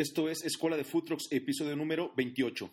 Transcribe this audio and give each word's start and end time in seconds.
Esto 0.00 0.30
es 0.30 0.42
Escuela 0.46 0.78
de 0.78 0.84
Food 0.84 1.04
Trucks, 1.04 1.28
episodio 1.30 1.76
número 1.76 2.10
28. 2.16 2.70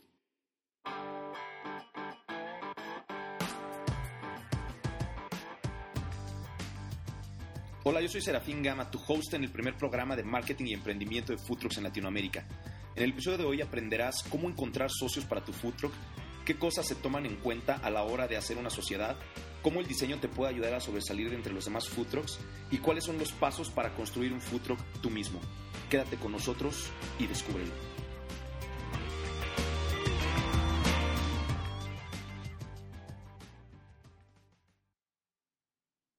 Hola, 7.83 7.99
yo 7.99 8.07
soy 8.07 8.21
Serafín 8.21 8.63
Gama, 8.63 8.89
tu 8.89 9.01
host 9.05 9.33
en 9.33 9.43
el 9.43 9.51
primer 9.51 9.75
programa 9.75 10.15
de 10.15 10.23
marketing 10.23 10.67
y 10.67 10.73
emprendimiento 10.73 11.33
de 11.33 11.37
food 11.37 11.57
trucks 11.57 11.77
en 11.79 11.83
Latinoamérica. 11.83 12.47
En 12.95 13.03
el 13.03 13.09
episodio 13.09 13.39
de 13.39 13.43
hoy 13.43 13.61
aprenderás 13.61 14.23
cómo 14.29 14.47
encontrar 14.47 14.89
socios 14.89 15.25
para 15.25 15.43
tu 15.43 15.51
food 15.51 15.73
truck, 15.73 15.93
qué 16.45 16.57
cosas 16.57 16.87
se 16.87 16.95
toman 16.95 17.25
en 17.25 17.35
cuenta 17.35 17.75
a 17.75 17.89
la 17.89 18.03
hora 18.03 18.29
de 18.29 18.37
hacer 18.37 18.57
una 18.57 18.69
sociedad, 18.69 19.17
cómo 19.61 19.81
el 19.81 19.87
diseño 19.87 20.17
te 20.21 20.29
puede 20.29 20.53
ayudar 20.53 20.75
a 20.75 20.79
sobresalir 20.79 21.33
entre 21.33 21.51
los 21.51 21.65
demás 21.65 21.89
food 21.89 22.07
trucks 22.07 22.39
y 22.71 22.77
cuáles 22.77 23.03
son 23.03 23.17
los 23.17 23.33
pasos 23.33 23.69
para 23.69 23.93
construir 23.93 24.31
un 24.31 24.39
food 24.39 24.61
truck 24.61 24.79
tú 25.01 25.09
mismo. 25.09 25.41
Quédate 25.89 26.17
con 26.17 26.33
nosotros 26.33 26.91
y 27.17 27.27
descúbrelo. 27.27 27.71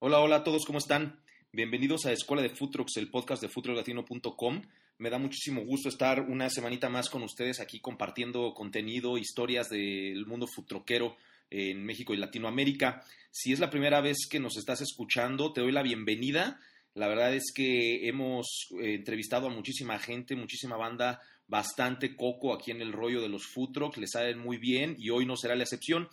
Hola, 0.01 0.21
hola 0.21 0.37
a 0.37 0.45
todos, 0.45 0.65
¿cómo 0.65 0.79
están? 0.79 1.21
Bienvenidos 1.53 2.07
a 2.07 2.13
Escuela 2.13 2.43
de 2.43 2.49
Trucks, 2.49 2.97
el 2.97 3.11
podcast 3.11 3.43
de 3.43 3.49
foodtrucklatino.com. 3.51 4.63
Me 4.97 5.11
da 5.11 5.19
muchísimo 5.19 5.61
gusto 5.67 5.91
estar 5.91 6.23
una 6.23 6.49
semanita 6.49 6.89
más 6.89 7.11
con 7.11 7.23
ustedes 7.23 7.61
aquí 7.61 7.79
compartiendo 7.79 8.55
contenido, 8.55 9.19
historias 9.19 9.69
del 9.69 10.25
mundo 10.25 10.47
futroquero 10.47 11.17
en 11.51 11.85
México 11.85 12.15
y 12.15 12.17
Latinoamérica. 12.17 13.05
Si 13.31 13.53
es 13.53 13.61
la 13.61 13.69
primera 13.69 14.01
vez 14.01 14.27
que 14.31 14.41
nos 14.41 14.57
estás 14.57 14.81
escuchando, 14.81 15.53
te 15.53 15.61
doy 15.61 15.73
la 15.73 15.83
bienvenida. 15.83 16.59
La 16.99 17.07
verdad 17.07 17.33
es 17.33 17.53
que 17.55 18.09
hemos 18.09 18.67
eh, 18.83 18.95
entrevistado 18.95 19.47
a 19.47 19.51
muchísima 19.51 20.01
gente, 20.01 20.35
muchísima 20.35 20.77
banda, 20.77 21.21
bastante 21.47 22.17
coco 22.17 22.53
aquí 22.53 22.73
en 22.73 22.83
el 22.83 22.93
rollo 22.93 23.23
de 23.23 23.29
los 23.29 23.47
food 23.47 23.71
trucks, 23.73 23.99
les 23.99 24.11
salen 24.11 24.39
muy 24.39 24.59
bien 24.59 24.97
y 24.99 25.11
hoy 25.11 25.25
no 25.25 25.37
será 25.37 25.55
la 25.55 25.63
excepción. 25.63 26.09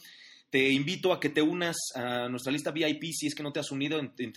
Te 0.51 0.69
invito 0.69 1.11
a 1.11 1.19
que 1.19 1.29
te 1.29 1.41
unas 1.41 1.75
a 1.95 2.29
nuestra 2.29 2.51
lista 2.51 2.69
VIP 2.69 3.05
si 3.11 3.25
es 3.25 3.33
que 3.33 3.41
no 3.41 3.51
te 3.51 3.59
has 3.59 3.71
unido 3.71 3.99
en, 3.99 4.13
en. 4.17 4.33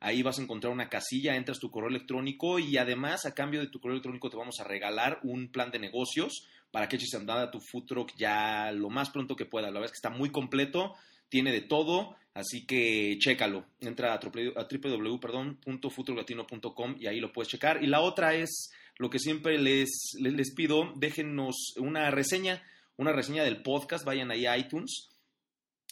Ahí 0.00 0.22
vas 0.22 0.38
a 0.38 0.42
encontrar 0.42 0.72
una 0.72 0.88
casilla, 0.88 1.36
entras 1.36 1.60
tu 1.60 1.70
correo 1.70 1.88
electrónico 1.88 2.58
y 2.58 2.76
además 2.76 3.24
a 3.24 3.34
cambio 3.34 3.60
de 3.60 3.68
tu 3.68 3.80
correo 3.80 3.94
electrónico 3.94 4.30
te 4.30 4.36
vamos 4.36 4.58
a 4.58 4.64
regalar 4.64 5.20
un 5.22 5.50
plan 5.50 5.70
de 5.70 5.78
negocios 5.78 6.48
para 6.70 6.88
que 6.88 6.96
eches 6.96 7.14
andada 7.14 7.50
tu 7.50 7.60
food 7.60 7.86
truck 7.86 8.12
ya 8.16 8.72
lo 8.72 8.90
más 8.90 9.10
pronto 9.10 9.36
que 9.36 9.46
pueda. 9.46 9.68
La 9.68 9.74
verdad 9.74 9.86
es 9.86 9.92
que 9.92 10.08
está 10.08 10.10
muy 10.10 10.30
completo, 10.30 10.94
tiene 11.28 11.52
de 11.52 11.60
todo, 11.60 12.16
así 12.34 12.66
que 12.66 13.16
chécalo. 13.18 13.66
Entra 13.80 14.14
a, 14.14 14.20
www.futurolatino.com 14.20 16.96
y 16.98 17.06
ahí 17.06 17.20
lo 17.20 17.32
puedes 17.32 17.50
checar. 17.50 17.82
Y 17.82 17.86
la 17.86 18.00
otra 18.00 18.34
es 18.34 18.72
lo 18.96 19.10
que 19.10 19.18
siempre 19.18 19.58
les, 19.58 20.12
les, 20.20 20.32
les 20.32 20.54
pido, 20.54 20.94
déjenos 20.96 21.74
una 21.78 22.10
reseña, 22.10 22.62
una 22.96 23.12
reseña 23.12 23.44
del 23.44 23.62
podcast, 23.62 24.04
vayan 24.04 24.30
ahí 24.30 24.46
a 24.46 24.56
iTunes 24.58 25.08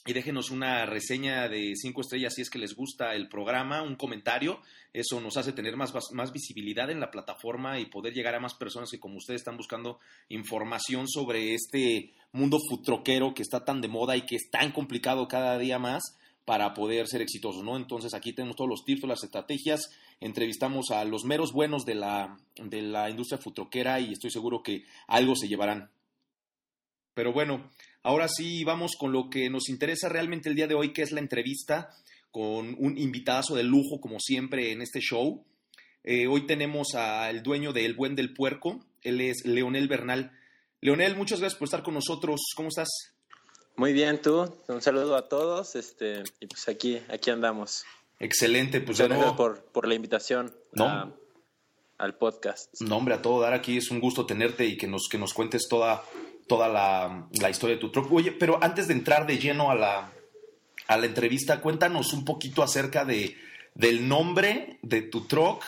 y 0.07 0.13
déjenos 0.13 0.51
una 0.51 0.87
reseña 0.87 1.49
de 1.49 1.73
cinco 1.75 2.01
estrellas 2.01 2.35
si 2.35 2.43
es 2.43 2.51
que 2.51 2.59
les 2.59 2.75
gusta 2.75 3.15
el 3.15 3.29
programa, 3.29 3.83
un 3.83 3.97
comentario. 3.97 4.61
Eso 4.93 5.21
nos 5.21 5.37
hace 5.37 5.53
tener 5.53 5.77
más, 5.77 5.93
más 6.13 6.33
visibilidad 6.33 6.89
en 6.91 7.01
la 7.01 7.11
plataforma 7.11 7.81
y 7.81 7.87
poder 7.87 8.15
llegar 8.15 8.35
a 8.35 8.41
más 8.41 8.55
personas 8.55 8.91
que 8.91 9.01
como 9.01 9.17
ustedes 9.17 9.41
están 9.41 9.57
buscando 9.57 9.99
información 10.29 11.09
sobre 11.09 11.55
este 11.55 12.13
mundo 12.33 12.59
futroquero 12.69 13.35
que 13.35 13.43
está 13.43 13.65
tan 13.65 13.81
de 13.81 13.89
moda 13.89 14.17
y 14.17 14.23
que 14.23 14.37
es 14.37 14.49
tan 14.51 14.73
complicado 14.73 15.27
cada 15.27 15.59
día 15.59 15.79
más 15.79 16.17
para 16.45 16.75
poder 16.75 17.09
ser 17.09 17.23
exitosos, 17.23 17.65
¿no? 17.65 17.77
Entonces 17.77 18.15
aquí 18.15 18.33
tenemos 18.33 18.55
todos 18.55 18.71
los 18.71 18.85
tips, 18.85 19.03
las 19.03 19.25
estrategias, 19.25 19.91
entrevistamos 20.21 20.93
a 20.93 21.05
los 21.05 21.25
meros 21.25 21.53
buenos 21.53 21.85
de 21.85 21.97
la, 21.97 22.39
de 22.55 22.83
la 22.83 23.11
industria 23.11 23.39
futroquera 23.39 23.99
y 23.99 24.13
estoy 24.13 24.31
seguro 24.31 24.63
que 24.63 24.85
algo 25.09 25.35
se 25.35 25.49
llevarán. 25.49 25.91
Pero 27.15 27.33
bueno, 27.33 27.69
ahora 28.07 28.29
sí 28.29 28.63
vamos 28.63 28.93
con 28.97 29.13
lo 29.13 29.29
que 29.29 29.51
nos 29.51 29.69
interesa 29.69 30.09
realmente 30.09 30.49
el 30.49 30.55
día 30.55 30.69
de 30.69 30.77
hoy, 30.77 30.93
que 30.93 31.03
es 31.03 31.11
la 31.11 31.21
entrevista 31.21 31.91
con 32.31 32.77
un 32.79 32.97
invitadazo 32.97 33.57
de 33.57 33.65
lujo, 33.65 34.01
como 34.01 34.21
siempre, 34.21 34.71
en 34.71 34.81
este 34.81 35.01
show. 35.01 35.45
Eh, 36.05 36.29
hoy 36.29 36.47
tenemos 36.47 36.95
al 36.95 37.43
dueño 37.43 37.73
de 37.73 37.85
El 37.85 37.95
Buen 37.95 38.15
del 38.15 38.33
Puerco, 38.33 38.85
él 39.03 39.21
es 39.21 39.45
Leonel 39.45 39.89
Bernal. 39.89 40.31
Leonel, 40.81 41.17
muchas 41.17 41.41
gracias 41.41 41.59
por 41.59 41.67
estar 41.67 41.83
con 41.83 41.95
nosotros. 41.95 42.41
¿Cómo 42.55 42.69
estás? 42.69 42.89
Muy 43.75 43.93
bien, 43.93 44.23
tú. 44.23 44.55
Un 44.69 44.83
saludo 44.83 45.17
a 45.17 45.29
todos. 45.29 45.75
Este, 45.75 46.23
y 46.41 46.47
pues 46.47 46.69
aquí, 46.69 47.01
aquí 47.09 47.31
andamos. 47.31 47.85
Excelente, 48.21 48.81
pues 48.81 48.99
Gracias 48.99 49.27
no... 49.27 49.37
por, 49.37 49.65
por 49.65 49.89
la 49.89 49.95
invitación 49.95 50.55
no. 50.73 50.85
a, 50.85 51.13
al 51.99 52.17
podcast. 52.17 52.81
No, 52.81 52.99
hombre, 52.99 53.15
a 53.15 53.23
todo 53.23 53.41
dar 53.41 53.53
aquí 53.53 53.77
es 53.77 53.91
un 53.91 54.01
gusto 54.01 54.27
tenerte 54.27 54.65
y 54.65 54.77
que 54.77 54.87
nos, 54.87 55.09
que 55.11 55.19
nos 55.19 55.35
cuentes 55.35 55.67
toda, 55.69 56.05
toda 56.47 56.69
la, 56.69 57.29
la, 57.41 57.51
historia 57.51 57.77
de 57.77 57.81
tu 57.81 57.91
truck. 57.91 58.11
Oye, 58.13 58.33
pero 58.33 58.59
antes 58.63 58.89
de 58.89 58.95
entrar 58.95 59.27
de 59.27 59.39
lleno 59.39 59.71
a 59.71 59.75
la, 59.75 60.13
a 60.87 60.97
la 60.97 61.07
entrevista, 61.07 61.61
cuéntanos 61.61 62.13
un 62.13 62.25
poquito 62.25 62.63
acerca 62.63 63.05
de, 63.05 63.37
del 63.75 64.09
nombre 64.09 64.79
de 64.83 65.03
tu 65.03 65.23
truck, 65.27 65.63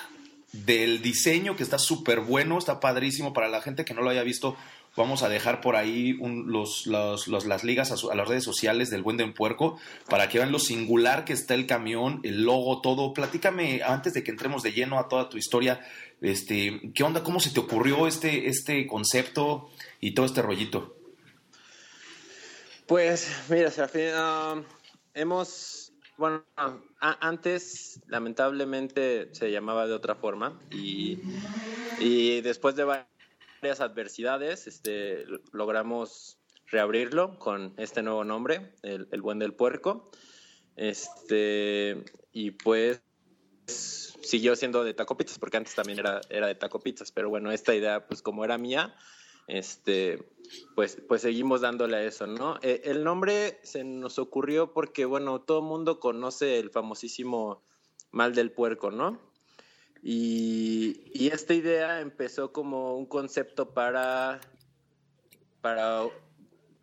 del 0.53 1.03
diseño 1.03 1.56
que 1.56 1.62
está 1.62 1.78
súper 1.78 2.21
bueno, 2.21 2.59
está 2.59 2.81
padrísimo 2.81 3.33
para 3.33 3.49
la 3.49 3.61
gente 3.61 3.84
que 3.84 3.94
no 3.94 4.03
lo 4.03 4.11
haya 4.11 4.22
visto. 4.22 4.56
Vamos 4.97 5.22
a 5.22 5.28
dejar 5.28 5.61
por 5.61 5.77
ahí 5.77 6.17
un, 6.19 6.50
los, 6.50 6.87
los, 6.87 7.28
los, 7.28 7.47
las 7.47 7.62
ligas 7.62 7.93
a, 7.93 8.15
las 8.17 8.27
redes 8.28 8.43
sociales 8.43 8.91
del 8.91 9.03
Buen 9.03 9.17
de 9.17 9.28
Puerco 9.28 9.78
para 10.09 10.28
que 10.28 10.38
vean 10.38 10.50
lo 10.50 10.59
singular 10.59 11.25
que 11.25 11.34
está 11.34 11.55
el 11.55 11.67
camión, 11.67 12.21
el 12.25 12.43
logo, 12.43 12.81
todo. 12.81 13.12
Platícame 13.12 13.83
antes 13.83 14.15
de 14.15 14.25
que 14.25 14.31
entremos 14.31 14.62
de 14.62 14.72
lleno 14.72 14.99
a 14.99 15.09
toda 15.09 15.28
tu 15.28 15.37
historia. 15.37 15.81
Este, 16.21 16.81
¿Qué 16.94 17.05
onda? 17.05 17.22
¿Cómo 17.22 17.38
se 17.38 17.50
te 17.50 17.61
ocurrió 17.61 18.09
este, 18.09 18.49
este 18.49 18.87
concepto 18.88 19.69
y 20.01 20.13
todo 20.13 20.27
este 20.27 20.43
rollito? 20.43 20.97
Pues 22.87 23.29
mira, 23.49 23.71
Serafín, 23.71 24.09
uh, 24.15 24.65
hemos, 25.15 25.93
bueno, 26.17 26.45
antes 26.99 28.01
lamentablemente 28.07 29.29
se 29.33 29.51
llamaba 29.51 29.87
de 29.87 29.93
otra 29.95 30.15
forma 30.15 30.59
y, 30.71 31.19
y 31.99 32.41
después 32.41 32.77
de 32.77 32.85
varias 32.85 33.81
adversidades 33.81 34.67
este, 34.67 35.25
logramos 35.53 36.39
reabrirlo 36.67 37.39
con 37.39 37.75
este 37.77 38.03
nuevo 38.03 38.25
nombre, 38.25 38.73
el, 38.83 39.09
el 39.11 39.23
Buen 39.23 39.39
del 39.39 39.55
Puerco. 39.55 40.11
Este, 40.77 42.05
y 42.33 42.53
pues 42.53 43.03
siguió 43.67 44.55
siendo 44.55 44.85
de 44.85 44.95
Taco 44.95 45.17
Pizzas, 45.17 45.39
porque 45.39 45.57
antes 45.57 45.75
también 45.75 45.99
era, 45.99 46.21
era 46.31 46.47
de 46.47 46.55
Taco 46.55 46.81
Pizzas, 46.81 47.11
pero 47.11 47.29
bueno, 47.29 47.51
esta 47.51 47.75
idea, 47.75 48.07
pues 48.07 48.23
como 48.23 48.45
era 48.45 48.59
mía, 48.59 48.95
este, 49.49 50.31
pues, 50.75 51.03
pues 51.09 51.23
seguimos 51.23 51.63
dándole 51.63 51.97
a 51.97 52.05
eso, 52.05 52.27
¿no? 52.27 52.59
Eh, 52.63 52.83
el 52.85 53.03
nombre 53.03 53.59
se 53.63 53.83
nos 53.83 54.19
ocurrió 54.19 54.73
porque, 54.73 55.05
bueno, 55.05 55.41
todo 55.41 55.59
el 55.59 55.65
mundo 55.65 55.99
conoce 55.99 56.59
el 56.59 56.71
famosísimo 56.71 57.63
mal 58.13 58.35
del 58.35 58.53
puerco, 58.53 58.91
¿no? 58.91 59.19
Y, 60.03 61.11
y 61.13 61.29
esta 61.29 61.55
idea 61.55 62.01
empezó 62.01 62.53
como 62.53 62.97
un 62.97 63.06
concepto 63.06 63.75
para, 63.75 64.41
para 65.61 66.05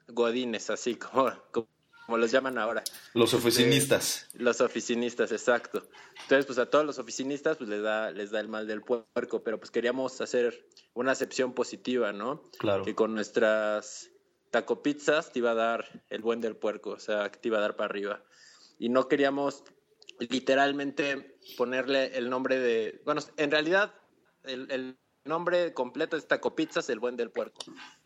godines, 0.07 0.69
así 0.69 0.95
como, 0.95 1.31
como 1.51 1.74
como 2.05 2.17
los 2.17 2.31
llaman 2.31 2.57
ahora. 2.57 2.83
Los 3.13 3.33
oficinistas. 3.33 4.27
Eh, 4.33 4.37
los 4.39 4.61
oficinistas, 4.61 5.31
exacto. 5.31 5.87
Entonces, 6.21 6.45
pues 6.45 6.57
a 6.59 6.67
todos 6.67 6.85
los 6.85 6.99
oficinistas 6.99 7.57
pues 7.57 7.69
les 7.69 7.81
da, 7.81 8.11
les 8.11 8.31
da 8.31 8.39
el 8.39 8.47
mal 8.47 8.67
del 8.67 8.81
puerco, 8.81 9.43
pero 9.43 9.59
pues 9.59 9.71
queríamos 9.71 10.21
hacer 10.21 10.67
una 10.93 11.11
acepción 11.11 11.53
positiva, 11.53 12.13
¿no? 12.13 12.43
Claro. 12.57 12.83
Que 12.83 12.95
con 12.95 13.13
nuestras 13.13 14.11
taco 14.51 14.81
pizzas 14.81 15.31
te 15.31 15.39
iba 15.39 15.51
a 15.51 15.55
dar 15.55 16.03
el 16.09 16.21
buen 16.21 16.41
del 16.41 16.55
puerco, 16.55 16.91
o 16.91 16.99
sea, 16.99 17.29
que 17.31 17.39
te 17.39 17.49
iba 17.49 17.57
a 17.57 17.61
dar 17.61 17.75
para 17.75 17.89
arriba. 17.89 18.23
Y 18.79 18.89
no 18.89 19.07
queríamos 19.07 19.63
literalmente 20.19 21.37
ponerle 21.57 22.17
el 22.17 22.29
nombre 22.29 22.59
de, 22.59 23.01
bueno, 23.03 23.21
en 23.37 23.51
realidad 23.51 23.93
el, 24.43 24.71
el 24.71 24.97
nombre 25.25 25.73
completo 25.73 26.15
es 26.15 26.27
Taco 26.27 26.55
Pizzas, 26.55 26.89
el 26.89 26.99
buen 26.99 27.17
del 27.17 27.31
puerco. 27.31 27.59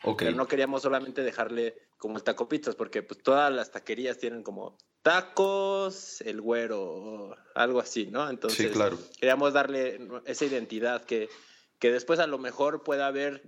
Okay. 0.03 0.27
Pero 0.27 0.37
no 0.37 0.47
queríamos 0.47 0.81
solamente 0.81 1.21
dejarle 1.21 1.77
como 1.97 2.17
el 2.17 2.23
Taco 2.23 2.49
Pizzas, 2.49 2.75
porque 2.75 3.03
pues 3.03 3.21
todas 3.21 3.53
las 3.53 3.71
taquerías 3.71 4.17
tienen 4.17 4.41
como 4.43 4.77
tacos, 5.01 6.21
el 6.21 6.41
güero, 6.41 6.81
o 6.81 7.35
algo 7.55 7.79
así, 7.79 8.07
¿no? 8.07 8.29
Entonces 8.29 8.67
sí, 8.67 8.73
claro. 8.73 8.97
queríamos 9.19 9.53
darle 9.53 9.99
esa 10.25 10.45
identidad 10.45 11.03
que, 11.03 11.29
que 11.77 11.91
después 11.91 12.19
a 12.19 12.27
lo 12.27 12.37
mejor 12.37 12.83
pueda 12.83 13.07
haber 13.07 13.43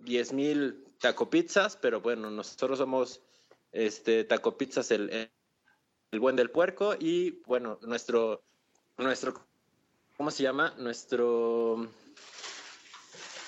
10 0.00 0.32
mil 0.32 0.84
taco 1.00 1.30
pizzas, 1.30 1.76
pero 1.76 2.00
bueno, 2.00 2.30
nosotros 2.30 2.78
somos 2.78 3.20
este, 3.72 4.24
taco 4.24 4.56
pizzas 4.56 4.90
el, 4.90 5.30
el 6.10 6.20
buen 6.20 6.36
del 6.36 6.50
puerco 6.50 6.94
y 6.98 7.42
bueno, 7.46 7.78
nuestro, 7.82 8.42
nuestro, 8.96 9.46
¿cómo 10.16 10.30
se 10.30 10.42
llama? 10.42 10.74
Nuestro, 10.78 11.88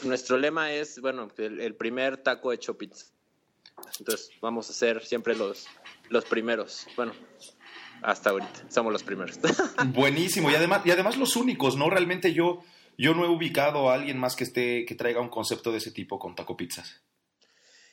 nuestro 0.03 0.39
lema 0.39 0.73
es, 0.73 1.01
bueno, 1.01 1.29
el, 1.39 1.75
primer 1.75 2.19
taco 2.19 2.53
hecho 2.53 2.77
pizza. 2.77 3.07
Entonces 3.99 4.31
vamos 4.41 4.69
a 4.71 4.73
ser 4.73 5.05
siempre 5.05 5.37
los, 5.37 5.67
los 6.09 6.25
primeros. 6.25 6.87
Bueno, 6.97 7.13
hasta 8.03 8.31
ahorita 8.31 8.71
somos 8.71 8.93
los 8.93 9.03
primeros. 9.03 9.39
Buenísimo 9.87 10.51
y 10.51 10.55
además 10.55 10.83
y 10.85 10.91
además 10.91 11.17
los 11.17 11.37
únicos, 11.37 11.77
¿no? 11.77 11.91
Realmente 11.91 12.33
yo 12.33 12.63
yo 12.97 13.15
no 13.15 13.25
he 13.25 13.29
ubicado 13.29 13.91
a 13.91 13.95
alguien 13.95 14.19
más 14.19 14.35
que 14.35 14.45
esté 14.45 14.85
que 14.85 14.95
traiga 14.95 15.21
un 15.21 15.29
concepto 15.29 15.71
de 15.71 15.79
ese 15.79 15.93
tipo 15.93 16.19
con 16.19 16.35
taco 16.35 16.57
pizzas. 16.57 17.03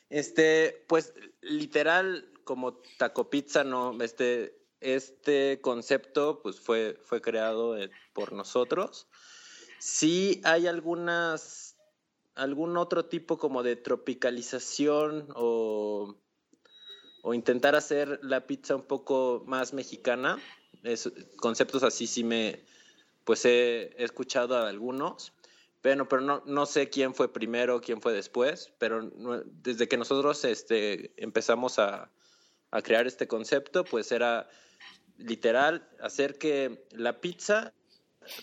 Este, 0.09 0.85
pues 0.87 1.13
literal 1.41 2.29
como 2.43 2.77
taco 2.97 3.29
pizza 3.29 3.63
no 3.63 3.97
este 4.01 4.59
este 4.79 5.59
concepto 5.61 6.41
pues 6.41 6.59
fue 6.59 6.99
fue 7.03 7.21
creado 7.21 7.77
eh, 7.77 7.89
por 8.13 8.33
nosotros. 8.33 9.07
Sí 9.79 10.41
hay 10.43 10.67
algunas 10.67 11.64
algún 12.35 12.77
otro 12.77 13.05
tipo 13.05 13.37
como 13.37 13.63
de 13.63 13.75
tropicalización 13.75 15.27
o 15.35 16.15
o 17.27 17.33
intentar 17.33 17.75
hacer 17.75 18.19
la 18.21 18.45
pizza 18.45 18.75
un 18.75 18.83
poco 18.83 19.43
más 19.47 19.73
mexicana. 19.73 20.37
conceptos 21.37 21.81
así 21.81 22.05
sí 22.05 22.23
me, 22.23 22.63
pues 23.23 23.45
he, 23.45 23.95
escuchado 23.97 24.55
a 24.55 24.69
algunos, 24.69 25.33
pero, 25.81 26.07
pero 26.07 26.21
no, 26.21 26.43
no, 26.45 26.67
sé 26.67 26.87
quién 26.91 27.15
fue 27.15 27.33
primero, 27.33 27.81
quién 27.81 27.99
fue 27.99 28.13
después, 28.13 28.71
pero 28.77 29.11
desde 29.45 29.87
que 29.87 29.97
nosotros 29.97 30.45
este, 30.45 31.13
empezamos 31.17 31.79
a, 31.79 32.11
a 32.69 32.81
crear 32.83 33.07
este 33.07 33.27
concepto, 33.27 33.85
pues 33.85 34.11
era 34.11 34.47
literal 35.17 35.89
hacer 36.01 36.37
que 36.37 36.85
la 36.91 37.21
pizza, 37.21 37.73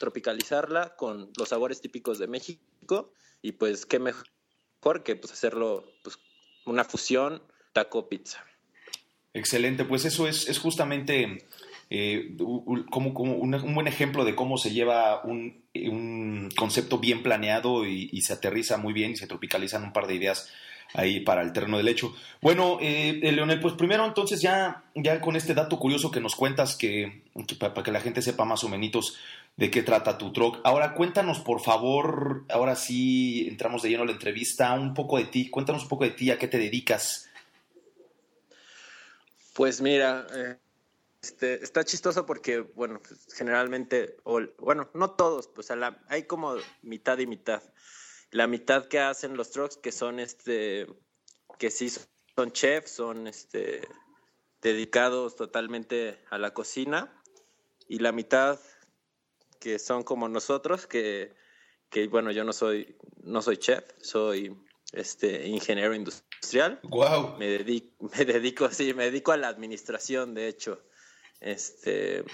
tropicalizarla 0.00 0.96
con 0.96 1.30
los 1.38 1.50
sabores 1.50 1.80
típicos 1.80 2.18
de 2.18 2.26
México 2.26 3.12
y 3.42 3.52
pues 3.52 3.84
qué 3.84 3.98
mejor 3.98 4.24
que 5.04 5.16
pues 5.16 5.32
hacerlo 5.32 5.84
pues 6.02 6.18
una 6.64 6.84
fusión 6.84 7.42
taco 7.72 8.08
pizza. 8.08 8.44
Excelente, 9.34 9.84
pues 9.84 10.04
eso 10.04 10.28
es, 10.28 10.48
es 10.48 10.58
justamente 10.58 11.46
eh, 11.90 12.36
como, 12.90 13.12
como 13.12 13.34
un, 13.34 13.74
buen 13.74 13.86
ejemplo 13.86 14.24
de 14.24 14.34
cómo 14.34 14.58
se 14.58 14.70
lleva 14.70 15.22
un, 15.24 15.64
un 15.74 16.50
concepto 16.56 16.98
bien 16.98 17.22
planeado 17.22 17.86
y, 17.86 18.20
se 18.20 18.34
aterriza 18.34 18.76
muy 18.76 18.92
bien 18.92 19.12
y 19.12 19.16
se 19.16 19.26
tropicalizan 19.26 19.84
un 19.84 19.92
par 19.92 20.06
de 20.06 20.14
ideas 20.14 20.50
ahí 20.94 21.20
para 21.20 21.42
el 21.42 21.52
terreno 21.52 21.78
del 21.78 21.88
hecho. 21.88 22.14
Bueno, 22.40 22.78
eh, 22.80 23.20
eh, 23.22 23.32
Leonel, 23.32 23.60
pues 23.60 23.74
primero 23.74 24.06
entonces 24.06 24.42
ya, 24.42 24.84
ya 24.94 25.20
con 25.20 25.36
este 25.36 25.54
dato 25.54 25.78
curioso 25.78 26.10
que 26.10 26.20
nos 26.20 26.34
cuentas, 26.34 26.76
que, 26.76 27.24
para, 27.58 27.82
que 27.82 27.92
la 27.92 28.00
gente 28.00 28.20
sepa 28.20 28.44
más 28.44 28.64
o 28.64 28.68
menos 28.68 29.18
de 29.56 29.70
qué 29.70 29.82
trata 29.82 30.18
tu 30.18 30.32
truck. 30.32 30.60
Ahora 30.64 30.94
cuéntanos, 30.94 31.40
por 31.40 31.60
favor, 31.60 32.44
ahora 32.50 32.74
sí 32.74 33.46
entramos 33.48 33.82
de 33.82 33.90
lleno 33.90 34.02
a 34.02 34.06
la 34.06 34.12
entrevista, 34.12 34.72
un 34.74 34.94
poco 34.94 35.18
de 35.18 35.26
ti, 35.26 35.50
cuéntanos 35.50 35.82
un 35.84 35.88
poco 35.88 36.04
de 36.04 36.10
ti, 36.10 36.30
a 36.30 36.38
qué 36.38 36.48
te 36.48 36.58
dedicas. 36.58 37.28
Pues 39.54 39.80
mira, 39.80 40.26
eh, 40.34 40.56
este, 41.22 41.62
está 41.62 41.84
chistoso 41.84 42.26
porque, 42.26 42.60
bueno, 42.60 43.00
pues, 43.06 43.32
generalmente, 43.34 44.16
bueno, 44.58 44.90
no 44.94 45.10
todos, 45.10 45.48
pues 45.48 45.68
hay 46.08 46.24
como 46.24 46.56
mitad 46.82 47.18
y 47.18 47.26
mitad. 47.26 47.62
La 48.30 48.46
mitad 48.46 48.86
que 48.86 48.98
hacen 48.98 49.36
los 49.36 49.50
trucks, 49.50 49.76
que 49.76 49.92
son, 49.92 50.18
este, 50.18 50.86
que 51.58 51.70
sí 51.70 51.92
son 52.34 52.50
chefs, 52.52 52.92
son, 52.92 53.26
este, 53.26 53.86
dedicados 54.62 55.36
totalmente 55.36 56.18
a 56.30 56.38
la 56.38 56.54
cocina, 56.54 57.12
y 57.88 57.98
la 57.98 58.12
mitad 58.12 58.58
que 59.62 59.78
son 59.78 60.02
como 60.02 60.28
nosotros, 60.28 60.88
que, 60.88 61.32
que 61.88 62.08
bueno, 62.08 62.32
yo 62.32 62.42
no 62.42 62.52
soy, 62.52 62.96
no 63.22 63.40
soy 63.42 63.58
chef, 63.58 63.84
soy 64.00 64.56
este, 64.92 65.46
ingeniero 65.46 65.94
industrial. 65.94 66.80
Wow. 66.82 67.36
Me 67.38 67.46
dedico, 67.46 68.10
me 68.18 68.24
dedico, 68.24 68.68
sí, 68.70 68.92
me 68.92 69.04
dedico 69.04 69.30
a 69.30 69.36
la 69.36 69.46
administración, 69.46 70.34
de 70.34 70.48
hecho. 70.48 70.82
Este, 71.40 72.24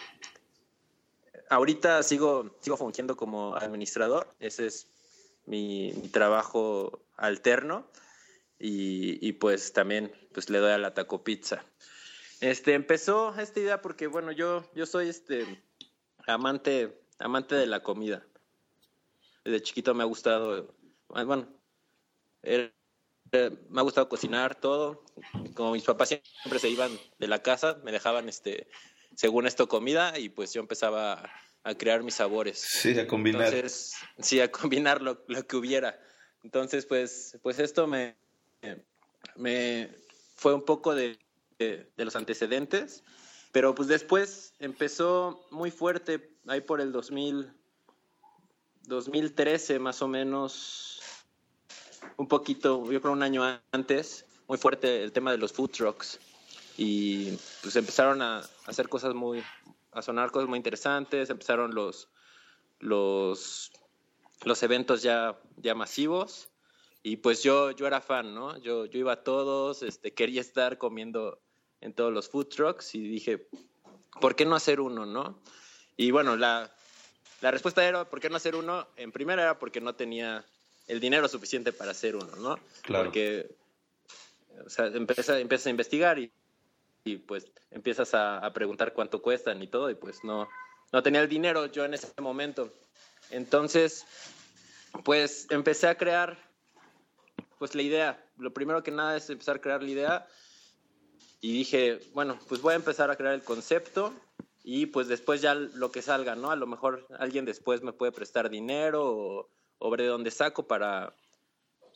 ahorita 1.51 2.03
sigo, 2.03 2.57
sigo 2.61 2.79
fungiendo 2.79 3.15
como 3.15 3.55
administrador, 3.57 4.35
ese 4.41 4.67
es 4.67 4.87
mi, 5.45 5.93
trabajo 6.11 7.05
alterno 7.17 7.87
y, 8.59 9.33
pues 9.33 9.75
también 9.75 10.13
pues 10.33 10.49
le 10.49 10.59
doy 10.59 10.73
a 10.73 10.79
la 10.79 10.95
taco 10.95 11.25
pizza. 11.25 11.63
Este, 12.41 12.73
empezó 12.73 13.35
esta 13.39 13.61
idea 13.61 13.83
porque, 13.83 14.07
bueno, 14.07 14.33
yo, 14.33 14.65
yo 14.75 14.87
soy 14.87 15.09
este 15.09 15.63
amante, 16.27 16.99
amante 17.19 17.55
de 17.55 17.67
la 17.67 17.83
comida. 17.83 18.27
Desde 19.45 19.63
chiquito 19.63 19.95
me 19.95 20.03
ha 20.03 20.07
gustado, 20.07 20.75
bueno, 21.09 21.49
me 22.43 23.81
ha 23.81 23.83
gustado 23.83 24.09
cocinar 24.09 24.61
todo. 24.61 25.05
Como 25.55 25.73
mis 25.73 25.85
papás 25.85 26.09
siempre 26.09 26.59
se 26.59 26.69
iban 26.69 26.99
de 27.19 27.29
la 27.29 27.43
casa, 27.43 27.81
me 27.85 27.93
dejaban, 27.93 28.29
este, 28.29 28.69
según 29.15 29.47
esto, 29.47 29.69
comida 29.69 30.19
y 30.19 30.29
pues 30.29 30.53
yo 30.53 30.61
empezaba 30.61 31.31
a, 31.65 31.75
crear 31.75 32.03
mis 32.03 32.15
sabores. 32.15 32.59
Sí, 32.59 32.99
a 32.99 33.07
combinar. 33.07 33.43
Entonces, 33.43 33.95
sí, 34.19 34.41
a 34.41 34.51
combinar 34.51 35.03
lo, 35.03 35.27
que 35.27 35.57
hubiera. 35.57 36.01
Entonces, 36.43 36.87
pues, 36.87 37.39
pues 37.43 37.59
esto 37.59 37.87
me, 37.87 38.17
me 39.37 39.91
fue 40.37 40.55
un 40.55 40.65
poco 40.65 40.95
de, 40.95 41.19
de, 41.59 41.91
los 41.97 42.17
antecedentes, 42.17 43.03
pero 43.53 43.75
pues 43.75 43.89
después 43.89 44.55
empezó 44.59 45.47
muy 45.51 45.71
fuerte, 45.71 46.37
ahí 46.47 46.61
por 46.61 46.81
el 46.81 46.93
2000, 46.93 47.53
2013 48.85 49.79
más 49.79 50.03
o 50.03 50.09
menos, 50.09 51.01
un 52.17 52.29
poquito, 52.29 52.91
yo 52.91 53.01
creo 53.01 53.13
un 53.13 53.23
año 53.23 53.43
antes, 53.73 54.27
muy 54.49 54.59
fuerte 54.59 55.03
el 55.03 55.13
tema 55.13 55.31
de 55.31 55.39
los 55.39 55.53
food 55.53 55.71
trucks. 55.71 56.19
Y 56.77 57.33
pues 57.63 57.75
empezaron 57.77 58.23
a 58.23 58.43
hacer 58.67 58.89
cosas 58.89 59.15
muy, 59.15 59.43
a 59.93 60.03
sonar 60.03 60.31
cosas 60.31 60.49
muy 60.49 60.57
interesantes, 60.57 61.31
empezaron 61.31 61.75
los, 61.75 62.09
los, 62.79 63.73
los 64.45 64.63
eventos 64.63 65.03
ya, 65.03 65.39
ya 65.57 65.75
masivos. 65.75 66.49
Y 67.03 67.17
pues 67.17 67.43
yo, 67.43 67.71
yo 67.73 67.87
era 67.87 68.01
fan, 68.01 68.35
¿no? 68.35 68.59
Yo, 68.59 68.87
yo 68.87 68.99
iba 68.99 69.13
a 69.13 69.23
todos, 69.23 69.83
este, 69.83 70.13
quería 70.13 70.41
estar 70.41 70.79
comiendo 70.79 71.41
en 71.81 71.93
todos 71.93 72.13
los 72.13 72.29
food 72.29 72.47
trucks 72.49 72.95
y 72.95 73.09
dije, 73.09 73.47
¿por 74.21 74.35
qué 74.37 74.45
no 74.45 74.57
hacer 74.57 74.81
uno, 74.81 75.07
no? 75.07 75.39
Y 75.97 76.11
bueno, 76.11 76.37
la, 76.37 76.71
la 77.41 77.51
respuesta 77.51 77.87
era, 77.87 78.05
¿por 78.05 78.21
qué 78.21 78.31
no 78.31 78.37
hacer 78.37 78.57
uno? 78.57 78.87
En 78.97 79.13
primera 79.13 79.43
era 79.43 79.59
porque 79.59 79.81
no 79.81 79.95
tenía 79.95 80.45
el 80.87 81.01
dinero 81.01 81.29
suficiente 81.29 81.73
para 81.73 81.93
hacer 81.93 82.17
uno, 82.17 82.35
¿no? 82.37 82.59
Claro. 82.83 83.05
Porque, 83.05 83.51
o 84.65 84.71
sea, 84.71 84.87
empiezas, 84.87 85.67
a 85.67 85.71
investigar 85.71 86.19
y, 86.19 86.33
y 87.05 87.17
pues 87.17 87.47
empiezas 87.71 88.15
a, 88.15 88.51
preguntar 88.53 88.93
cuánto 88.93 89.23
cuestan 89.23 89.63
y 89.63 89.69
todo, 89.69 89.91
y 89.91 89.95
pues 89.95 90.25
no, 90.25 90.49
no 90.93 91.03
tenía 91.03 91.21
el 91.21 91.29
dinero 91.29 91.67
yo 91.67 91.85
en 91.85 91.95
ese 91.95 92.09
momento. 92.21 92.73
Entonces, 93.31 94.07
pues 95.05 95.47
empecé 95.51 95.87
a 95.87 95.97
crear, 95.97 96.39
pues 97.59 97.75
la 97.75 97.83
idea. 97.83 98.25
Lo 98.39 98.53
primero 98.53 98.83
que 98.83 98.91
nada 98.91 99.17
es 99.17 99.29
empezar 99.31 99.57
a 99.57 99.61
crear 99.61 99.83
la 99.83 99.91
idea 99.91 100.29
y 101.41 101.53
dije, 101.53 102.01
bueno, 102.15 102.39
pues 102.49 102.61
voy 102.61 102.73
a 102.73 102.77
empezar 102.77 103.11
a 103.11 103.17
crear 103.17 103.35
el 103.35 103.43
concepto 103.43 104.13
y 104.65 104.87
pues 104.87 105.09
después 105.09 105.41
ya 105.41 105.55
lo 105.55 105.91
que 105.93 106.03
salga, 106.03 106.35
¿no? 106.35 106.51
A 106.51 106.57
lo 106.57 106.67
mejor 106.67 107.07
alguien 107.19 107.45
después 107.45 107.83
me 107.83 107.93
puede 107.93 108.13
prestar 108.13 108.51
dinero 108.51 109.05
o 109.07 109.51
o 109.79 109.91
ver 109.91 110.03
de 110.03 110.09
dónde 110.09 110.31
saco 110.31 110.67
para, 110.67 111.15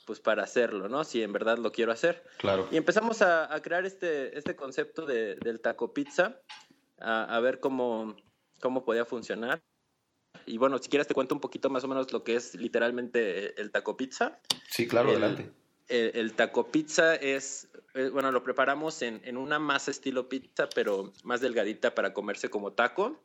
pues 0.07 0.21
para 0.21 0.45
hacerlo, 0.45 0.89
¿no? 0.89 1.05
Si 1.05 1.23
en 1.23 1.33
verdad 1.33 1.59
lo 1.59 1.73
quiero 1.73 1.93
hacer. 1.93 2.25
Claro. 2.39 2.69
Y 2.71 2.77
empezamos 2.77 3.23
a, 3.23 3.49
crear 3.63 3.85
este, 3.85 4.37
este 4.39 4.57
concepto 4.57 5.05
de, 5.05 5.37
del 5.37 5.61
taco 5.61 5.93
pizza, 5.93 6.41
a, 6.99 7.39
ver 7.41 7.61
cómo, 7.61 8.17
cómo 8.61 8.85
podía 8.85 9.05
funcionar. 9.05 9.61
Y 10.47 10.59
bueno, 10.59 10.79
si 10.79 10.89
quieres 10.89 11.07
te 11.07 11.15
cuento 11.15 11.35
un 11.35 11.41
poquito 11.41 11.71
más 11.71 11.85
o 11.85 11.89
menos 11.89 12.13
lo 12.13 12.25
que 12.25 12.37
es 12.37 12.55
literalmente 12.55 13.61
el 13.61 13.71
taco 13.71 13.97
pizza. 13.97 14.41
Sí, 14.69 14.89
claro, 14.89 15.11
adelante. 15.11 15.51
El, 15.89 16.33
taco 16.33 16.71
pizza 16.71 17.15
es, 17.17 17.69
eh, 17.95 18.09
bueno, 18.11 18.33
lo 18.33 18.43
preparamos 18.43 19.03
en, 19.03 19.21
en 19.25 19.37
una 19.37 19.59
masa 19.59 19.91
estilo 19.91 20.29
pizza, 20.29 20.69
pero 20.75 21.13
más 21.25 21.41
delgadita 21.41 21.95
para 21.95 22.13
comerse 22.13 22.51
como 22.51 22.73
taco. 22.73 23.21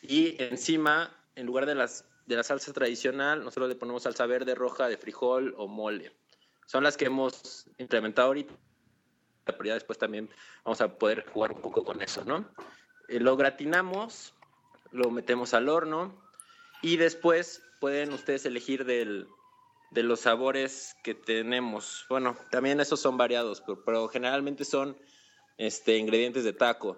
Y 0.00 0.42
encima, 0.42 1.16
en 1.36 1.46
lugar 1.46 1.66
de 1.66 1.74
las 1.74 2.04
de 2.26 2.36
la 2.36 2.42
salsa 2.42 2.72
tradicional, 2.72 3.44
nosotros 3.44 3.68
le 3.68 3.74
ponemos 3.74 4.04
salsa 4.04 4.26
verde, 4.26 4.54
roja, 4.54 4.88
de 4.88 4.96
frijol 4.96 5.54
o 5.56 5.66
mole. 5.68 6.12
Son 6.66 6.84
las 6.84 6.96
que 6.96 7.06
hemos 7.06 7.66
implementado 7.78 8.28
ahorita, 8.28 8.54
pero 9.44 9.64
ya 9.64 9.74
después 9.74 9.98
también 9.98 10.30
vamos 10.64 10.80
a 10.80 10.96
poder 10.98 11.26
jugar 11.26 11.52
un 11.52 11.60
poco 11.60 11.84
con 11.84 12.00
eso, 12.00 12.24
¿no? 12.24 12.48
Eh, 13.08 13.20
lo 13.20 13.36
gratinamos, 13.36 14.34
lo 14.92 15.10
metemos 15.10 15.54
al 15.54 15.68
horno 15.68 16.14
y 16.80 16.96
después 16.96 17.62
pueden 17.80 18.12
ustedes 18.12 18.46
elegir 18.46 18.84
del, 18.84 19.26
de 19.92 20.02
los 20.02 20.20
sabores 20.20 20.96
que 21.02 21.14
tenemos. 21.14 22.06
Bueno, 22.08 22.36
también 22.50 22.80
esos 22.80 23.00
son 23.00 23.16
variados, 23.16 23.62
pero, 23.84 24.08
generalmente 24.08 24.64
son 24.64 24.96
este, 25.58 25.98
ingredientes 25.98 26.44
de 26.44 26.52
taco. 26.52 26.96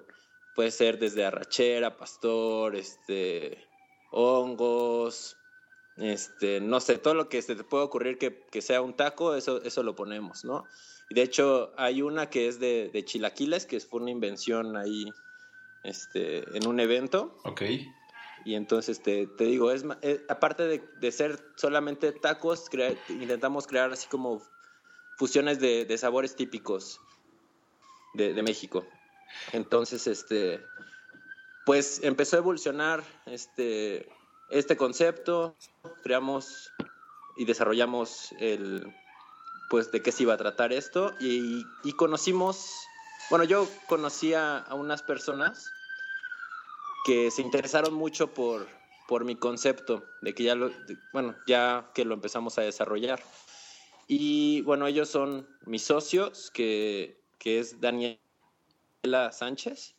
Puede 0.54 0.70
ser 0.70 0.98
desde 0.98 1.24
arrachera, 1.24 1.96
pastor, 1.96 2.76
este, 2.76 3.66
hongos, 4.12 5.36
este, 5.96 6.60
no 6.60 6.78
sé, 6.80 6.98
todo 6.98 7.14
lo 7.14 7.28
que 7.28 7.42
se 7.42 7.56
te 7.56 7.64
puede 7.64 7.84
ocurrir 7.84 8.18
que, 8.18 8.62
sea 8.62 8.80
un 8.80 8.94
taco, 8.94 9.34
eso, 9.34 9.60
eso 9.62 9.82
lo 9.82 9.96
ponemos, 9.96 10.44
¿no? 10.44 10.64
Y 11.10 11.14
de 11.16 11.22
hecho 11.22 11.72
hay 11.76 12.00
una 12.00 12.30
que 12.30 12.46
es 12.46 12.60
de, 12.60 12.90
de 12.92 13.04
chilaquiles, 13.04 13.66
que 13.66 13.80
fue 13.80 14.00
una 14.00 14.12
invención 14.12 14.76
ahí 14.76 15.06
este, 15.82 16.56
en 16.56 16.66
un 16.68 16.78
evento. 16.78 17.38
Ok. 17.44 17.62
Y 18.44 18.54
entonces 18.54 19.02
te, 19.02 19.26
te 19.26 19.44
digo, 19.44 19.70
es, 19.70 19.84
eh, 20.02 20.24
aparte 20.28 20.64
de, 20.64 20.84
de, 21.00 21.12
ser 21.12 21.42
solamente 21.56 22.12
tacos, 22.12 22.68
intentamos 23.08 23.66
crear 23.66 23.90
así 23.92 24.06
como 24.08 24.42
fusiones 25.16 25.60
de, 25.60 25.84
de 25.86 25.98
sabores 25.98 26.36
típicos 26.36 27.00
de, 28.12 28.34
de, 28.34 28.42
México. 28.42 28.84
Entonces, 29.52 30.06
este, 30.06 30.60
pues 31.64 32.00
empezó 32.02 32.36
a 32.36 32.40
evolucionar 32.40 33.02
este, 33.26 34.08
este 34.50 34.76
concepto, 34.76 35.56
creamos 36.02 36.70
y 37.36 37.46
desarrollamos 37.46 38.32
el, 38.38 38.94
pues 39.70 39.90
de 39.90 40.02
qué 40.02 40.12
se 40.12 40.24
iba 40.24 40.34
a 40.34 40.38
tratar 40.38 40.72
esto 40.72 41.14
y, 41.18 41.64
y 41.82 41.92
conocimos, 41.92 42.86
bueno, 43.30 43.44
yo 43.44 43.66
conocía 43.88 44.58
a 44.58 44.74
unas 44.74 45.02
personas 45.02 45.70
que 47.04 47.30
se 47.30 47.42
interesaron 47.42 47.94
mucho 47.94 48.32
por, 48.32 48.66
por 49.06 49.24
mi 49.24 49.36
concepto, 49.36 50.04
de 50.22 50.34
que 50.34 50.42
ya 50.42 50.54
lo, 50.54 50.72
bueno, 51.12 51.36
ya 51.46 51.90
que 51.94 52.04
lo 52.04 52.14
empezamos 52.14 52.58
a 52.58 52.62
desarrollar. 52.62 53.22
Y 54.08 54.62
bueno, 54.62 54.86
ellos 54.86 55.08
son 55.08 55.46
mis 55.66 55.82
socios, 55.82 56.50
que, 56.50 57.20
que 57.38 57.58
es 57.58 57.80
Daniela 57.80 58.18
Sánchez, 59.32 59.94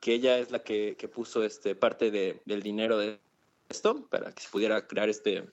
que 0.00 0.14
ella 0.14 0.38
es 0.38 0.50
la 0.50 0.62
que, 0.62 0.96
que 0.98 1.08
puso 1.08 1.44
este, 1.44 1.74
parte 1.74 2.10
de, 2.10 2.42
del 2.44 2.62
dinero 2.62 2.98
de 2.98 3.20
esto 3.68 4.06
para 4.08 4.32
que 4.32 4.42
se 4.42 4.48
pudiera 4.48 4.86
crear 4.86 5.08
este, 5.08 5.48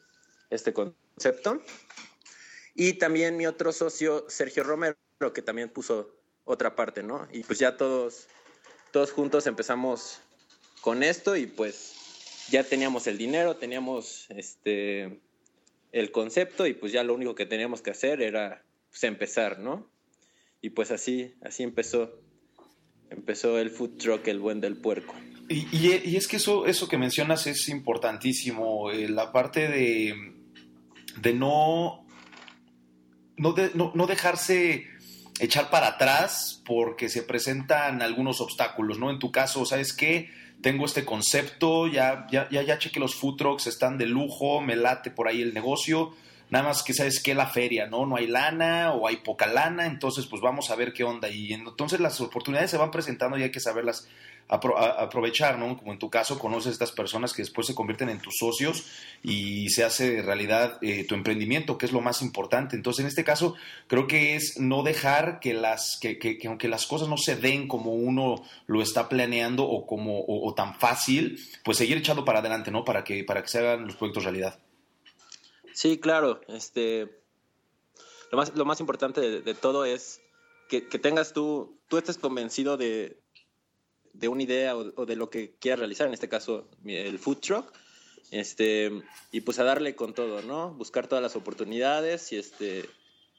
este 0.49 0.73
concepto. 0.73 1.61
Y 2.73 2.93
también 2.93 3.37
mi 3.37 3.47
otro 3.47 3.71
socio, 3.71 4.25
Sergio 4.27 4.63
Romero, 4.63 4.97
que 5.33 5.41
también 5.41 5.69
puso 5.69 6.15
otra 6.43 6.75
parte, 6.75 7.03
¿no? 7.03 7.27
Y 7.31 7.43
pues 7.43 7.59
ya 7.59 7.77
todos, 7.77 8.27
todos 8.91 9.11
juntos 9.11 9.47
empezamos 9.47 10.19
con 10.85 11.01
esto 11.01 11.35
y 11.35 11.47
pues 11.47 12.45
ya 12.51 12.63
teníamos 12.63 13.07
el 13.07 13.17
dinero, 13.17 13.55
teníamos 13.55 14.27
este 14.29 15.19
el 15.91 16.11
concepto 16.11 16.67
y 16.67 16.75
pues 16.75 16.91
ya 16.91 17.03
lo 17.03 17.15
único 17.15 17.33
que 17.33 17.47
teníamos 17.47 17.81
que 17.81 17.89
hacer 17.89 18.21
era 18.21 18.61
pues, 18.91 19.03
empezar, 19.03 19.57
¿no? 19.57 19.89
Y 20.61 20.69
pues 20.69 20.91
así, 20.91 21.33
así 21.41 21.63
empezó, 21.63 22.21
empezó 23.09 23.57
el 23.57 23.71
food 23.71 23.97
truck, 23.97 24.27
el 24.27 24.39
buen 24.39 24.61
del 24.61 24.77
puerco. 24.77 25.15
Y, 25.49 25.65
y, 25.75 26.15
es 26.17 26.27
que 26.27 26.35
eso, 26.35 26.67
eso 26.67 26.87
que 26.87 26.99
mencionas 26.99 27.47
es 27.47 27.67
importantísimo, 27.67 28.91
eh, 28.91 29.09
la 29.09 29.31
parte 29.31 29.67
de, 29.67 30.13
de 31.19 31.33
no, 31.33 32.05
no, 33.37 33.53
de, 33.53 33.71
no, 33.73 33.91
no 33.95 34.05
dejarse 34.05 34.85
echar 35.39 35.71
para 35.71 35.87
atrás 35.87 36.61
porque 36.63 37.09
se 37.09 37.23
presentan 37.23 38.03
algunos 38.03 38.39
obstáculos, 38.39 38.99
¿no? 38.99 39.09
En 39.09 39.17
tu 39.17 39.31
caso, 39.31 39.65
¿sabes 39.65 39.91
qué? 39.91 40.44
Tengo 40.65 40.87
este 40.87 41.05
concepto, 41.05 41.85
ya, 41.85 42.25
ya, 42.31 42.49
ya, 42.49 42.63
ya 42.63 42.79
cheque 42.79 42.99
los 42.99 43.13
food 43.13 43.35
trucks, 43.35 43.67
están 43.67 43.99
de 43.99 44.07
lujo, 44.07 44.61
me 44.61 44.75
late 44.75 45.11
por 45.11 45.27
ahí 45.27 45.43
el 45.43 45.53
negocio, 45.53 46.15
nada 46.49 46.69
más 46.69 46.81
que 46.81 46.95
sabes 46.95 47.21
que 47.21 47.35
la 47.35 47.45
feria, 47.45 47.85
¿no? 47.85 48.07
No 48.07 48.15
hay 48.15 48.25
lana 48.25 48.91
o 48.93 49.07
hay 49.07 49.17
poca 49.17 49.45
lana, 49.45 49.85
entonces 49.85 50.25
pues 50.25 50.41
vamos 50.41 50.71
a 50.71 50.75
ver 50.75 50.91
qué 50.91 51.03
onda. 51.03 51.29
Y 51.29 51.53
entonces 51.53 51.99
las 51.99 52.19
oportunidades 52.19 52.71
se 52.71 52.77
van 52.77 52.89
presentando 52.89 53.37
y 53.37 53.43
hay 53.43 53.51
que 53.51 53.59
saberlas 53.59 54.07
aprovechar, 54.47 55.57
¿no? 55.57 55.75
Como 55.77 55.91
en 55.91 55.99
tu 55.99 56.09
caso, 56.09 56.37
conoces 56.37 56.67
a 56.67 56.71
estas 56.71 56.91
personas 56.91 57.33
que 57.33 57.41
después 57.41 57.65
se 57.65 57.73
convierten 57.73 58.09
en 58.09 58.19
tus 58.19 58.35
socios 58.37 58.85
y 59.23 59.69
se 59.69 59.83
hace 59.83 60.21
realidad 60.21 60.77
eh, 60.81 61.05
tu 61.05 61.15
emprendimiento, 61.15 61.77
que 61.77 61.87
es 61.87 61.91
lo 61.91 62.01
más 62.01 62.21
importante. 62.21 62.75
Entonces, 62.75 63.01
en 63.01 63.07
este 63.07 63.23
caso, 63.23 63.55
creo 63.87 64.05
que 64.05 64.35
es 64.35 64.59
no 64.59 64.83
dejar 64.83 65.39
que 65.39 65.53
las, 65.53 65.97
que, 65.99 66.19
que, 66.19 66.39
aunque 66.47 66.67
las 66.67 66.85
cosas 66.85 67.07
no 67.07 67.17
se 67.17 67.35
den 67.35 67.67
como 67.67 67.93
uno 67.93 68.43
lo 68.67 68.81
está 68.81 69.09
planeando 69.09 69.63
o 69.63 69.87
como, 69.87 70.23
o, 70.27 70.53
tan 70.53 70.75
fácil, 70.79 71.39
pues 71.63 71.77
seguir 71.77 71.97
echando 71.97 72.23
para 72.23 72.39
adelante, 72.39 72.69
¿no? 72.69 72.85
Para 72.85 73.03
que, 73.03 73.23
para 73.23 73.41
que 73.41 73.49
se 73.49 73.59
hagan 73.59 73.87
los 73.87 73.95
proyectos 73.95 74.25
realidad. 74.25 74.59
Sí, 75.73 75.97
claro. 75.97 76.41
Este, 76.47 77.09
lo 78.31 78.37
más, 78.37 78.55
lo 78.55 78.65
más 78.65 78.79
importante 78.79 79.41
de, 79.41 79.53
todo 79.55 79.85
es 79.85 80.21
que, 80.69 80.87
que, 80.87 80.99
tengas 80.99 81.33
tú, 81.33 81.79
tú 81.87 81.97
estés 81.97 82.17
convencido 82.17 82.77
de, 82.77 83.17
de 84.17 84.27
una 84.27 84.43
idea 84.43 84.75
o, 84.75 85.05
de 85.05 85.15
lo 85.15 85.29
que 85.29 85.55
quieras 85.59 85.79
realizar, 85.79 86.07
en 86.07 86.13
este 86.13 86.29
caso 86.29 86.69
el 86.85 87.19
food 87.19 87.37
truck, 87.37 87.73
este, 88.31 88.91
y 89.31 89.41
pues 89.41 89.59
a 89.59 89.63
darle 89.63 89.95
con 89.95 90.13
todo, 90.13 90.41
¿no? 90.41 90.73
Buscar 90.73 91.07
todas 91.07 91.21
las 91.21 91.35
oportunidades 91.35 92.31
y, 92.31 92.37
este, 92.37 92.89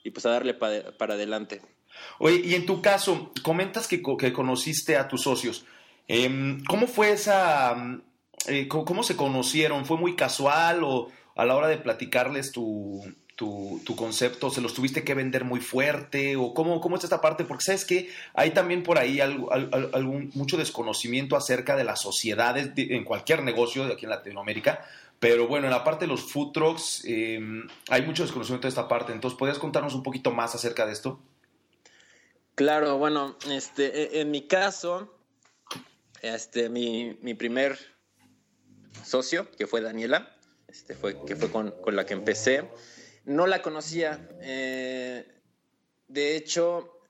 y 0.05 0.11
pues 0.11 0.27
a 0.27 0.31
darle 0.31 0.55
para 0.55 1.15
adelante. 1.15 1.61
Oye, 2.19 2.43
y 2.45 2.55
en 2.55 2.67
tu 2.67 2.81
caso, 2.83 3.33
comentas 3.43 3.89
que, 3.89 4.03
que 4.19 4.33
conociste 4.33 4.97
a 4.97 5.09
tus 5.09 5.23
socios. 5.23 5.65
Em, 6.09 6.63
¿Cómo 6.65 6.87
fue 6.87 7.13
esa... 7.13 8.01
Eh, 8.49 8.69
cómo 8.69 9.03
se 9.03 9.17
conocieron? 9.17 9.87
¿Fue 9.87 9.97
muy 9.97 10.15
casual 10.15 10.85
o 10.85 11.11
a 11.35 11.45
la 11.45 11.57
hora 11.57 11.69
de 11.69 11.79
platicarles 11.79 12.53
tu, 12.53 13.03
tu, 13.37 13.83
concepto? 13.97 14.51
¿Se 14.51 14.63
los 14.63 14.75
tuviste 14.75 15.05
que 15.05 15.15
vender 15.15 15.45
muy 15.45 15.61
fuerte? 15.61 16.37
¿O 16.37 16.55
cómo, 16.55 16.81
cómo 16.81 16.97
es 16.97 17.05
esta 17.05 17.21
parte? 17.21 17.45
Porque 17.45 17.65
sabes 17.65 17.85
que 17.85 18.11
hay 18.35 18.51
también 18.51 18.83
por 18.83 18.99
ahí 18.99 19.21
algún, 19.21 20.31
mucho 20.35 20.57
desconocimiento 20.57 21.37
acerca 21.37 21.77
de 21.77 21.85
las 21.85 22.01
sociedades 22.01 22.71
en 22.77 23.05
cualquier 23.05 23.43
negocio 23.43 23.87
de 23.87 23.93
aquí 23.93 24.07
en 24.07 24.11
Latinoamérica. 24.11 24.85
Pero 25.21 25.47
bueno, 25.47 25.67
en 25.67 25.73
la 25.73 25.85
parte 25.85 26.07
de 26.07 26.09
los 26.09 26.33
food 26.33 26.53
trucks 26.53 27.03
em, 27.05 27.67
hay 27.89 28.03
mucho 28.03 28.23
desconocimiento 28.23 28.67
de 28.67 28.71
esta 28.71 28.89
parte. 28.89 29.13
Entonces, 29.13 29.39
¿podrías 29.39 29.59
contarnos 29.59 29.95
un 29.95 30.03
poquito 30.03 30.31
más 30.31 30.55
acerca 30.55 30.87
de 30.87 30.93
esto? 30.93 31.21
Claro, 32.55 32.97
bueno, 32.97 33.37
este, 33.51 34.17
e, 34.17 34.21
en 34.23 34.31
mi 34.31 34.47
caso, 34.47 35.15
este, 36.23 36.71
mi, 36.71 37.19
mi 37.21 37.35
primer 37.35 37.79
socio, 39.05 39.51
que 39.53 39.67
fue 39.67 39.83
Daniela, 39.83 40.35
este, 40.69 40.95
fue, 40.95 41.17
que 41.27 41.37
fue 41.37 41.51
con, 41.51 41.71
con 41.83 41.97
la 41.97 42.05
que 42.07 42.15
empecé, 42.15 42.69
no 43.27 43.47
la 43.47 43.61
conocía. 43.61 44.27
Eh, 44.41 45.27
de 46.09 46.37
hecho, 46.37 47.01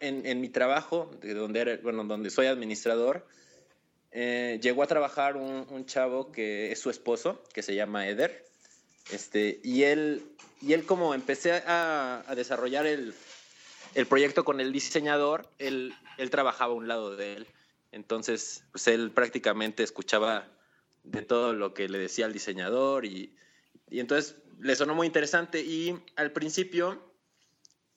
en, 0.00 0.40
mi 0.40 0.48
trabajo, 0.48 1.10
de 1.20 1.34
donde, 1.34 1.78
bueno, 1.78 2.04
donde 2.04 2.30
soy 2.30 2.46
administrador, 2.46 3.26
eh, 4.12 4.60
llegó 4.62 4.82
a 4.82 4.86
trabajar 4.86 5.36
un, 5.36 5.86
chavo 5.86 6.30
que 6.30 6.70
es 6.70 6.78
su 6.78 6.90
esposo, 6.90 7.42
que 7.52 7.62
se 7.62 7.74
llama 7.74 8.06
Eder. 8.08 8.46
Este, 9.10 9.60
y, 9.64 9.84
él, 9.84 10.22
y 10.60 10.74
él 10.74 10.84
como 10.84 11.14
empecé 11.14 11.52
a, 11.66 12.24
desarrollar 12.36 12.86
el, 12.86 13.14
proyecto 14.08 14.44
con 14.44 14.60
el 14.60 14.72
diseñador, 14.72 15.48
él, 15.58 15.94
él 16.18 16.30
trabajaba 16.30 16.72
a 16.72 16.76
un 16.76 16.86
lado 16.86 17.16
de 17.16 17.34
él. 17.34 17.46
Entonces, 17.92 18.64
pues 18.72 18.86
él 18.88 19.10
prácticamente 19.10 19.82
escuchaba 19.82 20.46
de 21.02 21.22
todo 21.22 21.54
lo 21.54 21.72
que 21.72 21.88
le 21.88 21.98
decía 21.98 22.26
el 22.26 22.32
diseñador 22.32 23.06
y, 23.06 23.34
y 23.88 24.00
entonces 24.00 24.36
le 24.60 24.76
sonó 24.76 24.94
muy 24.94 25.06
interesante 25.06 25.60
y 25.60 25.98
al 26.16 26.32
principio 26.32 27.12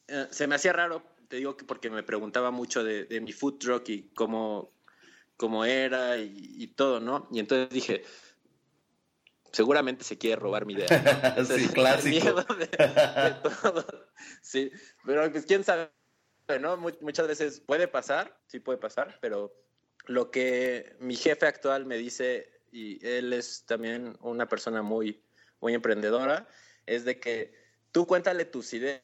eh, 0.07 0.27
se 0.31 0.47
me 0.47 0.55
hacía 0.55 0.73
raro, 0.73 1.03
te 1.27 1.37
digo 1.37 1.55
que 1.55 1.65
porque 1.65 1.89
me 1.89 2.03
preguntaba 2.03 2.51
mucho 2.51 2.83
de, 2.83 3.21
mi 3.21 3.31
food 3.31 3.59
truck 3.59 3.89
y 3.89 4.09
cómo, 4.09 4.71
cómo 5.37 5.65
era 5.65 6.17
y, 6.17 6.67
todo, 6.75 6.99
¿no? 6.99 7.27
Y 7.31 7.39
entonces 7.39 7.69
dije, 7.69 8.03
seguramente 9.51 10.03
se 10.03 10.17
quiere 10.17 10.37
robar 10.37 10.65
mi 10.65 10.73
idea. 10.73 10.87
sí, 11.45 11.67
clásico. 11.69 12.45
Sí, 14.41 14.71
pero 15.05 15.31
pues 15.31 15.45
quién 15.45 15.63
sabe, 15.63 15.91
¿no? 16.59 16.77
Muchas 16.77 17.27
veces 17.27 17.59
puede 17.59 17.87
pasar, 17.87 18.39
sí 18.47 18.59
puede 18.59 18.79
pasar, 18.79 19.17
pero 19.21 19.53
lo 20.05 20.31
que 20.31 20.95
mi 20.99 21.15
jefe 21.15 21.45
actual 21.45 21.85
me 21.85 21.97
dice, 21.97 22.63
y 22.71 23.05
él 23.05 23.33
es 23.33 23.65
también 23.65 24.17
una 24.21 24.47
persona 24.47 24.81
muy 24.81 25.23
muy 25.61 25.73
emprendedora, 25.73 26.47
es 26.85 27.05
de 27.05 27.19
que 27.19 27.53
tú 27.91 28.07
cuéntale 28.07 28.45
tus 28.45 28.73
ideas 28.73 29.01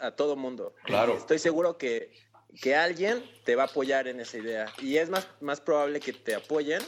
a 0.00 0.12
todo 0.16 0.36
mundo. 0.36 0.74
Claro. 0.84 1.16
Estoy 1.16 1.38
seguro 1.38 1.78
que, 1.78 2.12
que 2.60 2.74
alguien 2.74 3.22
te 3.44 3.56
va 3.56 3.64
a 3.64 3.66
apoyar 3.66 4.08
en 4.08 4.20
esa 4.20 4.38
idea. 4.38 4.66
Y 4.80 4.96
es 4.96 5.10
más, 5.10 5.28
más 5.40 5.60
probable 5.60 6.00
que 6.00 6.12
te 6.12 6.34
apoyen 6.34 6.82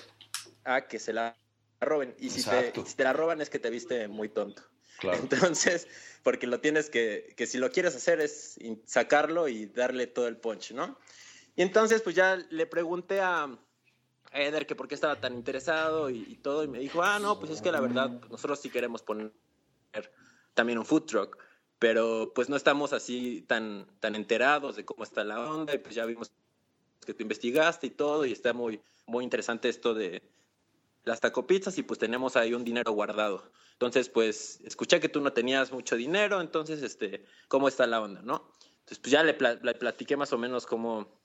a 0.65 0.87
que 0.87 0.99
se 0.99 1.13
la 1.13 1.37
roben. 1.81 2.15
Y 2.19 2.31
si 2.31 2.43
te, 2.49 2.73
si 2.87 2.95
te, 2.95 3.05
la 3.05 3.13
roban 3.13 3.41
es 3.41 3.51
que 3.51 3.59
te 3.59 3.71
viste 3.71 4.09
muy 4.09 4.29
tonto. 4.29 4.63
Claro. 4.99 5.19
Entonces, 5.19 5.89
porque 6.23 6.47
lo 6.47 6.61
tienes 6.61 6.91
que, 6.91 7.35
que 7.37 7.47
si 7.47 7.59
lo 7.59 7.71
quieres 7.71 7.95
hacer 7.97 8.21
es 8.21 8.59
sacarlo 8.85 9.49
y 9.49 9.67
darle 9.67 10.07
todo 10.07 10.29
el 10.29 10.37
punch, 10.37 10.73
¿no? 10.73 10.99
Y 11.57 11.63
entonces, 11.63 12.03
pues 12.03 12.15
ya 12.15 12.37
le 12.37 12.67
pregunté 12.67 13.21
a, 13.21 13.59
Eder 14.33 14.67
que 14.67 14.77
por 14.77 14.89
qué 14.89 14.95
estaba 14.95 15.21
tan 15.21 15.35
interesado 15.35 16.11
y, 16.11 16.37
todo, 16.37 16.63
y 16.65 16.69
me 16.69 16.79
dijo, 16.79 17.03
ah, 17.03 17.19
no, 17.19 17.39
pues 17.39 17.51
es 17.51 17.63
que 17.63 17.73
la 17.73 17.81
verdad, 17.81 18.11
nosotros 18.31 18.61
sí 18.61 18.71
queremos 18.71 19.03
poner 19.03 19.33
también 20.55 20.79
un 20.79 20.85
food 20.85 21.05
truck, 21.05 21.39
pero 21.79 22.33
pues 22.35 22.49
no 22.49 22.57
estamos 22.57 22.93
así 22.93 23.43
tan, 23.43 23.87
tan 23.99 24.15
enterados 24.15 24.77
de 24.77 24.85
cómo 24.85 25.03
está 25.03 25.25
la 25.25 25.41
onda 25.41 25.75
y 25.75 25.79
pues 25.79 25.95
ya 25.95 26.05
vimos 26.05 26.31
que 27.05 27.15
tú 27.15 27.23
investigaste 27.23 27.89
y 27.89 27.91
todo 27.91 28.25
y 28.25 28.33
está 28.33 28.53
muy, 28.53 28.81
muy 29.07 29.25
interesante 29.25 29.69
esto 29.69 29.95
de 29.95 30.23
las 31.05 31.21
tacopizzas 31.21 31.77
y 31.79 31.83
pues 31.83 31.99
tenemos 31.99 32.37
ahí 32.37 32.55
un 32.55 32.65
dinero 32.65 32.93
guardado. 32.93 33.51
Entonces, 33.73 34.09
pues 34.11 34.61
escuché 34.63 35.01
que 35.01 35.09
tú 35.09 35.21
no 35.21 35.33
tenías 35.33 35.73
mucho 35.73 35.97
dinero, 35.97 36.41
entonces, 36.41 36.83
este, 36.83 37.25
¿cómo 37.49 37.67
está 37.67 37.87
la 37.87 38.03
onda, 38.03 38.21
no? 38.23 38.53
Entonces, 38.81 38.99
pues 38.99 39.11
ya 39.11 39.23
le, 39.23 39.37
le 39.63 39.75
platiqué 39.75 40.17
más 40.17 40.33
o 40.35 40.39
menos 40.39 40.67
cómo, 40.67 41.20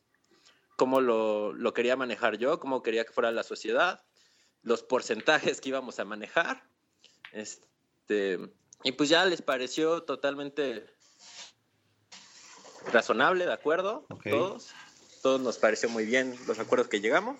cómo 0.76 1.02
lo, 1.02 1.54
lo, 1.54 1.74
quería 1.74 1.96
manejar 1.96 2.38
yo, 2.38 2.60
cómo 2.60 2.84
quería 2.84 3.06
que 3.06 3.14
fuera 3.14 3.32
la 3.32 3.44
sociedad, 3.44 4.04
los 4.62 4.84
porcentajes 4.84 5.62
que 5.62 5.70
íbamos 5.70 6.00
a 6.00 6.06
manejar. 6.06 6.64
Este, 7.32 8.40
y 8.84 8.92
pues 8.94 9.10
ya 9.10 9.26
les 9.26 9.42
pareció 9.42 10.04
totalmente 10.04 10.86
razonable, 12.92 13.46
¿de 13.46 13.54
acuerdo? 13.54 14.06
Todos. 14.24 14.72
Todos 15.22 15.42
nos 15.42 15.58
pareció 15.58 15.90
muy 15.90 16.06
bien 16.06 16.36
los 16.48 16.60
acuerdos 16.60 16.88
que 16.88 17.02
llegamos. 17.02 17.40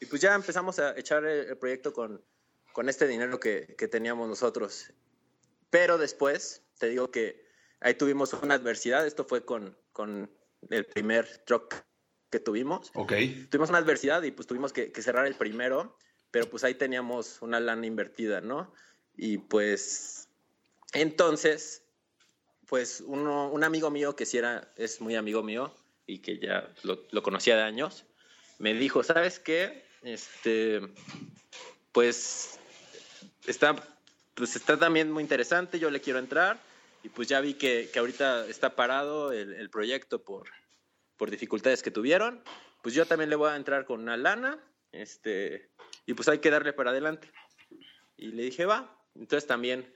Y 0.00 0.06
pues 0.06 0.22
ya 0.22 0.34
empezamos 0.34 0.78
a 0.78 0.96
echar 0.96 1.24
el, 1.24 1.56
proyecto 1.58 1.92
con, 1.92 2.24
con, 2.72 2.88
este 2.88 3.06
dinero 3.06 3.38
que, 3.40 3.74
que, 3.76 3.88
teníamos 3.88 4.28
nosotros. 4.28 4.92
Pero 5.70 5.98
después, 5.98 6.62
te 6.78 6.88
digo 6.88 7.10
que 7.10 7.44
ahí 7.80 7.94
tuvimos 7.94 8.32
una 8.32 8.54
adversidad. 8.54 9.06
Esto 9.06 9.24
fue 9.24 9.44
con, 9.44 9.76
con 9.92 10.30
el 10.70 10.86
primer 10.86 11.44
truck 11.44 11.74
que 12.30 12.40
tuvimos. 12.40 12.90
Ok. 12.94 13.12
Tuvimos 13.50 13.70
una 13.70 13.78
adversidad 13.78 14.22
y 14.22 14.30
pues 14.30 14.46
tuvimos 14.46 14.72
que, 14.72 14.92
que, 14.92 15.02
cerrar 15.02 15.26
el 15.26 15.34
primero, 15.34 15.96
pero 16.30 16.48
pues 16.48 16.64
ahí 16.64 16.74
teníamos 16.74 17.40
una 17.42 17.60
lana 17.60 17.86
invertida, 17.86 18.40
¿no? 18.40 18.72
Y 19.16 19.38
pues 19.38 20.28
entonces, 20.92 21.82
pues 22.66 23.02
uno, 23.06 23.50
un 23.50 23.64
amigo 23.64 23.90
mío 23.90 24.16
que 24.16 24.26
sí 24.26 24.38
era, 24.38 24.72
es 24.76 25.00
muy 25.00 25.16
amigo 25.16 25.42
mío 25.42 25.74
y 26.06 26.18
que 26.20 26.38
ya 26.38 26.72
lo, 26.82 27.04
lo 27.10 27.22
conocía 27.22 27.56
de 27.56 27.62
años, 27.62 28.04
me 28.58 28.74
dijo, 28.74 29.02
¿sabes 29.02 29.38
qué? 29.38 29.84
Este, 30.02 30.80
pues 31.92 32.58
está, 33.46 33.76
pues 34.34 34.56
está 34.56 34.78
también 34.78 35.10
muy 35.10 35.22
interesante, 35.22 35.78
yo 35.78 35.90
le 35.90 36.00
quiero 36.00 36.18
entrar 36.18 36.58
y 37.02 37.08
pues 37.08 37.28
ya 37.28 37.40
vi 37.40 37.54
que, 37.54 37.90
que 37.92 37.98
ahorita 37.98 38.46
está 38.46 38.74
parado 38.74 39.32
el, 39.32 39.52
el, 39.54 39.70
proyecto 39.70 40.22
por, 40.22 40.48
por 41.18 41.30
dificultades 41.30 41.82
que 41.82 41.90
tuvieron, 41.90 42.42
pues 42.82 42.94
yo 42.94 43.04
también 43.04 43.28
le 43.28 43.36
voy 43.36 43.50
a 43.50 43.56
entrar 43.56 43.84
con 43.84 44.00
una 44.00 44.16
lana, 44.16 44.58
este, 44.92 45.70
y 46.06 46.14
pues 46.14 46.28
hay 46.28 46.38
que 46.38 46.50
darle 46.50 46.72
para 46.72 46.90
adelante. 46.90 47.30
Y 48.16 48.28
le 48.28 48.44
dije, 48.44 48.64
va, 48.64 48.96
entonces 49.14 49.46
también 49.46 49.92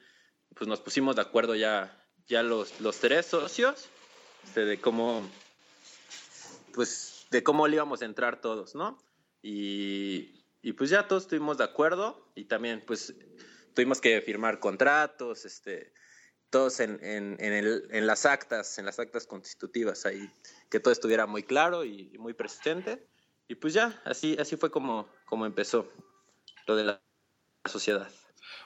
pues 0.54 0.68
nos 0.68 0.80
pusimos 0.80 1.16
de 1.16 1.22
acuerdo 1.22 1.54
ya, 1.54 2.04
ya 2.26 2.42
los, 2.42 2.80
los 2.80 2.98
tres 2.98 3.26
socios, 3.26 3.88
este, 4.44 4.64
de 4.64 4.80
cómo, 4.80 5.26
pues 6.74 7.26
de 7.30 7.42
cómo 7.42 7.66
le 7.66 7.76
íbamos 7.76 8.02
a 8.02 8.04
entrar 8.04 8.40
todos, 8.40 8.74
¿no? 8.74 8.98
Y, 9.42 10.44
y, 10.60 10.72
pues 10.74 10.90
ya 10.90 11.08
todos 11.08 11.24
estuvimos 11.24 11.58
de 11.58 11.64
acuerdo 11.64 12.30
y 12.34 12.44
también 12.44 12.82
pues 12.86 13.14
tuvimos 13.74 14.00
que 14.00 14.20
firmar 14.20 14.60
contratos, 14.60 15.44
este, 15.44 15.92
todos 16.52 16.80
en, 16.80 17.00
en, 17.02 17.37
en, 17.40 17.52
el, 17.54 17.88
en 17.90 18.06
las 18.06 18.26
actas, 18.26 18.78
en 18.78 18.85
las 18.85 19.00
actas 19.00 19.26
constitutivas, 19.26 20.04
ahí, 20.04 20.30
que 20.71 20.78
todo 20.78 20.92
estuviera 20.92 21.26
muy 21.26 21.42
claro 21.42 21.85
y, 21.85 22.16
muy 22.18 22.35
presente. 22.35 23.04
Y 23.49 23.56
pues 23.56 23.73
ya, 23.75 24.00
así, 24.04 24.37
así 24.38 24.56
fue 24.56 24.71
como, 24.71 25.09
como 25.25 25.47
empezó 25.47 25.90
lo 26.68 26.76
de 26.76 26.85
la 26.85 27.02
sociedad. 27.64 28.09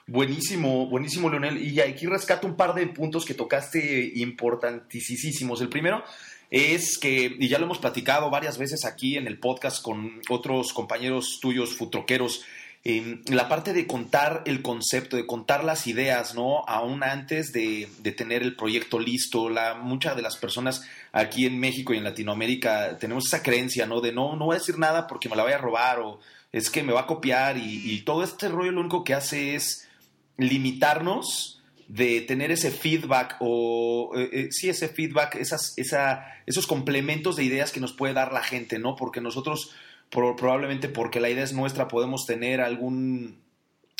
Buenísimo, 0.05 0.87
buenísimo, 0.87 1.29
Leonel. 1.29 1.57
Y 1.57 1.79
aquí 1.79 2.05
rescato 2.07 2.45
un 2.45 2.57
par 2.57 2.75
de 2.75 2.85
puntos 2.87 3.25
que 3.25 3.33
tocaste 3.33 4.11
importantísimos. 4.15 5.61
El 5.61 5.69
primero 5.69 6.03
es 6.49 6.97
que, 6.97 7.37
y 7.39 7.47
ya 7.47 7.57
lo 7.57 7.65
hemos 7.65 7.79
platicado 7.79 8.29
varias 8.29 8.57
veces 8.57 8.83
aquí 8.83 9.15
en 9.15 9.27
el 9.27 9.39
podcast 9.39 9.81
con 9.81 10.21
otros 10.29 10.73
compañeros 10.73 11.39
tuyos 11.41 11.75
futroqueros, 11.75 12.43
eh, 12.89 13.19
la 13.27 13.49
parte 13.49 13.73
de 13.73 13.85
contar 13.85 14.43
el 14.45 14.61
concepto, 14.61 15.17
de 15.17 15.25
contar 15.25 15.65
las 15.65 15.87
ideas, 15.87 16.35
¿no? 16.35 16.63
Aún 16.69 17.03
antes 17.03 17.51
de, 17.51 17.89
tener 18.15 18.43
el 18.43 18.55
proyecto 18.55 18.97
listo, 18.97 19.49
la, 19.49 19.73
muchas 19.73 20.15
de 20.15 20.21
las 20.21 20.37
personas 20.37 20.87
aquí 21.11 21.45
en 21.45 21.59
México 21.59 21.93
y 21.93 21.97
en 21.97 22.05
Latinoamérica 22.05 22.97
tenemos 22.97 23.25
esa 23.25 23.43
creencia, 23.43 23.87
¿no? 23.87 23.99
De 23.99 24.13
no, 24.13 24.37
no 24.37 24.45
voy 24.45 24.55
a 24.55 24.59
decir 24.59 24.79
nada 24.79 25.05
porque 25.05 25.27
me 25.27 25.35
la 25.35 25.43
voy 25.43 25.51
a 25.51 25.57
robar 25.57 25.99
o 25.99 26.21
es 26.53 26.69
que 26.69 26.81
me 26.81 26.93
va 26.93 27.01
a 27.01 27.07
copiar 27.07 27.57
y, 27.57 27.91
y 27.91 28.03
todo 28.03 28.23
este 28.23 28.47
rollo 28.47 28.71
lo 28.71 28.79
único 28.79 29.03
que 29.03 29.13
hace 29.13 29.55
es 29.55 29.89
limitarnos 30.37 31.61
de 31.89 32.21
tener 32.21 32.51
ese 32.51 32.71
feedback 32.71 33.35
o 33.41 34.13
eh, 34.15 34.29
eh, 34.31 34.47
sí 34.51 34.69
ese 34.69 34.87
feedback, 34.87 35.35
esas, 35.35 35.73
esa, 35.77 36.25
esos 36.45 36.67
complementos 36.67 37.35
de 37.35 37.43
ideas 37.43 37.73
que 37.73 37.81
nos 37.81 37.91
puede 37.91 38.13
dar 38.13 38.31
la 38.31 38.43
gente, 38.43 38.79
¿no? 38.79 38.95
Porque 38.95 39.19
nosotros 39.19 39.73
probablemente 40.09 40.89
porque 40.89 41.19
la 41.19 41.29
idea 41.29 41.43
es 41.43 41.53
nuestra 41.53 41.87
podemos 41.87 42.25
tener 42.25 42.61
algún 42.61 43.39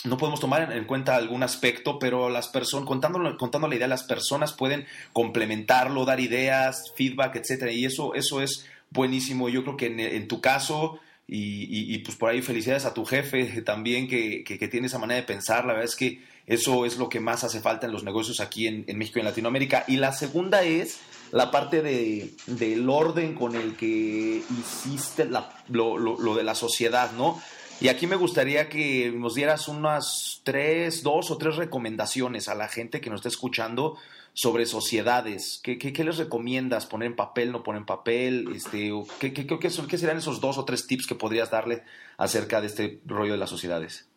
no 0.03 0.17
podemos 0.17 0.39
tomar 0.39 0.71
en 0.71 0.85
cuenta 0.85 1.15
algún 1.15 1.43
aspecto, 1.43 1.99
pero 1.99 2.29
las 2.29 2.47
personas, 2.47 2.87
contando, 2.87 3.35
contando 3.37 3.67
la 3.67 3.75
idea, 3.75 3.87
las 3.87 4.03
personas 4.03 4.53
pueden 4.53 4.85
complementarlo, 5.11 6.05
dar 6.05 6.19
ideas, 6.19 6.93
feedback, 6.95 7.35
etcétera, 7.35 7.71
y 7.71 7.85
eso, 7.85 8.13
eso 8.13 8.41
es 8.41 8.67
buenísimo. 8.91 9.49
Yo 9.49 9.63
creo 9.63 9.75
que 9.75 9.87
en, 9.87 10.27
tu 10.27 10.39
caso, 10.39 10.99
y, 11.27 11.93
y, 11.93 11.97
pues 11.99 12.15
por 12.15 12.29
ahí 12.29 12.41
felicidades 12.41 12.85
a 12.85 12.93
tu 12.93 13.05
jefe 13.05 13.61
también 13.65 14.07
que, 14.07 14.43
que, 14.43 14.57
que, 14.57 14.67
tiene 14.67 14.87
esa 14.87 14.99
manera 14.99 15.19
de 15.19 15.27
pensar, 15.27 15.65
la 15.65 15.73
verdad 15.73 15.89
es 15.89 15.95
que 15.95 16.21
eso 16.47 16.85
es 16.85 16.97
lo 16.97 17.09
que 17.09 17.19
más 17.19 17.43
hace 17.43 17.59
falta 17.59 17.85
en 17.85 17.91
los 17.91 18.05
negocios 18.05 18.39
aquí 18.39 18.67
en, 18.67 18.85
México 18.97 19.19
y 19.19 19.21
en 19.21 19.25
Latinoamérica. 19.25 19.83
Y 19.87 19.97
la 19.97 20.13
segunda 20.13 20.63
es 20.63 20.99
la 21.31 21.51
parte 21.51 21.81
de, 21.81 22.33
del 22.45 22.89
orden 22.89 23.35
con 23.35 23.55
el 23.55 23.75
que 23.75 24.41
hiciste 24.59 25.29
lo, 25.69 26.35
de 26.35 26.43
la 26.43 26.55
sociedad, 26.55 27.11
¿no? 27.13 27.41
Y 27.79 27.89
aquí 27.89 28.07
me 28.07 28.15
gustaría 28.15 28.69
que 28.69 29.11
nos 29.11 29.35
dieras 29.35 29.67
unas 29.67 30.41
tres, 30.43 31.03
dos 31.03 31.29
o 31.29 31.37
tres 31.37 31.57
recomendaciones 31.57 32.47
a 32.47 32.55
la 32.55 32.67
gente 32.67 33.01
que 33.01 33.09
nos 33.09 33.19
está 33.19 33.29
escuchando 33.29 33.97
sobre 34.33 34.65
sociedades. 34.65 35.59
¿Qué, 35.63 35.77
qué, 35.77 36.03
les 36.03 36.17
recomiendas? 36.17 36.87
¿Poner 36.87 37.07
en 37.07 37.15
papel, 37.15 37.51
no 37.51 37.63
poner 37.63 37.81
en 37.81 37.85
papel? 37.85 38.47
Este, 38.55 38.91
¿qué, 39.19 39.31
qué, 39.33 39.45
qué, 39.45 39.57
¿Qué 39.59 39.69
serían 39.69 40.17
esos 40.17 40.41
dos 40.41 40.57
o 40.57 40.65
tres 40.65 40.87
tips 40.87 41.05
que 41.05 41.15
podrías 41.15 41.51
darle 41.51 41.83
acerca 42.17 42.61
de 42.61 42.67
este 42.67 42.99
rollo 43.05 43.33
de 43.33 43.37
las 43.37 43.49
sociedades? 43.49 44.07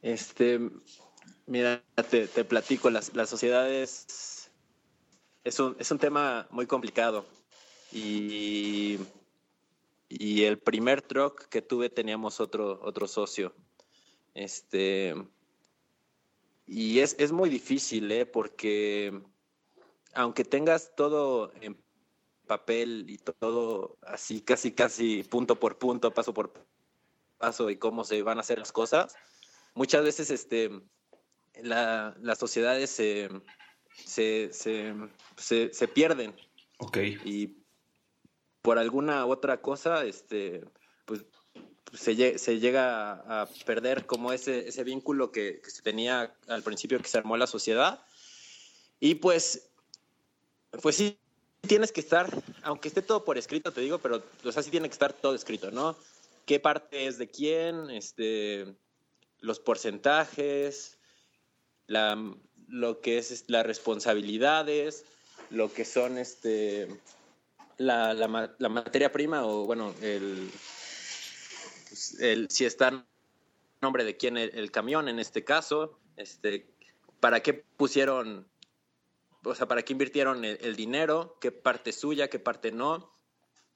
Este, 0.00 0.58
mira, 1.46 1.82
te, 2.10 2.26
platico, 2.44 2.90
las, 2.90 3.14
las 3.14 3.28
sociedades 3.28 4.06
es 5.44 5.58
un, 5.58 5.76
es 5.78 5.90
un 5.90 5.98
tema 5.98 6.46
muy 6.50 6.66
complicado. 6.66 7.26
Y, 7.92 8.98
y 10.08 10.44
el 10.44 10.58
primer 10.58 11.02
truck 11.02 11.46
que 11.48 11.62
tuve 11.62 11.90
teníamos 11.90 12.40
otro, 12.40 12.80
otro 12.82 13.06
socio. 13.06 13.54
Este, 14.34 15.14
y 16.66 17.00
es, 17.00 17.16
es 17.18 17.32
muy 17.32 17.50
difícil, 17.50 18.10
¿eh? 18.12 18.24
porque 18.24 19.20
aunque 20.14 20.44
tengas 20.44 20.94
todo 20.94 21.52
en 21.60 21.76
papel 22.46 23.06
y 23.08 23.18
todo 23.18 23.98
así, 24.02 24.40
casi, 24.40 24.72
casi 24.72 25.22
punto 25.22 25.58
por 25.58 25.78
punto, 25.78 26.12
paso 26.12 26.32
por 26.34 26.52
paso 27.38 27.70
y 27.70 27.76
cómo 27.76 28.04
se 28.04 28.22
van 28.22 28.38
a 28.38 28.42
hacer 28.42 28.58
las 28.58 28.72
cosas, 28.72 29.14
muchas 29.74 30.04
veces 30.04 30.30
este, 30.30 30.70
la, 31.62 32.16
las 32.20 32.38
sociedades 32.38 33.00
se, 33.94 34.50
se, 34.52 34.94
se, 35.36 35.72
se, 35.72 35.88
pierden. 35.88 36.34
Ok. 36.78 36.98
Y 37.24 37.56
por 38.62 38.78
alguna 38.78 39.26
otra 39.26 39.60
cosa, 39.60 40.04
este, 40.04 40.64
pues 41.04 41.24
se, 41.92 42.38
se 42.38 42.60
llega 42.60 43.42
a, 43.42 43.48
perder 43.66 44.06
como 44.06 44.32
ese, 44.32 44.68
ese 44.68 44.84
vínculo 44.84 45.30
que, 45.32 45.60
se 45.66 45.82
tenía 45.82 46.34
al 46.48 46.62
principio 46.62 46.98
que 46.98 47.08
se 47.08 47.18
armó 47.18 47.36
la 47.36 47.46
sociedad. 47.46 48.04
Y 49.00 49.16
pues, 49.16 49.68
pues 50.80 50.96
sí, 50.96 51.18
tienes 51.60 51.92
que 51.92 52.00
estar, 52.00 52.30
aunque 52.62 52.88
esté 52.88 53.02
todo 53.02 53.24
por 53.24 53.36
escrito, 53.36 53.72
te 53.72 53.80
digo, 53.80 53.98
pero 53.98 54.22
o 54.44 54.52
sea, 54.52 54.62
sí 54.62 54.70
tiene 54.70 54.88
que 54.88 54.94
estar 54.94 55.12
todo 55.12 55.34
escrito, 55.34 55.70
¿no? 55.70 55.96
¿Qué 56.46 56.58
parte 56.60 57.06
es 57.06 57.18
de 57.18 57.28
quién? 57.28 57.90
Este, 57.90 58.74
los 59.40 59.60
porcentajes, 59.60 60.98
la, 61.86 62.16
lo 62.72 63.02
que 63.02 63.18
es 63.18 63.44
las 63.48 63.66
responsabilidades, 63.66 65.04
lo 65.50 65.70
que 65.72 65.84
son 65.84 66.16
este, 66.16 66.88
la, 67.76 68.14
la, 68.14 68.68
materia 68.70 69.12
prima 69.12 69.44
o 69.44 69.66
bueno, 69.66 69.94
el, 70.00 70.50
pues, 71.86 72.18
el, 72.18 72.48
si 72.48 72.64
está 72.64 72.88
en 72.88 73.04
nombre 73.82 74.04
de 74.04 74.16
quién 74.16 74.38
el, 74.38 74.70
camión 74.70 75.10
en 75.10 75.18
este 75.18 75.44
caso, 75.44 75.98
este, 76.16 76.74
para 77.20 77.40
qué 77.40 77.52
pusieron, 77.52 78.48
o 79.44 79.54
sea, 79.54 79.68
para 79.68 79.82
qué 79.82 79.92
invirtieron 79.92 80.42
el, 80.42 80.56
el 80.62 80.74
dinero, 80.74 81.36
qué 81.42 81.52
parte 81.52 81.92
suya, 81.92 82.28
qué 82.28 82.38
parte 82.38 82.72
no, 82.72 83.14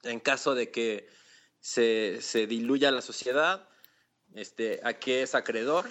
en 0.01 0.19
caso 0.19 0.55
de 0.55 0.71
que 0.71 1.07
se, 1.59 2.19
se 2.23 2.47
diluya 2.47 2.89
la 2.89 3.03
sociedad, 3.03 3.69
este, 4.33 4.81
a 4.83 4.93
qué 4.93 5.21
es 5.21 5.35
acreedor, 5.35 5.85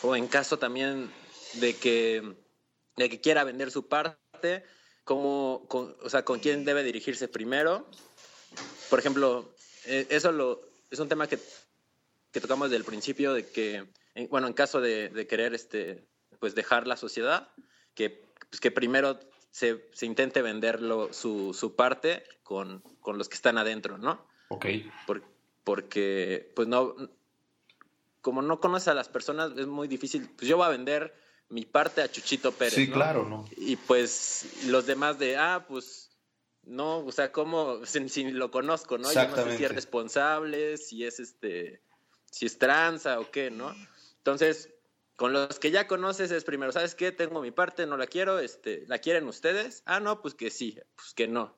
o 0.00 0.16
en 0.16 0.26
caso 0.26 0.58
también 0.58 1.12
de 1.54 1.74
que 1.74 2.36
de 2.98 3.08
que 3.08 3.20
quiera 3.20 3.44
vender 3.44 3.70
su 3.70 3.88
parte, 3.88 4.64
cómo, 5.04 5.64
con, 5.68 5.96
o 6.02 6.10
sea, 6.10 6.24
con 6.24 6.40
quién 6.40 6.64
debe 6.64 6.82
dirigirse 6.82 7.28
primero. 7.28 7.88
Por 8.90 8.98
ejemplo, 8.98 9.54
eh, 9.86 10.06
eso 10.10 10.32
lo, 10.32 10.60
es 10.90 10.98
un 10.98 11.08
tema 11.08 11.28
que, 11.28 11.38
que 12.32 12.40
tocamos 12.40 12.68
desde 12.68 12.78
el 12.78 12.84
principio, 12.84 13.32
de 13.32 13.46
que, 13.46 13.86
bueno, 14.30 14.48
en 14.48 14.52
caso 14.52 14.80
de, 14.80 15.08
de, 15.08 15.26
querer 15.26 15.54
este, 15.54 16.04
pues 16.40 16.54
dejar 16.54 16.86
la 16.86 16.96
sociedad, 16.96 17.48
que, 17.94 18.24
pues 18.50 18.60
que 18.60 18.70
primero 18.70 19.18
se, 19.50 19.88
se 19.92 20.06
intente 20.06 20.42
venderlo 20.42 21.12
su, 21.12 21.54
su 21.54 21.76
parte 21.76 22.24
con, 22.42 22.80
con, 23.00 23.16
los 23.16 23.28
que 23.28 23.36
están 23.36 23.58
adentro, 23.58 23.96
¿no? 23.96 24.26
Ok. 24.48 24.66
Por, 25.06 25.22
porque, 25.62 26.52
pues 26.56 26.66
no, 26.66 26.96
como 28.22 28.42
no 28.42 28.58
conoce 28.60 28.90
a 28.90 28.94
las 28.94 29.08
personas, 29.08 29.52
es 29.56 29.66
muy 29.66 29.86
difícil. 29.86 30.28
Pues 30.36 30.48
yo 30.48 30.56
voy 30.56 30.66
a 30.66 30.70
vender 30.70 31.14
mi 31.50 31.64
parte 31.64 32.02
a 32.02 32.10
Chuchito 32.10 32.52
Pérez. 32.52 32.74
Sí, 32.74 32.90
claro, 32.90 33.24
¿no? 33.24 33.46
Y 33.56 33.76
pues 33.76 34.46
los 34.66 34.86
demás 34.86 35.18
de, 35.18 35.36
ah, 35.36 35.64
pues 35.66 36.10
no, 36.62 36.98
o 36.98 37.12
sea, 37.12 37.32
¿cómo? 37.32 37.80
Si, 37.86 38.30
lo 38.30 38.50
conozco, 38.50 38.98
¿no? 38.98 39.12
Yo 39.12 39.28
no 39.28 39.36
sé 39.36 39.56
si 39.56 39.64
es 39.64 39.74
responsable, 39.74 40.76
si 40.76 41.04
es 41.04 41.20
este, 41.20 41.82
si 42.30 42.46
es 42.46 42.58
tranza 42.58 43.18
o 43.20 43.30
qué, 43.30 43.50
¿no? 43.50 43.74
Entonces, 44.18 44.70
con 45.16 45.32
los 45.32 45.58
que 45.58 45.70
ya 45.70 45.86
conoces 45.86 46.30
es 46.30 46.44
primero, 46.44 46.70
¿sabes 46.70 46.94
qué? 46.94 47.10
Tengo 47.10 47.40
mi 47.40 47.50
parte, 47.50 47.86
no 47.86 47.96
la 47.96 48.06
quiero, 48.06 48.38
este, 48.38 48.84
¿la 48.86 48.98
quieren 48.98 49.26
ustedes? 49.26 49.82
Ah, 49.86 50.00
no, 50.00 50.20
pues 50.22 50.34
que 50.34 50.50
sí, 50.50 50.78
pues 50.94 51.14
que 51.14 51.26
no. 51.26 51.56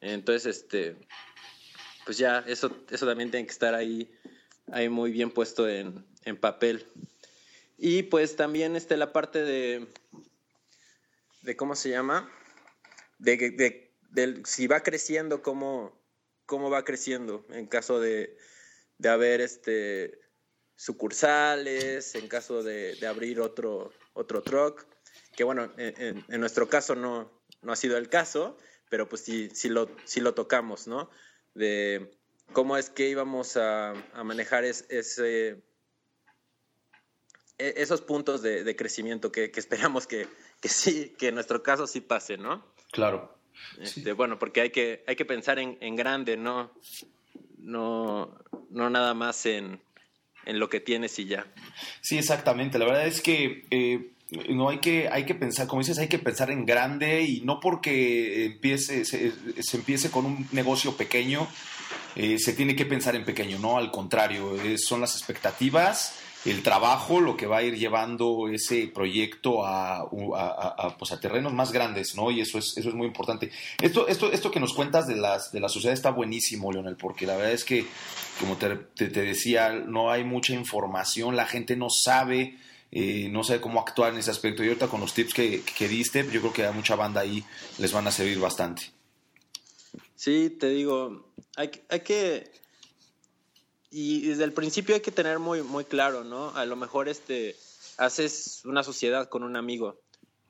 Entonces, 0.00 0.56
este, 0.56 0.96
pues 2.04 2.18
ya, 2.18 2.44
eso, 2.46 2.70
eso 2.90 3.06
también 3.06 3.30
tiene 3.30 3.46
que 3.46 3.52
estar 3.52 3.74
ahí, 3.74 4.12
ahí 4.70 4.88
muy 4.88 5.10
bien 5.10 5.30
puesto 5.30 5.68
en, 5.68 6.04
en 6.24 6.36
papel. 6.36 6.86
Y 7.84 8.04
pues 8.04 8.36
también 8.36 8.76
este, 8.76 8.96
la 8.96 9.12
parte 9.12 9.42
de, 9.42 9.88
de 11.42 11.56
¿cómo 11.56 11.74
se 11.74 11.90
llama? 11.90 12.30
De, 13.18 13.36
de, 13.36 13.92
de, 14.10 14.42
si 14.44 14.68
va 14.68 14.84
creciendo, 14.84 15.42
cómo, 15.42 16.00
cómo 16.46 16.70
va 16.70 16.84
creciendo 16.84 17.44
en 17.50 17.66
caso 17.66 17.98
de, 17.98 18.36
de 18.98 19.08
haber 19.08 19.40
este, 19.40 20.20
sucursales, 20.76 22.14
en 22.14 22.28
caso 22.28 22.62
de, 22.62 22.96
abrir 23.04 23.40
otro, 23.40 23.92
otro 24.12 24.44
truck, 24.44 24.86
que 25.34 25.42
bueno, 25.42 25.72
en, 25.76 26.24
en, 26.28 26.40
nuestro 26.40 26.68
caso 26.68 26.94
no, 26.94 27.42
no 27.62 27.72
ha 27.72 27.76
sido 27.76 27.96
el 27.96 28.08
caso, 28.08 28.56
pero 28.90 29.08
pues 29.08 29.22
sí, 29.22 29.50
sí, 29.54 29.68
lo, 29.68 29.90
sí 30.04 30.20
lo 30.20 30.34
tocamos, 30.34 30.86
¿no? 30.86 31.10
De 31.52 32.16
cómo 32.52 32.76
es 32.76 32.90
que 32.90 33.08
íbamos 33.08 33.56
a, 33.56 33.92
manejar 34.22 34.62
ese 34.62 35.64
esos 37.62 38.00
puntos 38.00 38.42
de, 38.42 38.76
crecimiento 38.76 39.30
que, 39.30 39.50
esperamos 39.54 40.06
que, 40.06 40.26
sí, 40.62 41.14
que 41.18 41.28
en 41.28 41.34
nuestro 41.34 41.62
caso 41.62 41.86
sí 41.86 42.00
pase, 42.00 42.36
¿no? 42.36 42.64
Claro. 42.90 43.38
Este, 43.80 44.12
bueno, 44.12 44.38
porque 44.38 44.60
hay 44.60 44.70
que, 44.70 45.04
hay 45.06 45.16
que 45.16 45.24
pensar 45.24 45.58
en, 45.58 45.96
grande, 45.96 46.36
¿no? 46.36 46.72
No, 47.58 48.36
no 48.70 48.90
nada 48.90 49.14
más 49.14 49.46
en, 49.46 49.80
lo 50.46 50.68
que 50.68 50.80
tienes 50.80 51.18
y 51.18 51.26
ya. 51.26 51.46
Sí, 52.00 52.18
exactamente. 52.18 52.78
La 52.78 52.86
verdad 52.86 53.06
es 53.06 53.20
que 53.20 53.66
eh, 53.70 54.12
no 54.48 54.68
hay 54.68 54.78
que, 54.78 55.08
hay 55.08 55.24
que 55.24 55.34
pensar, 55.34 55.66
como 55.68 55.80
dices, 55.80 55.98
hay 55.98 56.08
que 56.08 56.18
pensar 56.18 56.50
en 56.50 56.66
grande 56.66 57.22
y 57.22 57.42
no 57.42 57.60
porque 57.60 58.46
empiece, 58.46 59.04
se, 59.04 59.32
empiece 59.76 60.10
con 60.10 60.26
un 60.26 60.48
negocio 60.50 60.96
pequeño, 60.96 61.46
eh, 62.16 62.38
se 62.38 62.52
tiene 62.52 62.74
que 62.74 62.86
pensar 62.86 63.14
en 63.14 63.24
pequeño, 63.24 63.58
no, 63.58 63.78
al 63.78 63.92
contrario, 63.92 64.56
son 64.78 65.00
las 65.00 65.14
expectativas 65.16 66.21
el 66.44 66.62
trabajo 66.62 67.20
lo 67.20 67.36
que 67.36 67.46
va 67.46 67.58
a 67.58 67.62
ir 67.62 67.78
llevando 67.78 68.48
ese 68.48 68.88
proyecto 68.88 69.64
a, 69.64 70.08
pues 70.98 71.12
a, 71.12 71.20
terrenos 71.20 71.52
más 71.52 71.70
grandes, 71.72 72.16
¿no? 72.16 72.30
Y 72.30 72.40
eso 72.40 72.58
es, 72.58 72.76
eso 72.76 72.88
es 72.88 72.94
muy 72.94 73.06
importante. 73.06 73.50
Esto, 73.80 74.08
esto, 74.08 74.32
esto 74.32 74.50
que 74.50 74.58
nos 74.58 74.74
cuentas 74.74 75.06
de, 75.06 75.16
las, 75.16 75.52
de 75.52 75.60
la 75.60 75.68
sociedad 75.68 75.94
está 75.94 76.10
buenísimo, 76.10 76.72
Leonel, 76.72 76.96
porque 76.96 77.26
la 77.26 77.36
verdad 77.36 77.52
es 77.52 77.64
que, 77.64 77.86
como 78.40 78.56
te, 78.56 78.74
te, 78.76 79.08
decía, 79.08 79.72
no 79.72 80.10
hay 80.10 80.24
mucha 80.24 80.52
información, 80.52 81.36
la 81.36 81.46
gente 81.46 81.76
no 81.76 81.90
sabe, 81.90 82.58
eh, 82.90 83.28
no 83.30 83.44
sabe 83.44 83.60
cómo 83.60 83.80
actuar 83.80 84.12
en 84.12 84.18
ese 84.18 84.32
aspecto. 84.32 84.64
Y 84.64 84.68
ahorita 84.68 84.88
con 84.88 85.00
los 85.00 85.14
tips 85.14 85.34
que, 85.34 85.62
que 85.62 85.86
diste, 85.86 86.24
yo 86.32 86.40
creo 86.40 86.52
que 86.52 86.66
a 86.66 86.72
mucha 86.72 86.96
banda 86.96 87.20
ahí 87.20 87.44
les 87.78 87.92
van 87.92 88.06
a 88.08 88.10
servir 88.10 88.40
bastante. 88.40 88.90
Sí, 90.16 90.56
te 90.58 90.70
digo, 90.70 91.32
hay, 91.56 91.70
hay 91.88 92.00
que 92.00 92.61
y 93.92 94.26
desde 94.26 94.44
el 94.44 94.54
principio 94.54 94.94
hay 94.94 95.02
que 95.02 95.12
tener 95.12 95.38
muy, 95.38 95.62
muy 95.62 95.84
claro, 95.84 96.24
¿no? 96.24 96.50
A 96.56 96.64
lo 96.64 96.76
mejor 96.76 97.10
este, 97.10 97.54
haces 97.98 98.62
una 98.64 98.82
sociedad 98.82 99.28
con 99.28 99.42
un 99.42 99.54
amigo 99.54 100.00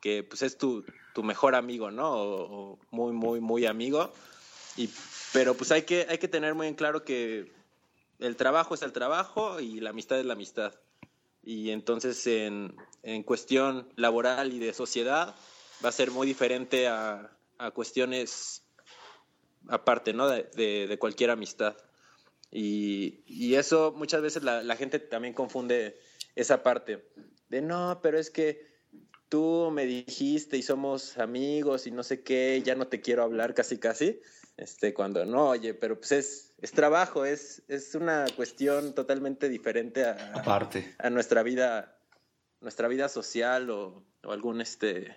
que 0.01 0.23
pues 0.23 0.43
es 0.43 0.57
tu, 0.57 0.85
tu 1.13 1.25
mejor 1.25 1.57
amigo, 1.57 1.91
¿no? 1.91 2.13
O, 2.13 2.79
muy, 2.93 3.13
muy, 3.13 3.41
muy 3.41 3.67
amigo. 3.67 4.13
Y, 4.77 4.89
pero 5.33 5.55
pues 5.55 5.73
hay 5.73 5.83
que, 5.83 6.07
hay 6.09 6.19
que 6.19 6.29
tener 6.29 6.55
muy 6.55 6.69
en 6.69 6.75
claro 6.75 7.05
que 7.05 7.53
el 8.21 8.37
trabajo 8.37 8.75
es 8.75 8.83
el 8.83 8.93
trabajo 8.93 9.59
y 9.59 9.81
la 9.81 9.91
amistad 9.91 10.21
es 10.21 10.25
la 10.25 10.35
amistad. 10.35 10.75
Y 11.43 11.71
entonces 11.71 12.25
en, 12.29 12.77
en 13.03 13.25
cuestión 13.25 13.89
laboral 13.97 14.53
y 14.53 14.61
de 14.61 14.73
sociedad 14.73 15.35
va 15.85 15.89
a 15.89 15.93
ser 15.93 16.13
muy 16.13 16.29
diferente 16.29 16.87
a, 16.87 17.37
a 17.59 17.71
cuestiones 17.73 18.63
aparte, 19.69 20.13
¿no? 20.13 20.29
de, 20.29 20.45
de 20.87 20.99
cualquier 21.01 21.31
amistad. 21.31 21.77
Y, 22.53 23.55
eso 23.55 23.95
muchas 23.97 24.21
veces 24.21 24.43
la, 24.43 24.77
gente 24.77 24.99
también 24.99 25.33
confunde 25.35 25.99
esa 26.37 26.63
parte 26.63 27.09
de 27.49 27.63
no, 27.63 28.01
pero 28.03 28.19
es 28.19 28.31
que 28.31 28.67
tú 29.29 29.71
me 29.73 29.87
dijiste 29.87 30.59
y 30.59 30.63
somos 30.63 31.19
amigos 31.19 31.87
y 31.87 31.91
no 31.91 32.03
sé 32.03 32.23
qué, 32.23 32.63
ya 32.63 32.75
no 32.75 32.87
te 32.89 33.01
quiero 33.01 33.23
hablar 33.23 33.55
casi 33.55 33.79
casi. 33.79 34.21
Este, 34.59 34.93
cuando 34.93 35.25
no, 35.25 35.49
oye, 35.49 35.73
pero 35.73 35.99
pues 35.99 36.13
es, 36.13 36.55
es 36.59 36.73
trabajo, 36.73 37.25
es, 37.25 37.63
es 37.69 37.95
una 37.95 38.27
cuestión 38.37 38.95
totalmente 38.95 39.49
diferente 39.49 40.05
a, 40.05 40.33
Aparte. 40.35 40.95
a 40.99 41.09
nuestra 41.09 41.43
vida, 41.43 41.97
nuestra 42.61 42.87
vida 42.89 43.09
social 43.09 43.71
o, 43.71 44.05
algún 44.25 44.61
este 44.61 45.17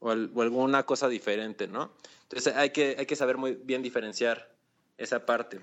o, 0.00 0.10
o, 0.10 0.42
alguna 0.42 0.84
cosa 0.84 1.08
diferente, 1.08 1.68
¿no? 1.68 1.92
Entonces 2.24 2.54
hay 2.56 2.70
que, 2.70 2.96
hay 2.98 3.06
que 3.06 3.16
saber 3.16 3.36
muy 3.36 3.54
bien 3.54 3.82
diferenciar 3.82 4.52
esa 4.96 5.24
parte. 5.26 5.60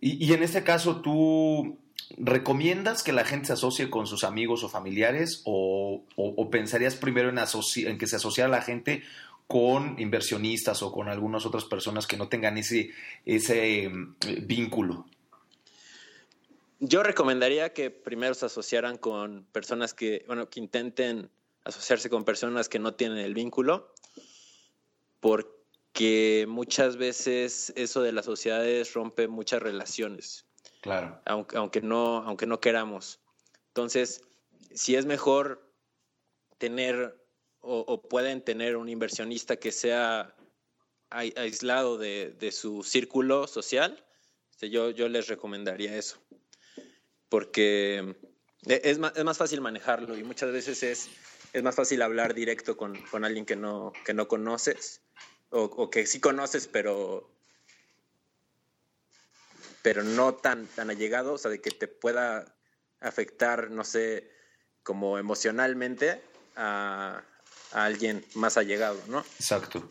Y, 0.00 0.32
en 0.32 0.42
este 0.42 0.62
caso, 0.62 1.00
¿tú 1.00 1.78
recomiendas 2.16 3.02
que 3.02 3.12
la 3.12 3.24
gente 3.24 3.48
se 3.48 3.52
asocie 3.54 3.90
con 3.90 4.06
sus 4.06 4.22
amigos 4.24 4.62
o 4.62 4.68
familiares 4.68 5.42
o, 5.44 6.04
pensarías 6.50 6.94
primero 6.94 7.28
en, 7.28 7.38
en 7.38 7.98
que 7.98 8.06
se 8.06 8.16
asociara 8.16 8.48
la 8.48 8.62
gente 8.62 9.02
con 9.48 9.98
inversionistas 9.98 10.82
o 10.82 10.92
con 10.92 11.08
algunas 11.08 11.46
otras 11.46 11.64
personas 11.64 12.06
que 12.06 12.16
no 12.16 12.28
tengan 12.28 12.58
ese, 12.58 12.90
ese 13.24 13.84
em, 13.84 14.14
vínculo? 14.42 15.06
Yo 16.80 17.02
recomendaría 17.02 17.72
que 17.72 17.90
primero 17.90 18.34
se 18.34 18.46
asociaran 18.46 18.98
con 18.98 19.44
personas 19.50 19.94
que, 19.94 20.22
bueno, 20.28 20.48
que 20.48 20.60
intenten 20.60 21.30
asociarse 21.64 22.08
con 22.08 22.24
personas 22.24 22.68
que 22.68 22.78
no 22.78 22.94
tienen 22.94 23.18
el 23.18 23.34
vínculo, 23.34 23.92
porque 25.18 25.57
que 25.98 26.46
muchas 26.48 26.96
veces 26.96 27.72
eso 27.74 28.02
de 28.02 28.12
las 28.12 28.24
sociedades 28.24 28.92
rompe 28.92 29.26
muchas 29.26 29.60
relaciones. 29.60 30.46
Claro. 30.80 31.20
Aunque, 31.24 31.56
aunque, 31.56 31.80
no, 31.80 32.18
aunque 32.18 32.46
no 32.46 32.60
queramos. 32.60 33.18
Entonces, 33.66 34.22
si 34.72 34.94
es 34.94 35.06
mejor 35.06 35.74
tener 36.56 37.20
o, 37.58 38.00
pueden 38.00 38.44
tener 38.44 38.76
un 38.76 38.88
inversionista 38.88 39.56
que 39.56 39.72
sea 39.72 40.36
aislado 41.10 41.98
de, 41.98 42.52
su 42.52 42.84
círculo 42.84 43.48
social, 43.48 44.06
este, 44.52 44.70
yo, 44.70 44.90
yo 44.90 45.08
les 45.08 45.26
recomendaría 45.26 45.96
eso. 45.96 46.22
Porque 47.28 48.14
es 48.68 49.00
más, 49.00 49.16
es 49.16 49.24
más 49.24 49.36
fácil 49.36 49.60
manejarlo 49.60 50.16
y 50.16 50.22
muchas 50.22 50.52
veces 50.52 50.80
es, 50.84 51.08
es 51.52 51.62
más 51.64 51.74
fácil 51.74 52.02
hablar 52.02 52.34
directo 52.34 52.76
con, 52.76 52.94
con 53.10 53.24
alguien 53.24 53.44
que 53.44 53.56
no, 53.56 53.92
que 54.04 54.14
no 54.14 54.28
conoces 54.28 55.02
o, 55.50 55.90
que 55.90 56.06
sí 56.06 56.20
conoces, 56.20 56.66
pero 56.66 57.30
pero 59.82 60.02
no 60.02 60.34
tan, 60.34 60.66
tan 60.66 60.90
allegado, 60.90 61.34
o 61.34 61.38
sea, 61.38 61.50
de 61.50 61.60
que 61.60 61.70
te 61.70 61.88
pueda 61.88 62.56
afectar, 63.00 63.70
no 63.70 63.84
sé, 63.84 64.30
como 64.82 65.18
emocionalmente 65.18 66.20
a, 66.56 67.22
alguien 67.72 68.24
más 68.34 68.56
allegado, 68.56 69.00
¿no? 69.06 69.20
Exacto. 69.38 69.88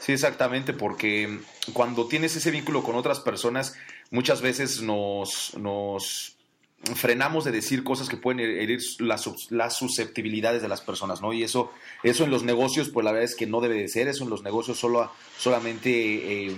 Sí, 0.00 0.12
exactamente, 0.12 0.72
porque 0.72 1.40
cuando 1.72 2.08
tienes 2.08 2.36
ese 2.36 2.50
vínculo 2.50 2.82
con 2.82 2.94
otras 2.96 3.20
personas, 3.20 3.74
muchas 4.10 4.40
veces 4.40 4.82
nos, 4.82 5.54
nos 5.56 6.35
frenamos 6.94 7.44
de 7.44 7.52
decir 7.52 7.82
cosas 7.82 8.08
que 8.08 8.16
pueden 8.16 8.40
herir 8.40 8.80
las, 9.00 9.22
susceptibilidades 9.76 10.62
de 10.62 10.68
las 10.68 10.80
personas, 10.80 11.20
¿no? 11.20 11.32
Y 11.32 11.42
eso, 11.42 11.72
eso 12.02 12.24
en 12.24 12.30
los 12.30 12.44
negocios, 12.44 12.90
pues 12.90 13.04
la 13.04 13.12
verdad 13.12 13.24
es 13.24 13.34
que 13.34 13.46
no 13.46 13.60
debe 13.60 13.76
de 13.76 13.88
ser, 13.88 14.08
eso 14.08 14.24
en 14.24 14.30
los 14.30 14.42
negocios 14.42 14.78
solo, 14.78 15.10
solamente 15.38 16.46
eh, 16.46 16.56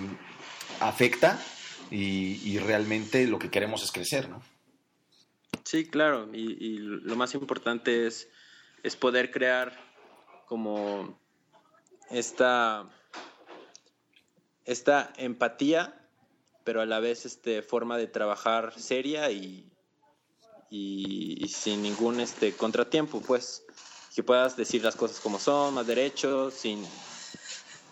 afecta 0.80 1.40
y, 1.90 2.58
realmente 2.58 3.26
lo 3.26 3.38
que 3.38 3.50
queremos 3.50 3.82
es 3.82 3.92
crecer, 3.92 4.28
¿no? 4.28 4.42
Sí, 5.64 5.86
claro, 5.86 6.28
y, 6.32 6.78
lo 6.78 7.16
más 7.16 7.34
importante 7.34 8.06
es, 8.06 8.28
es 8.82 8.96
poder 8.96 9.30
crear 9.30 9.72
como 10.46 11.18
esta, 12.10 12.88
esta 14.64 15.12
empatía, 15.16 15.94
pero 16.64 16.80
a 16.82 16.86
la 16.86 17.00
vez 17.00 17.24
este, 17.24 17.62
forma 17.62 17.96
de 17.96 18.06
trabajar 18.06 18.78
seria 18.78 19.30
y, 19.30 19.70
y, 20.70 21.46
sin 21.48 21.82
ningún 21.82 22.20
este, 22.20 22.52
contratiempo, 22.52 23.20
pues, 23.20 23.64
que 24.14 24.22
puedas 24.22 24.56
decir 24.56 24.82
las 24.82 24.96
cosas 24.96 25.20
como 25.20 25.38
son, 25.38 25.74
más 25.74 25.86
derechos, 25.86 26.54
sin, 26.54 26.84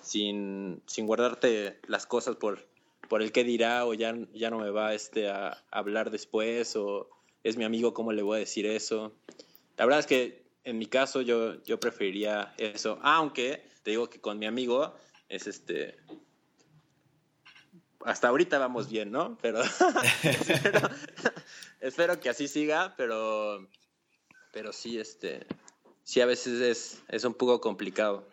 sin, 0.03 0.83
sin 0.87 1.07
guardarte 1.07 1.81
las 1.87 2.07
cosas 2.07 2.37
por, 2.37 2.67
por 3.09 3.23
el 3.23 3.33
que 3.33 3.45
dirá 3.45 3.87
o 3.87 3.95
ya, 3.95 4.15
ya 4.35 4.51
no 4.51 4.59
me 4.59 4.71
va 4.71 4.95
este, 4.95 5.31
a 5.31 5.63
hablar 5.71 6.11
después 6.11 6.77
o 6.77 7.09
es 7.45 7.57
mi 7.57 7.65
amigo, 7.65 7.95
¿cómo 7.95 8.13
le 8.13 8.23
voy 8.23 8.37
a 8.37 8.41
decir 8.41 8.67
eso? 8.67 9.13
La 9.77 9.85
verdad 9.85 10.01
es 10.01 10.07
que 10.07 10.47
en 10.65 10.79
mi 10.79 10.87
caso 10.87 11.23
yo, 11.23 11.63
yo 11.63 11.79
preferiría 11.79 12.53
eso, 12.59 12.99
aunque 13.03 13.65
te 13.85 13.93
digo 13.93 14.11
que 14.11 14.21
con 14.21 14.39
mi 14.39 14.47
amigo 14.47 14.95
es 15.29 15.47
este... 15.47 15.97
Hasta 18.05 18.29
ahorita 18.29 18.59
vamos 18.59 18.89
bien, 18.89 19.11
¿no? 19.11 19.37
Pero 19.41 19.63
espero, 21.81 22.21
que 22.21 22.29
así 22.29 22.49
siga, 22.49 22.95
pero, 22.97 23.69
pero 24.53 24.73
sí, 24.73 24.99
este, 24.99 25.47
sí 26.05 26.21
a 26.21 26.27
veces 26.27 26.61
es, 26.61 27.03
es 27.09 27.25
un 27.25 27.35
poco 27.35 27.61
complicado. 27.61 28.27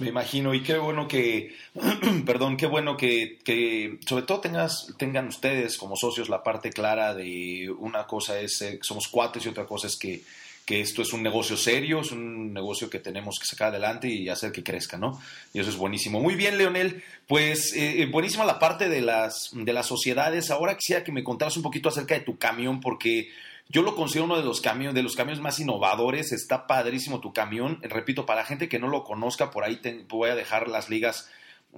Me 0.00 0.08
imagino, 0.08 0.54
y 0.54 0.62
qué 0.62 0.76
bueno 0.76 1.06
que, 1.06 1.54
perdón, 2.26 2.56
qué 2.56 2.66
bueno 2.66 2.96
que, 2.96 3.38
que, 3.44 3.98
sobre 4.06 4.24
todo 4.24 4.40
tengas, 4.40 4.92
tengan 4.98 5.28
ustedes 5.28 5.76
como 5.78 5.96
socios 5.96 6.28
la 6.28 6.42
parte 6.42 6.70
clara 6.70 7.14
de 7.14 7.72
una 7.78 8.06
cosa 8.06 8.40
es 8.40 8.58
que 8.58 8.78
somos 8.82 9.08
cuates 9.08 9.46
y 9.46 9.48
otra 9.48 9.66
cosa 9.66 9.86
es 9.86 9.96
que, 9.96 10.22
que, 10.66 10.80
esto 10.80 11.02
es 11.02 11.12
un 11.12 11.22
negocio 11.22 11.56
serio, 11.56 12.00
es 12.00 12.12
un 12.12 12.52
negocio 12.52 12.90
que 12.90 12.98
tenemos 12.98 13.38
que 13.38 13.46
sacar 13.46 13.68
adelante 13.68 14.08
y 14.08 14.28
hacer 14.28 14.52
que 14.52 14.62
crezca, 14.62 14.98
¿no? 14.98 15.20
Y 15.52 15.60
eso 15.60 15.70
es 15.70 15.76
buenísimo. 15.76 16.20
Muy 16.20 16.34
bien, 16.34 16.58
Leonel, 16.58 17.02
pues 17.26 17.74
eh, 17.74 18.02
eh, 18.02 18.06
buenísima 18.06 18.44
la 18.44 18.58
parte 18.58 18.88
de 18.88 19.00
las, 19.00 19.50
de 19.52 19.72
las 19.72 19.86
sociedades. 19.86 20.50
Ahora 20.50 20.76
quisiera 20.76 21.04
que 21.04 21.12
me 21.12 21.24
contaras 21.24 21.56
un 21.56 21.62
poquito 21.62 21.88
acerca 21.88 22.14
de 22.14 22.20
tu 22.20 22.38
camión, 22.38 22.80
porque 22.80 23.30
yo 23.68 23.82
lo 23.82 23.96
considero 23.96 24.26
uno 24.26 24.36
de 24.36 24.44
los 24.44 24.60
camiones, 24.60 24.94
de 24.94 25.02
los 25.02 25.16
camiones 25.16 25.40
más 25.40 25.58
innovadores. 25.58 26.32
Está 26.32 26.66
padrísimo 26.66 27.20
tu 27.20 27.32
camión. 27.32 27.78
Repito, 27.82 28.26
para 28.26 28.40
la 28.40 28.46
gente 28.46 28.68
que 28.68 28.78
no 28.78 28.88
lo 28.88 29.04
conozca, 29.04 29.50
por 29.50 29.64
ahí 29.64 29.80
voy 30.08 30.30
a 30.30 30.34
dejar 30.34 30.68
las 30.68 30.90
ligas 30.90 31.30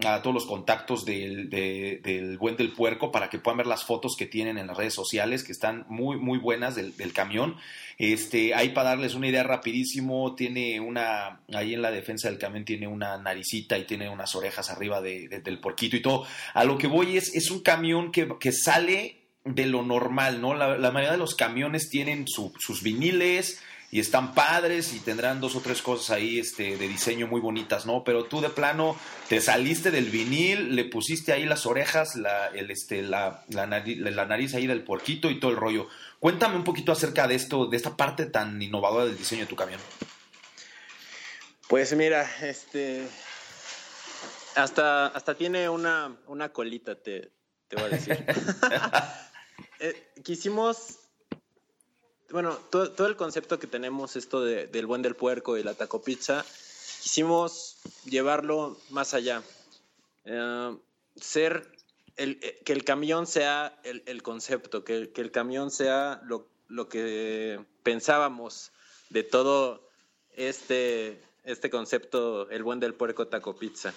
a 0.04 0.20
todos 0.20 0.34
los 0.34 0.46
contactos 0.46 1.04
del, 1.04 1.48
del, 1.48 2.36
buen 2.38 2.56
del 2.56 2.72
puerco 2.72 3.10
para 3.10 3.30
que 3.30 3.38
puedan 3.38 3.58
ver 3.58 3.66
las 3.66 3.84
fotos 3.84 4.14
que 4.16 4.26
tienen 4.26 4.58
en 4.58 4.66
las 4.66 4.76
redes 4.76 4.94
sociales 4.94 5.42
que 5.42 5.52
están 5.52 5.86
muy 5.88 6.18
muy 6.18 6.38
buenas 6.38 6.74
del, 6.74 6.94
camión 7.14 7.56
este 7.96 8.54
ahí 8.54 8.70
para 8.70 8.90
darles 8.90 9.14
una 9.14 9.28
idea 9.28 9.42
rapidísimo 9.42 10.34
tiene 10.34 10.80
una 10.80 11.40
ahí 11.54 11.72
en 11.72 11.82
la 11.82 11.90
defensa 11.90 12.28
del 12.28 12.38
camión 12.38 12.64
tiene 12.64 12.86
una 12.86 13.16
naricita 13.16 13.78
y 13.78 13.84
tiene 13.84 14.10
unas 14.10 14.34
orejas 14.34 14.70
arriba 14.70 15.00
del 15.00 15.60
porquito 15.60 15.96
y 15.96 16.02
todo 16.02 16.26
a 16.52 16.64
lo 16.64 16.76
que 16.76 16.88
voy 16.88 17.16
es 17.16 17.34
es 17.34 17.50
un 17.50 17.60
camión 17.60 18.12
que, 18.12 18.28
que 18.38 18.52
sale 18.52 19.26
de 19.46 19.66
lo 19.66 19.84
normal, 19.84 20.40
¿no? 20.40 20.54
La, 20.54 20.76
mayoría 20.90 21.12
de 21.12 21.18
los 21.18 21.36
camiones 21.36 21.88
tienen 21.88 22.26
sus 22.26 22.82
viniles 22.82 23.62
y 23.90 24.00
están 24.00 24.34
padres 24.34 24.92
y 24.94 25.00
tendrán 25.00 25.40
dos 25.40 25.54
o 25.54 25.60
tres 25.60 25.80
cosas 25.82 26.10
ahí 26.10 26.38
este, 26.38 26.76
de 26.76 26.88
diseño 26.88 27.26
muy 27.26 27.40
bonitas, 27.40 27.86
¿no? 27.86 28.02
Pero 28.04 28.24
tú 28.24 28.40
de 28.40 28.50
plano 28.50 28.96
te 29.28 29.40
saliste 29.40 29.90
del 29.90 30.06
vinil, 30.06 30.74
le 30.74 30.84
pusiste 30.84 31.32
ahí 31.32 31.46
las 31.46 31.66
orejas, 31.66 32.16
la, 32.16 32.48
el, 32.48 32.70
este, 32.70 33.02
la, 33.02 33.44
la, 33.48 33.66
nariz, 33.66 34.54
ahí 34.54 34.66
del 34.66 34.82
porquito 34.82 35.30
y 35.30 35.38
todo 35.38 35.50
el 35.50 35.56
rollo. 35.56 35.88
Cuéntame 36.18 36.56
un 36.56 36.64
poquito 36.64 36.92
acerca 36.92 37.28
de 37.28 37.36
esto, 37.36 37.66
de 37.66 37.76
esta 37.76 37.96
parte 37.96 38.26
tan 38.26 38.60
innovadora 38.60 39.06
del 39.06 39.16
diseño 39.16 39.42
de 39.42 39.48
tu 39.48 39.56
camión. 39.56 39.80
Pues 41.68 41.94
mira, 41.96 42.28
este 42.42 43.06
hasta, 44.56 45.08
hasta 45.08 45.34
tiene 45.34 45.68
una, 45.68 46.16
una 46.26 46.52
colita, 46.52 46.94
te, 46.96 47.30
te 47.68 47.76
voy 47.76 47.84
a 47.84 47.88
decir. 47.88 48.24
Eh, 49.78 50.12
quisimos, 50.22 50.98
bueno, 52.30 52.58
todo, 52.70 53.06
el 53.06 53.16
concepto 53.16 53.58
que 53.58 53.66
tenemos, 53.66 54.16
esto 54.16 54.42
del 54.42 54.86
buen 54.86 55.02
del 55.02 55.16
puerco 55.16 55.56
y 55.56 55.62
la 55.62 55.74
taco 55.74 56.02
pizza, 56.02 56.44
quisimos 57.02 57.78
llevarlo 58.04 58.76
más 58.90 59.14
allá. 59.14 59.42
Eh, 60.24 60.76
ser, 61.14 61.70
el, 62.16 62.38
eh, 62.42 62.60
que 62.64 62.72
el 62.72 62.84
camión 62.84 63.26
sea 63.26 63.78
el, 63.84 64.22
concepto, 64.22 64.84
que, 64.84 65.10
el 65.14 65.30
camión 65.30 65.70
sea 65.70 66.20
lo, 66.24 66.48
lo, 66.68 66.88
que 66.88 67.64
pensábamos 67.82 68.72
de 69.10 69.22
todo 69.22 69.88
este, 70.32 71.22
este 71.44 71.70
concepto, 71.70 72.50
el 72.50 72.62
buen 72.62 72.80
del 72.80 72.94
puerco 72.94 73.28
taco 73.28 73.56
pizza. 73.56 73.94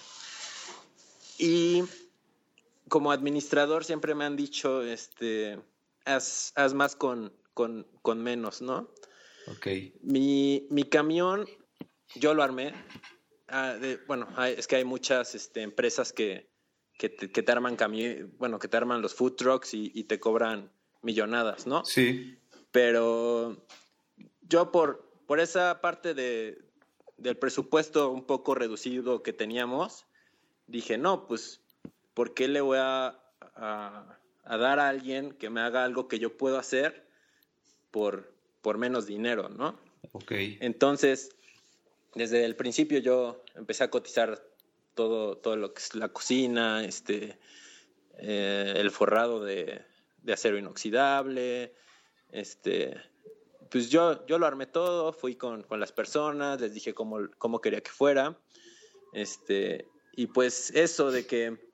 Y 1.38 1.84
como 2.88 3.12
administrador 3.12 3.84
siempre 3.84 4.14
me 4.14 4.24
han 4.24 4.36
dicho, 4.36 4.82
este, 4.82 5.58
haz, 6.04 6.52
más 6.74 6.96
con, 6.96 7.32
con, 7.54 7.86
menos, 8.16 8.62
¿no? 8.62 8.90
Ok. 9.46 9.66
Mi, 10.02 10.66
mi 10.70 10.84
camión, 10.84 11.46
yo 12.14 12.34
lo 12.34 12.42
armé. 12.42 12.74
Ah, 13.48 13.76
bueno, 14.06 14.28
es 14.44 14.66
que 14.66 14.76
hay 14.76 14.84
muchas 14.84 15.34
este, 15.34 15.62
empresas 15.62 16.12
que, 16.12 16.50
que, 16.96 17.08
te, 17.08 17.52
arman 17.52 17.76
camión, 17.76 18.32
bueno, 18.38 18.58
que 18.58 18.68
te 18.68 18.76
arman 18.76 19.02
los 19.02 19.14
food 19.14 19.34
trucks 19.34 19.74
y, 19.74 20.04
te 20.04 20.20
cobran 20.20 20.70
millonadas, 21.02 21.66
¿no? 21.66 21.84
Sí. 21.84 22.38
Pero 22.70 23.66
yo 24.42 24.70
por, 24.70 25.10
por 25.26 25.40
esa 25.40 25.80
parte 25.80 26.14
de, 26.14 26.62
del 27.16 27.36
presupuesto 27.36 28.10
un 28.10 28.24
poco 28.24 28.54
reducido 28.54 29.22
que 29.22 29.32
teníamos, 29.32 30.06
dije, 30.66 30.98
no, 30.98 31.26
pues, 31.26 31.60
¿por 32.14 32.34
qué 32.34 32.46
le 32.46 32.60
voy 32.60 32.78
a 32.80 33.16
a 34.50 34.56
dar 34.56 34.80
a 34.80 34.88
alguien 34.88 35.32
que 35.32 35.48
me 35.48 35.60
haga 35.60 35.84
algo 35.84 36.08
que 36.08 36.18
yo 36.18 36.36
puedo 36.36 36.58
hacer 36.58 37.06
por, 37.90 38.32
por 38.62 38.78
menos 38.78 39.06
dinero, 39.06 39.48
¿no? 39.48 39.78
Ok. 40.12 40.32
Entonces, 40.60 41.30
desde 42.14 42.44
el 42.44 42.56
principio 42.56 42.98
yo 42.98 43.42
empecé 43.54 43.84
a 43.84 43.90
cotizar 43.90 44.42
todo, 44.94 45.36
todo 45.36 45.56
lo 45.56 45.72
que 45.72 45.82
es 45.82 45.94
la 45.94 46.08
cocina, 46.08 46.84
este, 46.84 47.38
eh, 48.18 48.74
el 48.76 48.90
forrado 48.90 49.44
de, 49.44 49.82
de, 50.22 50.32
acero 50.32 50.58
inoxidable, 50.58 51.74
este, 52.32 52.96
pues 53.70 53.90
yo, 53.90 54.26
yo 54.26 54.38
lo 54.38 54.46
armé 54.46 54.66
todo, 54.66 55.12
fui 55.12 55.36
con, 55.36 55.62
con 55.62 55.80
las 55.80 55.92
personas, 55.92 56.60
les 56.60 56.74
dije 56.74 56.94
cómo, 56.94 57.28
cómo 57.38 57.60
quería 57.60 57.82
que 57.82 57.90
fuera, 57.90 58.38
este, 59.12 59.86
y 60.16 60.26
pues 60.26 60.70
eso 60.70 61.10
de 61.10 61.26
que 61.26 61.70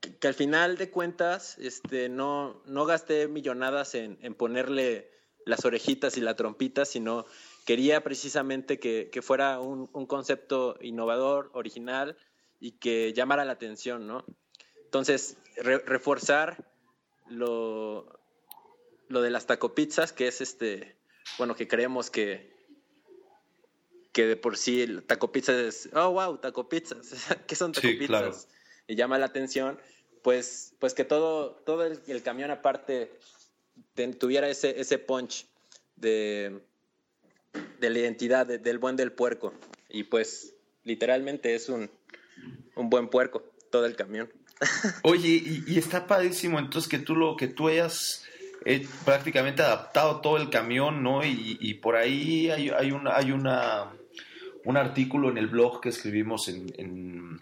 que, 0.00 0.28
al 0.28 0.34
final 0.34 0.76
de 0.76 0.90
cuentas 0.90 1.56
este, 1.58 2.08
no, 2.08 2.62
no 2.66 2.86
gasté 2.86 3.28
millonadas 3.28 3.94
en, 3.94 4.16
ponerle 4.34 5.10
las 5.46 5.64
orejitas 5.64 6.18
y 6.18 6.20
la 6.20 6.36
trompita, 6.36 6.84
sino 6.84 7.24
quería 7.64 8.02
precisamente 8.04 8.78
que, 8.78 9.08
fuera 9.22 9.60
un, 9.60 9.86
concepto 10.06 10.76
innovador, 10.82 11.50
original 11.54 12.18
y 12.60 12.72
que 12.72 13.14
llamara 13.14 13.44
la 13.44 13.52
atención, 13.52 14.06
¿no? 14.06 14.24
Entonces, 14.84 15.38
reforzar 15.56 16.70
lo, 17.28 18.20
lo 19.08 19.22
de 19.22 19.30
las 19.30 19.46
tacopizzas, 19.46 20.12
que 20.12 20.28
es 20.28 20.40
este, 20.40 20.96
bueno, 21.38 21.54
que 21.54 21.66
creemos 21.66 22.10
que, 22.10 22.54
que 24.12 24.26
de 24.26 24.36
por 24.36 24.56
sí 24.56 24.82
el 24.82 25.04
taco 25.04 25.30
es, 25.34 25.88
oh, 25.94 26.10
wow, 26.10 26.38
taco 26.38 26.68
pizzas, 26.68 27.14
¿qué 27.46 27.54
son 27.54 27.72
taco 27.72 27.86
Y 28.88 28.94
llama 28.94 29.16
la 29.18 29.26
atención 29.26 29.78
pues, 30.26 30.74
pues 30.80 30.92
que 30.92 31.04
todo, 31.04 31.52
todo 31.64 31.84
el, 31.86 32.22
camión 32.24 32.50
aparte 32.50 33.16
tuviera 34.18 34.48
ese, 34.48 34.80
ese 34.80 34.98
punch 34.98 35.46
de, 35.96 36.60
de 37.80 37.90
la 37.90 37.98
identidad 37.98 38.46
del 38.46 38.78
buen 38.78 38.96
del 38.96 39.12
puerco. 39.12 39.54
Y 39.88 40.04
pues 40.04 40.54
literalmente 40.84 41.54
es 41.54 41.68
un, 41.68 41.90
un 42.74 42.90
buen 42.90 43.08
puerco, 43.08 43.42
todo 43.70 43.86
el 43.86 43.96
camión. 43.96 44.30
Oye, 45.02 45.42
y, 45.66 45.78
está 45.78 46.06
padrísimo 46.06 46.58
entonces 46.58 46.88
que 46.88 46.98
tú 46.98 47.14
lo 47.14 47.36
que 47.36 47.48
tú 47.48 47.68
hayas 47.68 48.24
eh, 48.64 48.86
prácticamente 49.04 49.62
adaptado 49.62 50.20
todo 50.20 50.38
el 50.38 50.48
camión, 50.50 51.02
¿no? 51.02 51.24
Y, 51.24 51.58
y 51.60 51.74
por 51.74 51.96
ahí 51.96 52.50
hay, 52.50 52.70
hay, 52.70 52.90
una, 52.92 53.16
hay 53.16 53.32
una 53.32 53.92
un 54.66 54.76
artículo 54.76 55.30
en 55.30 55.38
el 55.38 55.46
blog 55.46 55.80
que 55.80 55.90
escribimos 55.90 56.48
en, 56.48 56.66
en 56.76 57.40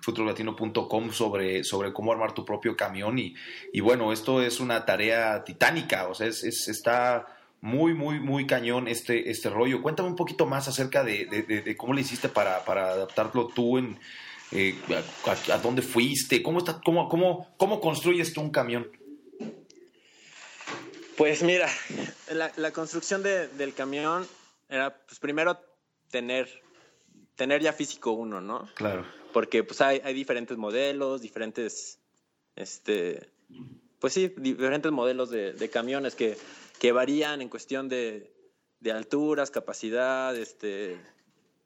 sobre, 1.12 1.64
sobre 1.64 1.92
cómo 1.92 2.12
armar 2.12 2.34
tu 2.34 2.44
propio 2.44 2.76
camión 2.76 3.18
y, 3.18 3.34
y 3.72 3.80
bueno, 3.80 4.12
esto 4.12 4.42
es 4.42 4.60
una 4.60 4.84
tarea 4.84 5.42
titánica, 5.42 6.06
o 6.08 6.14
sea, 6.14 6.26
es, 6.26 6.44
está 6.44 7.26
muy, 7.62 7.94
muy, 7.94 8.20
muy 8.20 8.46
cañón 8.46 8.88
este, 8.88 9.30
este 9.30 9.48
rollo. 9.48 9.80
Cuéntame 9.80 10.10
un 10.10 10.16
poquito 10.16 10.44
más 10.44 10.68
acerca 10.68 11.02
de, 11.02 11.74
cómo 11.78 11.94
le 11.94 12.02
hiciste 12.02 12.28
para, 12.28 12.62
para 12.64 12.90
adaptarlo 12.90 13.48
tú 13.48 13.78
en... 13.78 13.98
Eh, 14.52 14.76
a, 15.50 15.58
dónde 15.58 15.82
fuiste, 15.82 16.42
cómo, 16.42 16.58
está, 16.58 16.80
cómo, 16.84 17.08
cómo, 17.08 17.54
cómo 17.56 17.80
construyes 17.80 18.34
tú 18.34 18.42
un 18.42 18.50
camión. 18.50 18.86
Pues 21.16 21.42
mira, 21.42 21.68
la, 22.30 22.70
construcción 22.70 23.22
del 23.22 23.74
camión 23.74 24.28
era, 24.68 24.94
pues 25.06 25.18
primero 25.18 25.58
tener, 26.10 26.48
tener 27.36 27.62
ya 27.62 27.72
físico 27.72 28.12
uno, 28.12 28.40
¿no? 28.40 28.68
Claro. 28.74 29.06
Porque 29.32 29.64
pues 29.64 29.80
hay, 29.80 30.00
hay 30.04 30.14
diferentes 30.14 30.56
modelos, 30.56 31.20
diferentes, 31.20 31.98
este, 32.56 33.28
pues 33.98 34.12
sí, 34.12 34.32
diferentes 34.36 34.92
modelos 34.92 35.30
de, 35.30 35.70
camiones 35.70 36.14
que, 36.14 36.36
que, 36.78 36.92
varían 36.92 37.42
en 37.42 37.48
cuestión 37.48 37.88
de, 37.88 38.32
de 38.80 38.92
alturas, 38.92 39.50
capacidad, 39.50 40.36
este, 40.36 40.96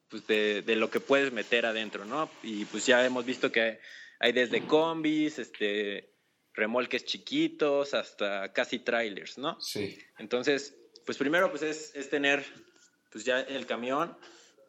pues 0.09 0.27
de, 0.27 0.63
de, 0.63 0.77
lo 0.77 0.91
que 0.91 1.01
puedes 1.01 1.33
meter 1.33 1.67
adentro, 1.67 2.05
¿no? 2.05 2.31
Y 2.43 2.65
pues 2.67 2.87
ya 2.87 3.05
hemos 3.05 3.25
visto 3.27 3.53
que 3.53 3.81
hay 4.19 4.33
desde 4.33 4.67
combis, 4.67 5.39
este, 5.39 6.11
remolques 6.55 7.05
chiquitos, 7.05 7.95
hasta 7.95 8.53
casi 8.53 8.81
trailers, 8.81 9.39
¿no? 9.39 9.61
Sí. 9.61 9.99
Entonces, 10.19 10.75
pues 11.05 11.17
primero 11.17 11.51
pues 11.51 11.63
es, 11.63 11.95
es 11.95 12.11
tener 12.11 12.45
pues 13.11 13.25
ya 13.25 13.41
el 13.41 13.67
camión 13.67 14.17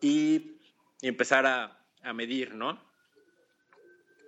y, 0.02 0.59
y 1.02 1.08
empezar 1.08 1.46
a, 1.46 1.86
a, 2.02 2.14
medir, 2.14 2.56
¿no? 2.56 2.82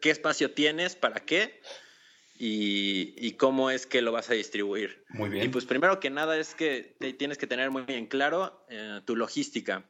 ¿Qué 0.01 0.09
espacio 0.09 0.51
tienes? 0.51 0.95
¿Para 0.95 1.19
qué? 1.21 1.61
Y, 2.37 3.13
y, 3.17 3.33
cómo 3.33 3.69
es 3.69 3.85
que 3.85 4.01
lo 4.01 4.11
vas 4.11 4.29
a 4.31 4.33
distribuir. 4.33 5.03
Muy 5.09 5.29
bien. 5.29 5.45
Y 5.45 5.49
pues 5.49 5.65
primero 5.65 5.99
que 5.99 6.09
nada 6.09 6.37
es 6.37 6.55
que 6.55 6.95
tienes 7.19 7.37
que 7.37 7.45
tener 7.45 7.69
muy 7.69 7.83
bien 7.83 8.07
claro 8.07 8.65
eh, 8.67 9.01
tu 9.05 9.15
logística. 9.15 9.85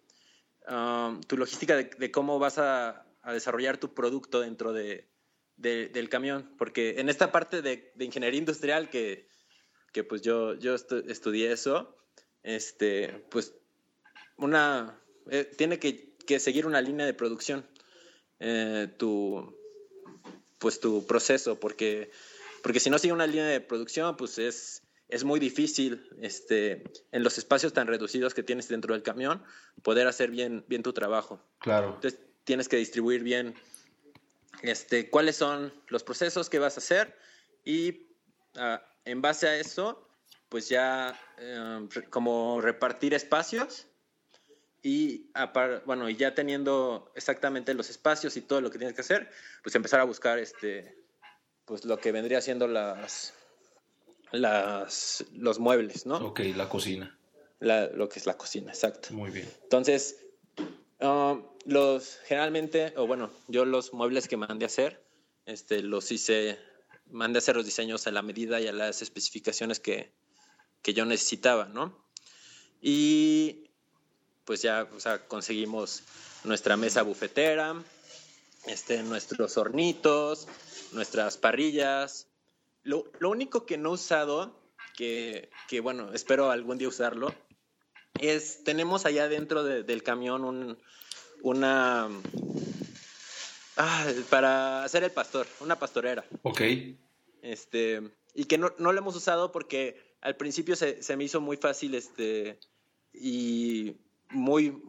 Um, 0.67 1.21
tu 1.21 1.37
logística 1.37 1.75
de, 1.75 2.11
cómo 2.11 2.39
vas 2.39 2.57
a, 2.59 3.05
a, 3.21 3.33
desarrollar 3.33 3.77
tu 3.77 3.93
producto 3.93 4.41
dentro 4.41 4.73
de, 4.73 5.09
del 5.57 6.09
camión, 6.09 6.53
porque 6.57 6.99
en 6.99 7.09
esta 7.09 7.31
parte 7.31 7.61
de, 7.61 7.93
ingeniería 7.99 8.37
industrial 8.37 8.89
que, 8.89 9.27
que, 9.91 10.03
pues 10.03 10.21
yo, 10.21 10.55
yo 10.55 10.75
estudié 10.75 11.51
eso, 11.51 11.97
este, 12.43 13.25
pues 13.29 13.55
una, 14.37 15.01
eh, 15.29 15.45
tiene 15.57 15.79
que, 15.79 16.10
que, 16.33 16.39
seguir 16.39 16.65
una 16.65 16.81
línea 16.81 17.05
de 17.05 17.13
producción, 17.13 17.65
eh, 18.39 18.87
tu, 18.97 19.57
pues 20.59 20.79
tu 20.79 21.05
proceso, 21.05 21.59
porque, 21.59 22.11
porque 22.63 22.79
si 22.79 22.89
no 22.89 22.97
sigue 22.97 23.13
una 23.13 23.27
línea 23.27 23.45
de 23.45 23.59
producción, 23.59 24.15
pues 24.15 24.37
es, 24.37 24.83
es 25.09 25.23
muy 25.23 25.39
difícil 25.39 26.07
este, 26.21 26.83
en 27.11 27.23
los 27.23 27.37
espacios 27.37 27.73
tan 27.73 27.87
reducidos 27.87 28.33
que 28.33 28.43
tienes 28.43 28.67
dentro 28.69 28.93
del 28.93 29.03
camión 29.03 29.43
poder 29.83 30.07
hacer 30.07 30.31
bien, 30.31 30.63
bien 30.67 30.83
tu 30.83 30.93
trabajo. 30.93 31.43
Claro. 31.59 31.95
Entonces 31.95 32.19
tienes 32.45 32.69
que 32.69 32.77
distribuir 32.77 33.23
bien 33.23 33.53
este, 34.61 35.09
cuáles 35.09 35.35
son 35.35 35.73
los 35.87 36.03
procesos 36.03 36.49
que 36.49 36.59
vas 36.59 36.77
a 36.77 36.79
hacer 36.79 37.17
y 37.65 38.07
ah, 38.55 38.81
en 39.05 39.21
base 39.21 39.47
a 39.47 39.57
eso, 39.57 40.07
pues 40.49 40.69
ya 40.69 41.19
em, 41.37 41.89
como 42.09 42.61
repartir 42.61 43.13
espacios 43.13 43.87
y 44.83 45.29
bueno, 45.85 46.09
y 46.09 46.15
ya 46.15 46.33
teniendo 46.33 47.11
exactamente 47.15 47.73
los 47.73 47.89
espacios 47.89 48.35
y 48.35 48.41
todo 48.41 48.61
lo 48.61 48.71
que 48.71 48.79
tienes 48.79 48.95
que 48.95 49.01
hacer, 49.01 49.29
pues 49.63 49.75
empezar 49.75 49.99
a 49.99 50.05
buscar 50.05 50.39
este, 50.39 50.97
pues 51.65 51.85
lo 51.85 51.97
que 51.97 52.11
vendría 52.11 52.41
siendo 52.41 52.67
las, 52.67 53.33
las, 54.31 55.23
los 55.33 55.59
muebles, 55.59 56.05
¿no? 56.05 56.17
Ok, 56.17 56.39
la 56.55 56.67
cocina. 56.67 57.17
lo 57.59 58.09
que 58.09 58.19
es 58.19 58.25
la 58.25 58.37
cocina, 58.37 58.71
exacto. 58.71 59.13
Muy 59.13 59.29
bien. 59.29 59.47
Entonces, 59.63 60.25
um, 60.99 61.43
los 61.65 62.17
generalmente, 62.25 62.93
o 62.97 63.05
bueno, 63.05 63.31
yo 63.47 63.65
los 63.65 63.93
muebles 63.93 64.27
que 64.27 64.37
mandé 64.37 64.65
a 64.65 64.67
hacer, 64.67 65.05
este, 65.45 65.83
los 65.83 66.11
hice, 66.11 66.57
mandé 67.05 67.37
a 67.37 67.39
hacer 67.39 67.55
los 67.55 67.65
diseños 67.65 68.07
a 68.07 68.11
la 68.11 68.23
medida 68.23 68.59
y 68.59 68.67
a 68.67 68.73
las 68.73 69.03
especificaciones 69.03 69.79
que, 69.79 70.11
que 70.81 70.95
yo 70.95 71.05
necesitaba, 71.05 71.65
¿no? 71.65 72.03
Y 72.81 73.70
pues 74.51 74.63
ya, 74.63 74.85
o 74.93 74.99
sea, 74.99 75.25
conseguimos 75.29 76.03
nuestra 76.43 76.75
mesa 76.75 77.03
bufetera, 77.03 77.73
este, 78.67 79.01
nuestros 79.01 79.55
hornitos, 79.55 80.45
nuestras 80.91 81.37
parrillas. 81.37 82.27
Lo, 82.83 83.09
lo 83.19 83.29
único 83.29 83.65
que 83.65 83.77
no 83.77 83.91
he 83.91 83.93
usado, 83.93 84.61
que, 84.97 85.49
que, 85.69 85.79
bueno, 85.79 86.11
espero 86.13 86.51
algún 86.51 86.77
día 86.77 86.89
usarlo, 86.89 87.33
es, 88.19 88.61
tenemos 88.65 89.05
allá 89.05 89.29
dentro 89.29 89.63
del 89.63 90.03
camión 90.03 90.43
un, 90.43 90.77
una... 91.43 92.09
Ah, 93.77 94.05
para 94.29 94.83
hacer 94.83 95.05
el 95.05 95.11
pastor, 95.11 95.47
una 95.61 95.79
pastorera. 95.79 96.25
Ok. 96.41 96.61
Este, 97.41 98.01
y 98.33 98.43
que 98.43 98.57
no, 98.57 98.73
no 98.79 98.91
lo 98.91 98.99
hemos 98.99 99.15
usado 99.15 99.53
porque 99.53 100.17
al 100.19 100.35
principio 100.35 100.75
se, 100.75 101.01
se, 101.01 101.15
me 101.15 101.23
hizo 101.23 101.39
muy 101.39 101.55
fácil 101.55 101.95
este, 101.95 102.59
y 103.13 103.95
muy, 104.31 104.81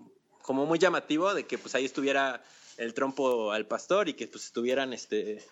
como 0.42 0.66
muy 0.66 0.78
llamativo 0.78 1.35
de 1.35 1.46
que 1.46 1.59
pues 1.59 1.74
ahí 1.74 1.85
estuviera 1.85 2.44
el 2.76 2.94
trompo 2.94 3.52
al 3.52 3.66
pastor 3.66 4.09
y 4.09 4.14
que 4.14 4.28
pues 4.28 4.44
estuvieran 4.44 4.92
este, 4.92 5.44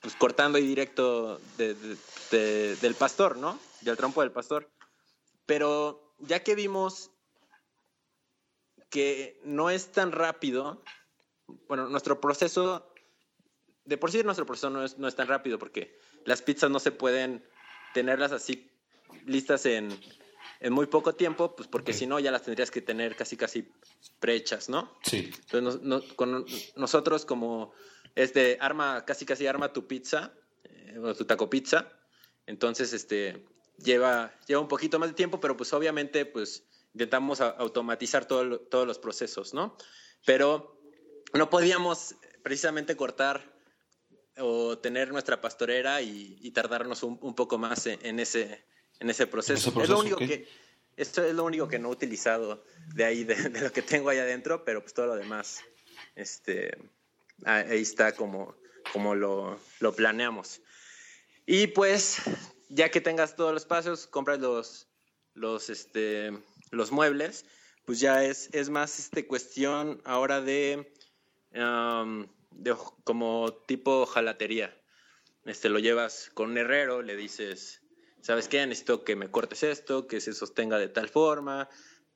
pues 0.00 0.14
cortando 0.14 0.58
ahí 0.58 0.66
directo 0.66 1.40
del 1.58 2.94
pastor, 2.98 3.36
¿no? 3.36 3.58
Del 3.82 3.96
trompo 3.96 4.22
del 4.22 4.32
pastor. 4.32 4.70
Pero 5.46 6.14
ya 6.18 6.42
que 6.42 6.54
vimos 6.54 7.10
que 8.90 9.40
no 9.44 9.70
es 9.70 9.92
tan 9.92 10.12
rápido. 10.12 10.82
Bueno, 11.68 11.88
nuestro 11.88 12.20
proceso, 12.20 12.92
de 13.84 13.96
por 13.96 14.10
sí 14.10 14.22
nuestro 14.22 14.46
proceso 14.46 14.70
no 14.70 14.84
es, 14.84 14.98
no 14.98 15.08
es 15.08 15.16
tan 15.16 15.28
rápido 15.28 15.58
porque 15.58 15.98
las 16.24 16.42
pizzas 16.42 16.70
no 16.70 16.78
se 16.78 16.92
pueden 16.92 17.44
tenerlas 17.94 18.32
así 18.32 18.70
listas 19.26 19.66
en, 19.66 19.90
en 20.60 20.72
muy 20.72 20.86
poco 20.86 21.14
tiempo, 21.14 21.56
pues 21.56 21.68
porque 21.68 21.92
si 21.92 22.06
no 22.06 22.20
ya 22.20 22.30
las 22.30 22.42
tendrías 22.42 22.70
que 22.70 22.82
tener 22.82 23.16
casi 23.16 23.36
casi 23.36 23.68
prehechas, 24.20 24.68
¿no? 24.68 24.96
Sí. 25.02 25.30
Entonces 25.50 26.12
con 26.14 26.44
nosotros 26.76 27.24
como 27.24 27.72
este 28.14 28.58
arma, 28.60 29.04
casi 29.06 29.24
casi 29.24 29.46
arma 29.46 29.72
tu 29.72 29.86
pizza, 29.86 30.32
eh, 30.64 30.98
o 31.02 31.14
tu 31.14 31.24
taco 31.24 31.48
pizza, 31.48 31.90
entonces 32.46 32.92
este 32.92 33.46
lleva, 33.78 34.34
lleva 34.46 34.60
un 34.60 34.68
poquito 34.68 34.98
más 34.98 35.08
de 35.08 35.14
tiempo, 35.14 35.40
pero 35.40 35.56
pues 35.56 35.72
obviamente 35.72 36.26
pues 36.26 36.64
intentamos 36.92 37.40
automatizar 37.40 38.26
todos 38.26 38.86
los 38.86 38.98
procesos, 38.98 39.54
¿no? 39.54 39.76
Pero 40.26 40.80
no 41.32 41.48
podíamos 41.48 42.16
precisamente 42.42 42.96
cortar 42.96 43.54
o 44.38 44.78
tener 44.78 45.12
nuestra 45.12 45.40
pastorera 45.40 46.02
y, 46.02 46.50
tardarnos 46.50 47.02
un, 47.02 47.34
poco 47.34 47.58
más 47.58 47.86
en, 47.86 48.18
ese, 48.18 48.64
en 49.00 49.10
ese 49.10 49.26
proceso. 49.26 49.70
es 49.82 49.88
lo 49.88 49.98
único 49.98 50.16
que 50.16 50.46
esto 51.00 51.24
es 51.24 51.34
lo 51.34 51.44
único 51.44 51.66
que 51.66 51.78
no 51.78 51.88
he 51.88 51.92
utilizado 51.92 52.62
de 52.94 53.04
ahí, 53.04 53.24
de, 53.24 53.48
lo 53.60 53.72
que 53.72 53.80
tengo 53.82 54.10
ahí 54.10 54.18
adentro, 54.18 54.64
pero 54.64 54.82
pues 54.82 54.92
todo 54.92 55.06
lo 55.06 55.16
demás, 55.16 55.62
este, 56.14 56.76
ahí 57.44 57.80
está 57.80 58.12
como, 58.12 58.54
como 58.92 59.14
lo, 59.14 59.58
lo 59.80 59.94
planeamos. 59.94 60.60
Y 61.46 61.68
pues, 61.68 62.18
ya 62.68 62.90
que 62.90 63.00
tengas 63.00 63.34
todos 63.34 63.54
los 63.54 63.62
espacios, 63.62 64.06
compras 64.06 64.40
los, 64.40 64.88
los, 65.32 65.70
este, 65.70 66.32
los 66.70 66.92
muebles, 66.92 67.46
pues 67.86 67.98
ya 67.98 68.22
es, 68.22 68.50
es 68.52 68.68
más 68.68 68.98
este, 68.98 69.26
cuestión 69.26 70.02
ahora 70.04 70.42
de, 70.42 70.92
de 71.50 72.76
como 73.04 73.54
tipo 73.66 74.04
jalatería. 74.04 74.76
Este, 75.46 75.70
lo 75.70 75.78
llevas 75.78 76.30
con 76.34 76.50
un 76.50 76.58
herrero, 76.58 77.00
le 77.00 77.16
dices, 77.16 77.80
¿sabes 78.22 78.48
qué? 78.48 78.66
Necesito 78.66 79.04
que 79.04 79.16
me 79.16 79.30
cortes 79.30 79.62
esto, 79.62 80.06
que 80.06 80.20
se 80.20 80.32
sostenga 80.32 80.78
de 80.78 80.88
tal 80.88 81.08
forma, 81.08 81.68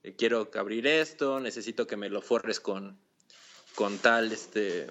eh, 0.02 0.14
quiero 0.16 0.50
abrir 0.54 0.86
esto, 0.86 1.40
necesito 1.40 1.86
que 1.86 1.96
me 1.96 2.08
lo 2.08 2.22
forres 2.22 2.60
con, 2.60 2.98
con 3.74 3.98
tal, 3.98 4.32
este, 4.32 4.86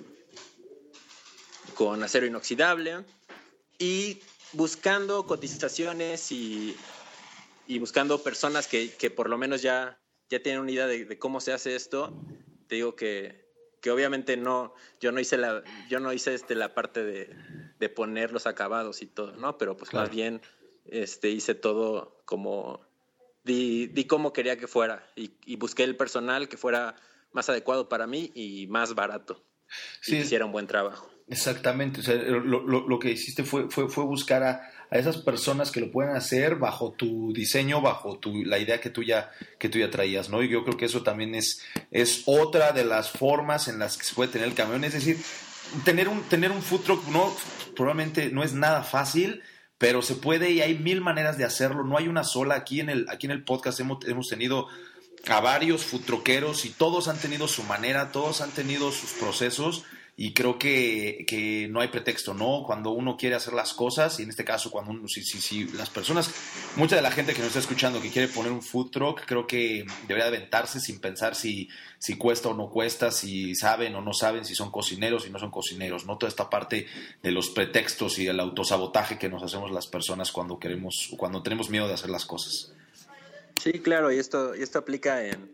con 1.76 2.04
acero 2.04 2.26
inoxidable. 2.26 3.06
Y 3.80 4.22
buscando 4.54 5.26
cotizaciones 5.26 6.32
y 6.32 6.76
y 7.68 7.80
buscando 7.80 8.22
personas 8.22 8.68
que, 8.68 8.92
que, 8.94 9.10
por 9.10 9.30
lo 9.30 9.38
menos 9.38 9.62
ya, 9.62 10.00
ya 10.30 10.42
tienen 10.42 10.62
una 10.62 10.72
idea 10.72 10.88
de, 10.88 11.18
cómo 11.20 11.40
se 11.40 11.54
hace 11.54 11.76
esto, 11.76 12.14
te 12.68 12.76
digo 12.76 12.96
que, 12.96 13.48
que, 13.82 13.92
obviamente 13.92 14.38
no, 14.38 14.74
yo 15.00 15.12
no 15.12 15.20
hice 15.20 15.38
la, 15.38 15.64
yo 15.90 16.00
no 16.00 16.12
hice 16.14 16.34
este, 16.34 16.56
la 16.56 16.74
parte 16.74 17.04
de, 17.04 17.36
de 17.80 17.90
poner 17.90 18.32
los 18.32 18.48
acabados 18.48 19.02
y 19.02 19.08
todo, 19.08 19.34
¿no? 19.34 19.58
Pero 19.58 19.78
pues 19.78 19.94
más 19.94 20.10
bien 20.10 20.42
este, 20.86 21.30
hice 21.30 21.56
todo 21.56 22.22
como, 22.26 22.82
di, 23.44 23.88
di 23.88 24.06
cómo 24.06 24.34
quería 24.34 24.58
que 24.58 24.68
fuera 24.68 25.08
y, 25.16 25.32
y, 25.46 25.56
busqué 25.56 25.84
el 25.84 25.96
personal 25.96 26.50
que 26.50 26.58
fuera 26.58 26.96
más 27.32 27.50
adecuado 27.50 27.90
para 27.90 28.08
mí 28.08 28.32
y 28.34 28.68
más 28.68 28.96
barato. 28.96 29.44
Sí. 30.02 30.18
Y 30.18 30.20
hiciera 30.20 30.46
un 30.46 30.52
buen 30.52 30.68
trabajo. 30.68 31.10
Exactamente, 31.28 32.02
o 32.02 32.04
sea, 32.04 32.16
lo, 32.16 32.62
lo, 32.62 32.88
lo 32.88 33.00
que 33.00 33.12
hiciste 33.12 33.44
fue, 33.44 33.70
fue, 33.70 33.88
fue 33.88 34.04
buscar 34.04 34.44
a, 34.44 34.70
a 34.94 34.98
esas 34.98 35.18
personas 35.18 35.72
que 35.72 35.80
lo 35.80 35.90
pueden 35.90 36.16
hacer 36.16 36.58
bajo 36.58 36.92
tu 36.92 37.34
diseño, 37.34 37.82
bajo 37.82 38.20
tu, 38.20 38.44
la 38.44 38.60
idea 38.60 38.80
que 38.80 38.92
tú, 38.92 39.02
ya, 39.02 39.32
que 39.58 39.68
tú 39.68 39.80
ya 39.80 39.90
traías, 39.90 40.30
¿no? 40.30 40.44
Y 40.44 40.50
yo 40.50 40.64
creo 40.64 40.78
que 40.78 40.86
eso 40.86 41.02
también 41.02 41.34
es, 41.34 41.64
es 41.90 42.24
otra 42.28 42.74
de 42.74 42.86
las 42.86 43.10
formas 43.10 43.68
en 43.68 43.80
las 43.80 43.98
que 43.98 44.04
se 44.04 44.14
puede 44.14 44.32
tener 44.32 44.48
el 44.48 44.54
camión, 44.54 44.84
es 44.84 44.94
decir, 44.94 45.18
tener 45.86 46.10
un, 46.10 46.22
tener 46.24 46.52
un 46.52 46.62
food 46.62 46.82
truck 46.82 47.08
no, 47.08 47.36
probablemente 47.76 48.30
no 48.30 48.44
es 48.44 48.54
nada 48.54 48.84
fácil, 48.84 49.42
pero 49.84 50.02
se 50.02 50.16
puede 50.16 50.50
y 50.52 50.62
hay 50.62 50.76
mil 50.76 51.02
maneras 51.02 51.38
de 51.38 51.44
hacerlo, 51.44 51.84
no 51.84 51.98
hay 51.98 52.08
una 52.08 52.24
sola. 52.24 52.56
Aquí 52.56 52.80
en 52.80 52.90
el, 52.90 53.06
aquí 53.10 53.26
en 53.26 53.34
el 53.34 53.44
podcast 53.44 53.82
hemos, 53.82 54.06
hemos 54.06 54.30
tenido 54.30 54.70
a 55.28 55.42
varios 55.42 55.84
futroqueros 55.84 56.64
y 56.64 56.70
todos 56.70 57.10
han 57.10 57.18
tenido 57.18 57.50
su 57.50 57.64
manera, 57.64 58.14
todos 58.14 58.40
han 58.40 58.52
tenido 58.52 58.94
sus 58.94 59.12
procesos 59.12 59.84
y 60.16 60.34
creo 60.34 60.60
que, 60.60 61.26
que, 61.28 61.68
no 61.70 61.82
hay 61.82 61.88
pretexto, 61.88 62.36
¿no? 62.36 62.64
Cuando 62.64 62.92
uno 62.92 63.18
quiere 63.18 63.36
hacer 63.36 63.54
las 63.54 63.74
cosas, 63.74 64.20
y 64.20 64.24
en 64.24 64.30
este 64.30 64.46
caso, 64.46 64.70
cuando 64.70 64.92
uno, 64.92 65.08
si, 65.08 65.24
si, 65.24 65.42
si 65.42 65.64
las 65.70 65.90
personas, 65.90 66.30
mucha 66.76 66.96
de 66.96 67.02
la 67.02 67.10
gente 67.10 67.34
que 67.34 67.40
nos 67.40 67.48
está 67.48 67.60
escuchando 67.60 68.00
que 68.00 68.12
quiere 68.12 68.28
poner 68.28 68.52
un 68.52 68.62
food 68.62 68.92
truck, 68.92 69.26
creo 69.26 69.48
que 69.48 69.86
debería 70.08 70.28
aventarse 70.28 70.80
sin 70.80 71.00
pensar 71.00 71.34
si, 71.34 71.68
si 71.98 72.16
cuesta 72.16 72.50
o 72.50 72.54
no 72.54 72.70
cuesta, 72.70 73.10
si 73.10 73.56
saben 73.56 73.96
o 73.96 74.02
no 74.02 74.14
saben, 74.14 74.46
si 74.46 74.54
son 74.54 74.70
cocineros 74.70 75.26
y 75.26 75.32
no 75.32 75.40
son 75.40 75.50
cocineros, 75.50 76.06
¿no? 76.06 76.20
Toda 76.20 76.30
esta 76.30 76.48
parte 76.48 76.86
de 77.24 77.32
los 77.32 77.50
pretextos 77.50 78.20
y 78.20 78.28
el 78.28 78.40
autosabotaje 78.40 79.18
que 79.18 79.30
nos 79.30 79.42
hacemos 79.42 79.72
las 79.72 79.88
personas 79.88 80.32
cuando 80.32 80.60
queremos, 80.60 81.12
cuando 81.18 81.42
tenemos 81.42 81.72
miedo 81.72 81.88
de 81.88 81.96
hacer 81.96 82.12
las 82.12 82.26
cosas. 82.26 82.72
Sí, 83.58 83.74
claro, 83.80 84.12
y 84.12 84.20
esto, 84.20 84.56
y 84.56 84.62
esto 84.62 84.78
aplica 84.78 85.26
en, 85.26 85.52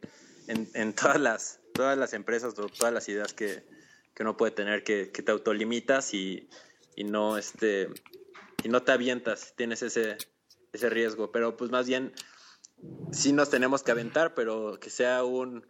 en, 0.47 0.70
en 0.74 0.91
todas 0.93 1.20
las, 1.22 1.60
todas 1.74 1.97
las 1.97 2.12
empresas, 2.12 2.53
todas 2.55 2.93
las 2.93 3.07
ideas 3.07 3.34
que, 3.34 3.64
que 4.20 4.24
uno 4.24 4.36
puede 4.36 4.51
tener, 4.51 4.84
que, 4.84 5.05
te 5.05 5.32
autolimitas 5.32 6.13
y, 6.13 6.49
y, 6.93 7.05
no, 7.05 7.38
este, 7.38 7.88
y 8.65 8.67
no 8.67 8.84
te 8.84 8.91
avientas, 8.91 9.53
tienes 9.55 9.82
ese, 9.82 10.17
ese 10.74 10.89
riesgo. 10.89 11.32
Pero 11.32 11.55
pues 11.55 11.72
más 11.72 11.88
bien, 11.88 12.11
sí 13.13 13.32
nos 13.32 13.49
tenemos 13.49 13.82
que 13.82 13.91
aventar, 13.91 14.34
pero 14.34 14.78
que 14.78 14.89
sea 14.89 15.24
un, 15.24 15.65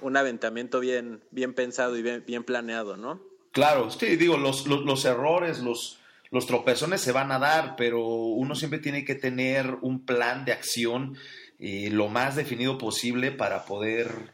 un 0.00 0.16
aventamiento 0.16 0.78
bien, 0.78 1.24
bien 1.32 1.52
pensado 1.52 1.96
y 1.96 2.02
bien, 2.02 2.22
bien 2.24 2.44
planeado, 2.44 2.96
¿no? 2.96 3.20
Claro, 3.50 3.90
sí, 3.90 4.14
digo, 4.14 4.36
los, 4.36 4.68
los, 4.68 4.84
los 4.84 5.04
errores, 5.04 5.58
los, 5.58 5.98
los 6.30 6.46
tropezones 6.46 7.00
se 7.00 7.10
van 7.10 7.32
a 7.32 7.40
dar, 7.40 7.74
pero 7.74 8.06
uno 8.06 8.54
siempre 8.54 8.78
tiene 8.78 9.04
que 9.04 9.16
tener 9.16 9.78
un 9.80 10.06
plan 10.06 10.44
de 10.44 10.52
acción 10.52 11.16
eh, 11.58 11.90
lo 11.90 12.08
más 12.08 12.36
definido 12.36 12.78
posible 12.78 13.32
para 13.32 13.64
poder 13.64 14.32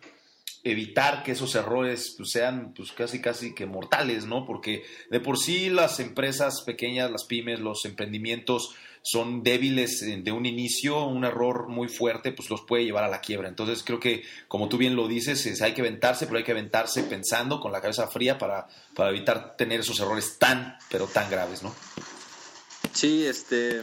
evitar 0.71 1.23
que 1.23 1.33
esos 1.33 1.55
errores 1.55 2.14
pues, 2.17 2.31
sean 2.31 2.75
pues, 2.75 2.91
casi 2.93 3.21
casi 3.21 3.55
que 3.55 3.67
mortales, 3.67 4.27
¿no? 4.27 4.45
Porque 4.45 4.83
de 5.11 5.21
por 5.21 5.39
sí 5.39 5.69
las 5.69 6.01
empresas 6.01 6.62
pequeñas, 6.62 7.11
las 7.11 7.25
pymes, 7.25 7.61
los 7.61 7.85
emprendimientos 7.85 8.75
son 9.03 9.45
débiles 9.45 10.01
de 10.01 10.33
un 10.33 10.47
inicio, 10.47 11.05
un 11.05 11.25
error 11.25 11.69
muy 11.69 11.87
fuerte 11.87 12.33
pues 12.33 12.51
los 12.51 12.62
puede 12.62 12.85
llevar 12.85 13.05
a 13.05 13.09
la 13.09 13.21
quiebra. 13.21 13.49
Entonces 13.49 13.85
creo 13.85 14.01
que 14.01 14.25
como 14.49 14.69
tú 14.69 14.79
bien 14.79 14.97
lo 14.97 15.07
dices, 15.07 15.47
es, 15.47 15.62
hay 15.62 15.75
que 15.75 15.83
aventarse, 15.83 16.27
pero 16.27 16.39
hay 16.39 16.45
que 16.45 16.51
aventarse 16.51 17.05
pensando 17.05 17.61
con 17.61 17.71
la 17.71 17.81
cabeza 17.81 18.09
fría 18.09 18.37
para, 18.37 18.67
para 18.97 19.11
evitar 19.11 19.57
tener 19.57 19.81
esos 19.81 20.01
errores 20.01 20.39
tan, 20.41 20.77
pero 20.91 21.07
tan 21.07 21.31
graves, 21.31 21.62
¿no? 21.62 21.73
Sí, 22.93 23.25
este, 23.25 23.83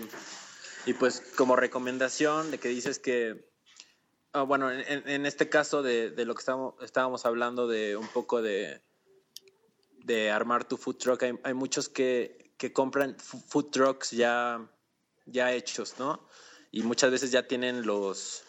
y 0.86 0.94
pues 0.94 1.24
como 1.38 1.56
recomendación 1.56 2.52
de 2.52 2.58
que 2.58 2.68
dices 2.68 3.00
que 3.00 3.53
Ah, 4.36 4.42
bueno, 4.42 4.72
en, 4.72 5.28
este 5.28 5.48
caso 5.48 5.84
de, 5.84 6.12
lo 6.26 6.34
que 6.34 6.40
estábamos, 6.40 6.74
estábamos, 6.82 7.24
hablando 7.28 7.68
de 7.68 7.96
un 7.96 8.08
poco 8.08 8.42
de, 8.42 8.82
de 10.04 10.32
armar 10.32 10.68
tu 10.68 10.76
food 10.76 10.96
truck, 10.96 11.22
hay, 11.22 11.54
muchos 11.54 11.88
que, 11.88 12.52
compran 12.74 13.16
food 13.20 13.70
trucks 13.70 14.10
ya, 14.10 14.68
hechos, 15.28 16.00
¿no? 16.00 16.28
Y 16.72 16.82
muchas 16.82 17.12
veces 17.12 17.30
ya 17.30 17.48
tienen 17.48 17.86
los, 17.86 18.44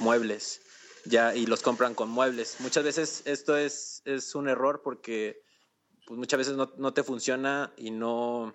muebles 0.00 0.60
ya 1.06 1.34
y 1.34 1.46
los 1.46 1.62
compran 1.62 1.94
con 1.94 2.10
muebles. 2.10 2.56
Muchas 2.60 2.84
veces 2.84 3.22
esto 3.24 3.56
es, 3.56 4.02
un 4.34 4.48
error 4.48 4.82
porque 4.84 5.42
pues 6.06 6.18
muchas 6.18 6.36
veces 6.36 6.56
no 6.56 6.92
te 6.92 7.02
funciona 7.02 7.72
y 7.78 7.90
no, 7.90 8.52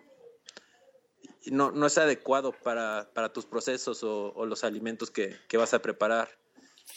no, 1.51 1.71
no 1.71 1.85
es 1.85 1.97
adecuado 1.97 2.51
para, 2.51 3.09
para 3.13 3.31
tus 3.31 3.45
procesos 3.45 4.03
o, 4.03 4.33
o 4.33 4.45
los 4.45 4.63
alimentos 4.63 5.11
que, 5.11 5.35
que, 5.47 5.57
vas 5.57 5.73
a 5.73 5.81
preparar. 5.81 6.29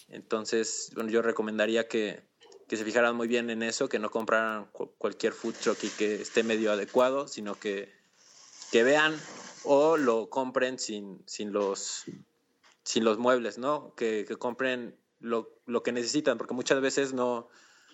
Entonces, 0.09 0.91
bueno, 0.95 1.11
yo 1.11 1.23
recomendaría 1.23 1.89
que, 1.89 2.23
que, 2.67 2.77
se 2.77 2.85
fijaran 2.85 3.17
muy 3.17 3.29
bien 3.29 3.51
en 3.51 3.63
eso, 3.63 3.89
que 3.89 3.99
no 3.99 4.11
compraran 4.11 4.71
cualquier 4.99 5.33
food 5.33 5.55
truck 5.55 5.83
y 5.85 5.89
que 5.89 6.23
esté 6.23 6.43
medio 6.43 6.73
adecuado, 6.73 7.29
sino 7.29 7.55
que, 7.55 7.93
que 8.71 8.83
vean 8.85 9.19
o 9.65 9.97
lo 9.97 10.31
compren 10.31 10.79
sin, 10.79 11.23
sin, 11.27 11.53
los, 11.53 12.05
sin 12.85 13.05
los 13.05 13.19
muebles, 13.19 13.59
¿no? 13.59 13.95
Que, 13.95 14.25
que 14.27 14.37
compren 14.37 14.99
lo, 15.21 15.51
lo, 15.67 15.83
que 15.83 15.93
necesitan, 15.93 16.39
porque 16.39 16.55
muchas 16.55 16.81
veces 16.81 17.13
no, 17.13 17.49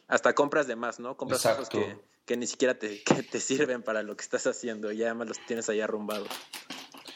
hasta 0.08 0.34
compras 0.34 0.66
de 0.66 0.76
más, 0.76 1.00
¿no? 1.00 1.16
Compras 1.16 1.42
cosas 1.42 1.68
que 1.68 1.98
que 2.26 2.36
ni 2.36 2.46
siquiera 2.46 2.78
te, 2.78 3.02
que 3.02 3.22
te 3.22 3.40
sirven 3.40 3.82
para 3.82 4.02
lo 4.02 4.16
que 4.16 4.22
estás 4.22 4.46
haciendo 4.46 4.92
y 4.92 5.02
además 5.02 5.28
los 5.28 5.38
tienes 5.46 5.68
ahí 5.68 5.80
arrumbados. 5.80 6.28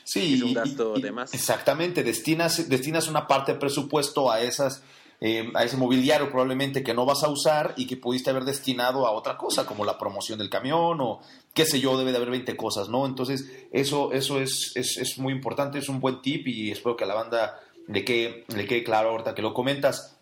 Sí, 0.04 0.34
es 0.34 0.42
un 0.42 0.54
gasto 0.54 0.94
de 0.94 1.12
más. 1.12 1.34
Exactamente, 1.34 2.02
destinas, 2.02 2.68
destinas 2.68 3.08
una 3.08 3.26
parte 3.26 3.52
de 3.52 3.58
presupuesto 3.58 4.30
a 4.30 4.40
esas 4.40 4.82
eh, 5.20 5.50
a 5.54 5.64
ese 5.64 5.76
mobiliario 5.76 6.30
probablemente 6.30 6.84
que 6.84 6.94
no 6.94 7.04
vas 7.04 7.24
a 7.24 7.28
usar 7.28 7.74
y 7.76 7.88
que 7.88 7.96
pudiste 7.96 8.30
haber 8.30 8.44
destinado 8.44 9.04
a 9.04 9.10
otra 9.10 9.36
cosa, 9.36 9.66
como 9.66 9.84
la 9.84 9.98
promoción 9.98 10.38
del 10.38 10.48
camión 10.48 11.00
o 11.00 11.20
qué 11.52 11.64
sé 11.64 11.80
yo, 11.80 11.98
debe 11.98 12.12
de 12.12 12.18
haber 12.18 12.30
20 12.30 12.56
cosas, 12.56 12.88
¿no? 12.88 13.04
Entonces, 13.04 13.50
eso, 13.72 14.12
eso 14.12 14.40
es, 14.40 14.72
es, 14.76 14.96
es 14.96 15.18
muy 15.18 15.32
importante, 15.32 15.78
es 15.78 15.88
un 15.88 15.98
buen 15.98 16.22
tip 16.22 16.46
y 16.46 16.70
espero 16.70 16.96
que 16.96 17.02
a 17.02 17.08
la 17.08 17.14
banda 17.14 17.58
le 17.88 18.04
quede, 18.04 18.44
le 18.54 18.64
quede 18.64 18.84
claro 18.84 19.10
ahorita 19.10 19.34
que 19.34 19.42
lo 19.42 19.52
comentas. 19.52 20.16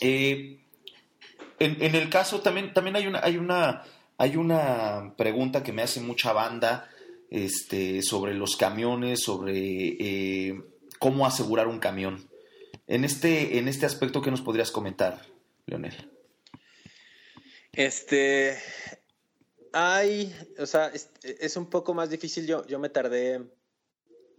Eh, 0.00 0.58
en, 1.60 1.94
el 1.94 2.08
caso 2.08 2.40
también, 2.40 2.72
también 2.72 2.96
hay 2.96 3.06
una, 3.06 3.20
hay 3.22 3.36
una, 3.36 3.84
hay 4.16 4.36
una 4.36 5.14
pregunta 5.16 5.62
que 5.62 5.72
me 5.72 5.82
hace 5.82 6.00
mucha 6.00 6.32
banda 6.32 6.88
este, 7.28 8.02
sobre 8.02 8.34
los 8.34 8.56
camiones, 8.56 9.22
sobre 9.22 9.58
eh, 9.58 10.62
cómo 10.98 11.26
asegurar 11.26 11.68
un 11.68 11.78
camión. 11.78 12.28
En 12.86 13.04
este, 13.04 13.58
en 13.58 13.68
este 13.68 13.84
aspecto, 13.84 14.22
¿qué 14.22 14.30
nos 14.30 14.40
podrías 14.40 14.70
comentar, 14.70 15.20
Leonel? 15.66 16.10
Este, 17.72 18.58
hay, 19.72 20.34
o 20.58 20.64
sea, 20.66 20.90
es, 21.22 21.56
un 21.56 21.68
poco 21.68 21.92
más 21.92 22.08
difícil. 22.08 22.46
Yo, 22.46 22.66
yo 22.66 22.78
me 22.78 22.88
tardé 22.88 23.42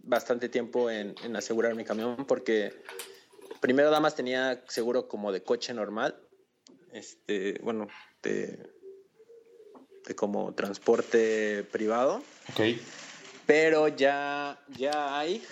bastante 0.00 0.48
tiempo 0.48 0.90
en, 0.90 1.14
en 1.24 1.36
asegurar 1.36 1.76
mi 1.76 1.84
camión 1.84 2.26
porque 2.26 2.82
primero 3.60 3.90
nada 3.90 4.00
más 4.00 4.16
tenía 4.16 4.64
seguro 4.66 5.06
como 5.06 5.30
de 5.30 5.44
coche 5.44 5.72
normal 5.72 6.20
este, 6.92 7.58
bueno, 7.62 7.88
de, 8.22 8.70
como 10.16 10.54
transporte 10.54 11.64
privado. 11.64 12.22
Ok. 12.50 12.78
Pero 13.46 13.88
ya, 13.88 14.62
ya 14.68 15.18
hay, 15.18 15.42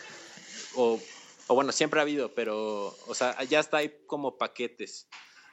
o, 0.77 1.01
bueno, 1.49 1.73
siempre 1.73 2.01
ha 2.01 2.03
habido, 2.03 2.35
pero, 2.35 2.97
o 3.07 3.15
sea, 3.15 3.43
ya 3.45 3.61
está 3.61 3.79
hay 3.79 3.93
como 4.07 4.39
paquetes, 4.39 5.09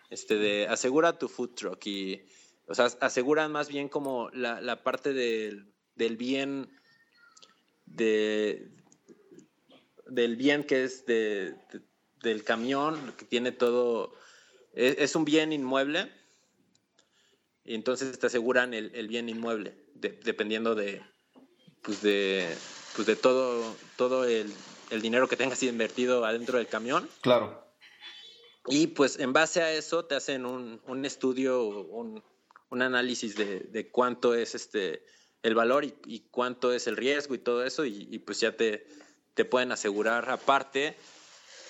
este, 0.10 0.36
de 0.36 0.68
asegura 0.68 1.18
tu 1.18 1.28
food 1.28 1.56
truck 1.56 1.86
y, 1.88 2.28
o 2.68 2.76
sea, 2.76 2.86
aseguran 3.02 3.52
más 3.52 3.70
bien 3.70 3.90
como 3.90 4.30
la, 4.32 4.84
parte 4.84 5.14
del, 5.14 5.74
del 5.96 6.16
bien, 6.16 6.70
de, 7.86 8.70
del 10.06 10.36
bien 10.36 10.64
que 10.64 10.84
es 10.84 11.06
de, 11.06 11.56
del 12.22 12.44
camión, 12.44 13.14
que 13.18 13.26
tiene 13.26 13.52
todo 13.52 14.14
es, 14.78 15.16
un 15.16 15.26
bien 15.26 15.52
inmueble 15.52 16.12
y 17.64 17.74
entonces 17.74 18.18
te 18.20 18.28
aseguran 18.28 18.74
el, 18.74 19.08
bien 19.08 19.28
inmueble, 19.28 19.76
dependiendo 19.96 20.76
de, 20.76 21.02
pues 21.82 22.02
de, 22.02 22.48
pues 22.96 23.08
de 23.08 23.16
todo, 23.16 23.76
todo 23.96 24.26
el, 24.26 24.54
dinero 25.02 25.28
que 25.28 25.36
tengas 25.36 25.62
invertido 25.64 26.24
adentro 26.26 26.60
del 26.60 26.68
camión. 26.68 27.10
Claro. 27.22 27.66
Y 28.68 28.88
pues 28.88 29.20
en 29.20 29.34
base 29.34 29.62
a 29.62 29.74
eso 29.74 30.06
te 30.06 30.16
hacen 30.16 30.46
un, 30.46 30.80
un 30.86 31.06
estudio, 31.06 31.68
un, 31.68 32.24
un 32.70 32.82
análisis 32.82 33.36
de, 33.36 33.62
de, 33.62 33.90
cuánto 33.90 34.36
es 34.36 34.56
este 34.56 35.04
el 35.44 35.56
valor 35.56 35.86
y, 35.86 36.28
cuánto 36.32 36.74
es 36.74 36.88
el 36.88 36.98
riesgo 36.98 37.34
y 37.36 37.40
todo 37.40 37.64
eso, 37.66 37.86
y, 37.86 38.08
y 38.12 38.20
pues 38.20 38.40
ya 38.40 38.56
te, 38.58 38.86
te 39.34 39.46
pueden 39.46 39.72
asegurar 39.72 40.30
aparte 40.30 40.98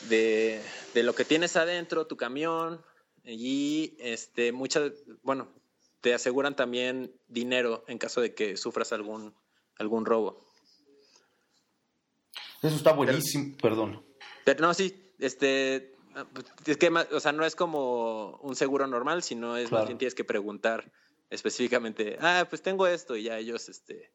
de, 0.09 0.61
de, 0.93 1.03
lo 1.03 1.13
que 1.13 1.25
tienes 1.25 1.55
adentro, 1.55 2.07
tu 2.07 2.17
camión, 2.17 2.81
y 3.27 3.95
este, 3.99 4.51
muchas, 4.51 4.91
bueno, 5.21 5.49
te 6.01 6.13
aseguran 6.13 6.55
también 6.55 7.11
dinero 7.27 7.83
en 7.87 7.97
caso 7.97 8.21
de 8.21 8.33
que 8.33 8.55
sufras 8.55 8.93
algún, 8.93 9.35
algún 9.77 10.05
robo. 10.05 10.47
Eso 12.61 12.75
está 12.75 12.93
buenísimo, 12.93 13.55
perdón. 13.61 14.03
Pero 14.45 14.61
no, 14.61 14.73
sí, 14.73 15.11
este, 15.19 15.95
es 16.65 16.77
que, 16.77 16.89
o 16.89 17.19
sea, 17.19 17.31
no 17.31 17.45
es 17.45 17.55
como 17.55 18.37
un 18.41 18.55
seguro 18.55 18.87
normal, 18.87 19.23
sino 19.23 19.57
es 19.57 19.71
más 19.71 19.85
bien 19.85 19.97
tienes 19.97 20.15
que 20.15 20.23
preguntar 20.23 20.91
específicamente, 21.29 22.17
ah, 22.21 22.45
pues 22.49 22.61
tengo 22.61 22.87
esto, 22.87 23.15
y 23.17 23.23
ya 23.23 23.37
ellos, 23.37 23.67
este, 23.67 24.09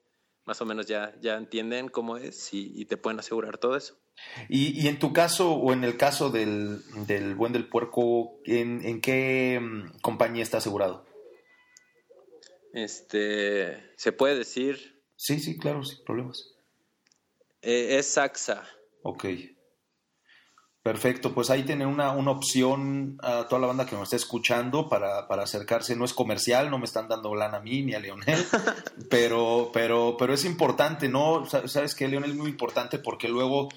más 0.45 0.61
o 0.61 0.67
menos 0.67 0.87
ya, 0.87 1.15
ya 1.21 1.37
entienden 1.37 1.89
cómo 1.89 2.17
es 2.17 2.53
y, 2.53 2.85
te 2.87 2.97
pueden 2.97 3.21
asegurar 3.21 3.59
todo 3.59 3.77
eso. 3.77 3.97
Y, 4.49 4.89
en 4.89 4.99
tu 4.99 5.13
caso 5.13 5.53
o 5.53 5.73
en 5.73 5.85
el 5.85 5.97
caso 5.97 6.31
del, 6.31 6.83
del 7.07 7.35
buen 7.35 7.53
del 7.53 7.69
puerco, 7.69 8.41
¿en, 8.45 8.85
¿en, 8.85 9.01
qué 9.01 9.61
mm, 9.61 10.01
compañía 10.01 10.43
está 10.43 10.59
asegurado? 10.59 11.07
Este, 12.73 13.93
¿se 13.97 14.13
puede 14.13 14.37
decir? 14.37 15.03
Sí, 15.17 15.39
sí, 15.39 15.59
claro, 15.59 15.85
sin 15.85 16.05
problemas. 16.05 16.55
Eh, 17.61 17.99
es 17.99 18.07
Saxa. 18.07 18.67
Ok. 19.03 19.25
Perfecto, 20.83 21.33
pues 21.33 21.49
ahí 21.49 21.63
tienen 21.63 21.87
una, 21.87 22.11
una, 22.11 22.33
opción 22.33 23.17
a 23.23 23.47
toda 23.47 23.61
la 23.61 23.69
banda 23.69 23.87
que 23.87 23.95
nos 23.95 24.03
está 24.03 24.17
escuchando 24.17 24.89
para, 24.89 25.29
para, 25.29 25.45
acercarse. 25.45 25.95
No 25.95 26.05
es 26.05 26.13
comercial, 26.13 26.71
no 26.71 26.79
me 26.79 26.87
están 26.87 27.07
dando 27.07 27.37
lana 27.37 27.59
a 27.59 27.61
mí 27.61 27.83
ni 27.83 27.95
a 27.95 28.01
Leonel, 28.01 28.45
pero, 29.09 29.71
pero, 29.73 30.17
pero 30.19 30.35
es 30.35 30.45
importante, 30.45 31.09
¿no? 31.09 31.47
Sabes 31.47 31.95
que 31.95 32.09
Leonel 32.09 32.33
es 32.33 32.37
muy 32.37 32.51
importante 32.51 32.99
porque 32.99 33.29
luego, 33.29 33.69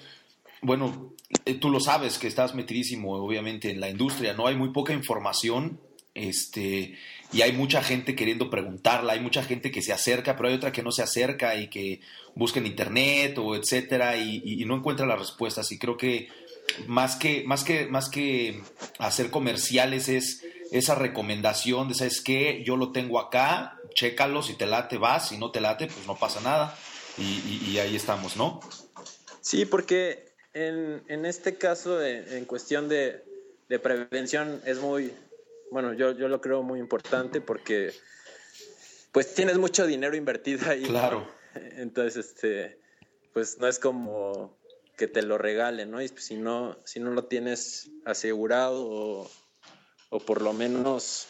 bueno, 0.62 1.12
eh, 1.44 1.54
tú 1.54 1.70
lo 1.70 1.78
sabes 1.78 2.18
que 2.18 2.26
estás 2.26 2.56
metidísimo, 2.56 3.14
obviamente, 3.14 3.70
en 3.70 3.78
la 3.78 3.88
industria, 3.88 4.32
¿no? 4.32 4.48
Hay 4.48 4.56
muy 4.56 4.70
poca 4.70 4.92
información, 4.92 5.78
este, 6.12 6.98
y 7.32 7.42
hay 7.42 7.52
mucha 7.52 7.84
gente 7.84 8.16
queriendo 8.16 8.50
preguntarla, 8.50 9.12
hay 9.12 9.20
mucha 9.20 9.44
gente 9.44 9.70
que 9.70 9.82
se 9.82 9.92
acerca, 9.92 10.34
pero 10.34 10.48
hay 10.48 10.56
otra 10.56 10.72
que 10.72 10.82
no 10.82 10.90
se 10.90 11.04
acerca 11.04 11.54
y 11.54 11.68
que 11.68 12.00
busca 12.34 12.58
en 12.58 12.66
internet 12.66 13.38
o 13.38 13.54
etcétera 13.54 14.16
y, 14.16 14.42
y 14.44 14.64
no 14.64 14.74
encuentra 14.74 15.06
las 15.06 15.20
respuestas. 15.20 15.70
Y 15.70 15.78
creo 15.78 15.96
que 15.96 16.28
más 16.86 17.16
que, 17.16 17.44
más 17.44 17.64
que, 17.64 17.86
más 17.86 18.08
que 18.08 18.62
hacer 18.98 19.30
comerciales 19.30 20.08
es 20.08 20.42
esa 20.70 20.94
recomendación 20.94 21.88
de, 21.88 21.94
¿sabes 21.94 22.20
qué? 22.20 22.62
Yo 22.64 22.76
lo 22.76 22.92
tengo 22.92 23.20
acá, 23.20 23.80
chécalo, 23.94 24.42
si 24.42 24.54
te 24.54 24.66
late 24.66 24.98
vas, 24.98 25.28
si 25.28 25.38
no 25.38 25.50
te 25.50 25.60
late, 25.60 25.86
pues 25.86 26.06
no 26.06 26.16
pasa 26.16 26.40
nada. 26.40 26.76
Y, 27.18 27.78
ahí 27.78 27.96
estamos, 27.96 28.36
¿no? 28.36 28.60
Sí, 29.40 29.64
porque 29.64 30.32
en, 30.52 31.02
en 31.08 31.24
este 31.24 31.56
caso, 31.56 32.04
en 32.04 32.44
cuestión 32.44 32.88
de, 32.88 33.24
de, 33.68 33.78
prevención, 33.78 34.60
es 34.66 34.78
muy, 34.80 35.12
bueno, 35.70 35.94
yo, 35.94 36.12
yo 36.12 36.28
lo 36.28 36.42
creo 36.42 36.62
muy 36.62 36.78
importante 36.78 37.40
porque 37.40 37.92
pues 39.12 39.34
tienes 39.34 39.56
mucho 39.56 39.86
dinero 39.86 40.14
invertido 40.14 40.70
ahí. 40.70 40.82
Claro. 40.82 41.26
Entonces, 41.54 42.26
este, 42.26 42.78
pues 43.32 43.58
no 43.58 43.66
es 43.66 43.78
como 43.78 44.58
que 44.96 45.06
te 45.06 45.22
lo 45.22 45.38
regalen, 45.38 45.90
¿no? 45.90 46.02
Y 46.02 46.08
si 46.08 46.36
no, 46.36 46.78
si 46.84 47.00
no 47.00 47.10
lo 47.10 47.24
tienes 47.26 47.90
asegurado 48.04 49.28
o, 50.10 50.20
por 50.20 50.40
lo 50.40 50.52
menos, 50.52 51.28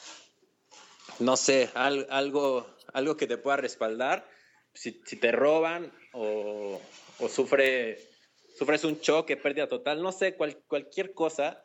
no 1.19 1.37
sé, 1.37 1.71
algo, 1.75 2.67
algo 2.93 3.17
que 3.17 3.27
te 3.27 3.39
pueda 3.39 3.57
respaldar, 3.57 4.29
si, 4.73 4.93
te 4.93 5.33
roban 5.33 5.93
o, 6.13 6.81
sufre, 7.29 7.99
sufres 8.57 8.85
un 8.85 9.01
choque, 9.01 9.37
pérdida 9.37 9.69
total, 9.69 10.03
no 10.03 10.13
sé, 10.13 10.37
cualquier 10.37 11.13
cosa, 11.13 11.65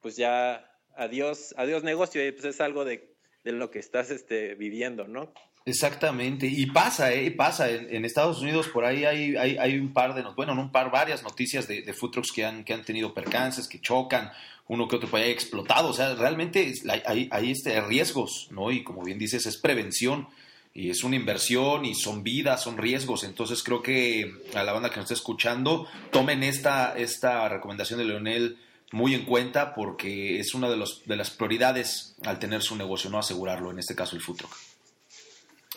pues 0.00 0.16
ya 0.16 0.70
adiós, 0.96 1.54
adiós 1.56 1.82
negocio, 1.82 2.26
y 2.26 2.32
pues 2.32 2.44
es 2.44 2.60
algo 2.60 2.84
de, 2.84 3.16
de 3.44 3.52
lo 3.52 3.70
que 3.70 3.78
estás 3.78 4.10
este, 4.10 4.54
viviendo, 4.54 5.08
¿no? 5.08 5.32
Exactamente, 5.68 6.46
y 6.46 6.64
pasa, 6.64 7.12
¿eh? 7.12 7.30
pasa. 7.30 7.68
En, 7.68 8.06
Estados 8.06 8.40
Unidos 8.40 8.68
por 8.68 8.86
ahí 8.86 9.04
hay, 9.04 9.36
hay, 9.36 9.78
un 9.78 9.92
par 9.92 10.14
de, 10.14 10.22
bueno, 10.34 10.54
no 10.54 10.62
un 10.62 10.72
par, 10.72 10.90
varias 10.90 11.22
noticias 11.22 11.68
de, 11.68 11.82
de 11.82 11.92
food 11.92 12.12
trucks 12.12 12.32
que 12.32 12.46
han, 12.46 12.64
que 12.64 12.72
han 12.72 12.84
tenido 12.84 13.12
percances, 13.12 13.68
que 13.68 13.78
chocan, 13.78 14.32
uno 14.66 14.88
que 14.88 14.96
otro 14.96 15.10
por 15.10 15.20
ahí 15.20 15.30
explotado. 15.30 15.90
O 15.90 15.92
sea, 15.92 16.14
realmente 16.14 16.72
hay, 17.04 17.28
hay 17.30 17.50
este, 17.50 17.78
riesgos, 17.82 18.48
¿no? 18.50 18.70
Y 18.70 18.82
como 18.82 19.02
bien 19.02 19.18
dices, 19.18 19.44
es 19.44 19.58
prevención 19.58 20.28
y 20.72 20.88
es 20.88 21.04
una 21.04 21.16
inversión 21.16 21.84
y 21.84 21.94
son 21.94 22.22
vidas, 22.22 22.62
son 22.62 22.78
riesgos. 22.78 23.22
Entonces 23.24 23.62
creo 23.62 23.82
que 23.82 24.32
a 24.54 24.62
la 24.62 24.72
banda 24.72 24.88
que 24.88 24.96
nos 24.96 25.04
está 25.04 25.14
escuchando, 25.14 25.86
tomen 26.10 26.42
esta, 26.42 26.96
esta 26.96 27.46
recomendación 27.50 27.98
de 27.98 28.06
Leonel 28.06 28.56
muy 28.90 29.12
en 29.12 29.26
cuenta 29.26 29.74
porque 29.74 30.40
es 30.40 30.54
una 30.54 30.70
de, 30.70 30.78
los, 30.78 31.02
de 31.04 31.16
las 31.16 31.28
prioridades 31.28 32.14
al 32.24 32.38
tener 32.38 32.62
su 32.62 32.74
negocio, 32.74 33.10
no 33.10 33.18
asegurarlo, 33.18 33.70
en 33.70 33.80
este 33.80 33.94
caso 33.94 34.16
el 34.16 34.22
food. 34.22 34.38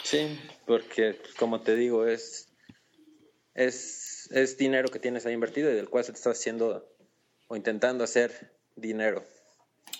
Sí, 0.04 0.40
porque 0.66 1.22
como 1.38 1.62
te 1.62 1.76
digo, 1.76 2.06
es, 2.08 2.50
es, 3.54 4.30
es 4.32 4.58
dinero 4.58 4.90
que 4.90 5.00
tienes 5.00 5.26
ahí 5.26 5.34
invertido 5.34 5.72
y 5.72 5.76
del 5.76 5.90
cual 5.90 6.04
se 6.04 6.12
te 6.12 6.18
está 6.18 6.32
haciendo 6.32 6.88
o 7.48 7.56
intentando 7.56 8.04
hacer 8.04 8.58
dinero. 8.76 9.24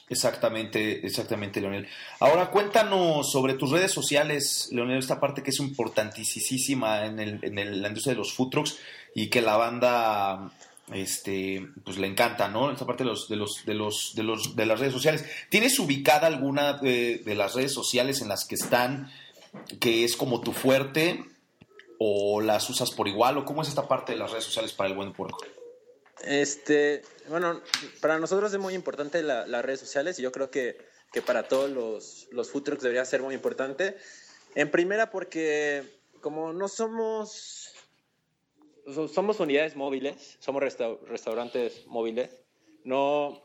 Exactamente, 0.10 1.06
exactamente, 1.06 1.62
Leonel. 1.62 1.88
Ahora 2.20 2.52
cuéntanos 2.52 3.32
sobre 3.32 3.54
tus 3.54 3.72
redes 3.72 3.92
sociales, 3.92 4.68
Leonel, 4.72 5.00
esta 5.00 5.20
parte 5.20 5.42
que 5.42 5.52
es 5.52 5.60
importantísima 5.60 7.06
en, 7.06 7.20
el, 7.20 7.40
en 7.44 7.82
la 7.82 7.88
industria 7.88 8.14
de 8.14 8.18
los 8.18 8.34
food 8.34 8.50
trucks 8.50 8.78
y 9.16 9.30
que 9.30 9.42
la 9.42 9.56
banda 9.56 10.52
este 10.94 11.66
pues 11.86 11.98
le 11.98 12.08
encanta, 12.08 12.50
¿no? 12.50 12.72
Esta 12.72 12.86
parte 12.86 13.04
de 13.04 13.10
los 13.10 13.30
de 13.30 13.38
los 13.38 13.64
de 13.66 13.74
los 13.74 14.14
de 14.14 14.24
los 14.24 14.56
de 14.56 14.66
las 14.66 14.80
redes 14.80 14.94
sociales. 14.94 15.26
¿Tienes 15.50 15.80
ubicada 15.80 16.28
alguna 16.28 16.74
de, 16.74 17.20
de 17.20 17.36
las 17.36 17.56
redes 17.56 17.74
sociales 17.74 18.22
en 18.22 18.28
las 18.28 18.46
que 18.46 18.56
están 18.56 19.10
que 19.80 20.04
es 20.04 20.16
como 20.16 20.42
tu 20.42 20.52
fuerte 20.52 21.24
o 22.00 22.42
las 22.42 22.70
usas 22.70 22.92
por 22.92 23.08
igual 23.08 23.38
o 23.38 23.46
cómo 23.46 23.62
es 23.62 23.68
esta 23.68 23.88
parte 23.88 24.14
de 24.14 24.18
las 24.18 24.32
redes 24.32 24.46
sociales 24.46 24.74
para 24.74 24.90
el 24.90 24.96
buen 24.96 25.14
puerco? 25.14 25.40
Este, 26.24 27.02
bueno, 27.30 27.62
para 28.00 28.20
nosotros 28.20 28.54
es 28.54 28.60
muy 28.60 28.74
importante 28.74 29.24
las 29.24 29.66
redes 29.66 29.80
sociales 29.80 30.20
y 30.20 30.22
yo 30.22 30.32
creo 30.32 30.52
que, 30.52 30.78
que 31.12 31.22
para 31.22 31.48
todos 31.48 31.70
los, 31.70 32.28
los 32.32 32.50
food 32.50 32.64
trucks 32.64 32.84
debería 32.84 33.06
ser 33.06 33.22
muy 33.22 33.36
importante. 33.36 33.98
En 34.56 34.70
primera 34.70 35.10
porque 35.10 35.84
como 36.22 36.54
no 36.54 36.68
somos, 36.68 37.74
somos 39.12 39.40
unidades 39.40 39.76
móviles, 39.76 40.38
somos 40.40 40.62
restaurantes 40.62 41.86
móviles, 41.88 42.30
no, 42.84 43.42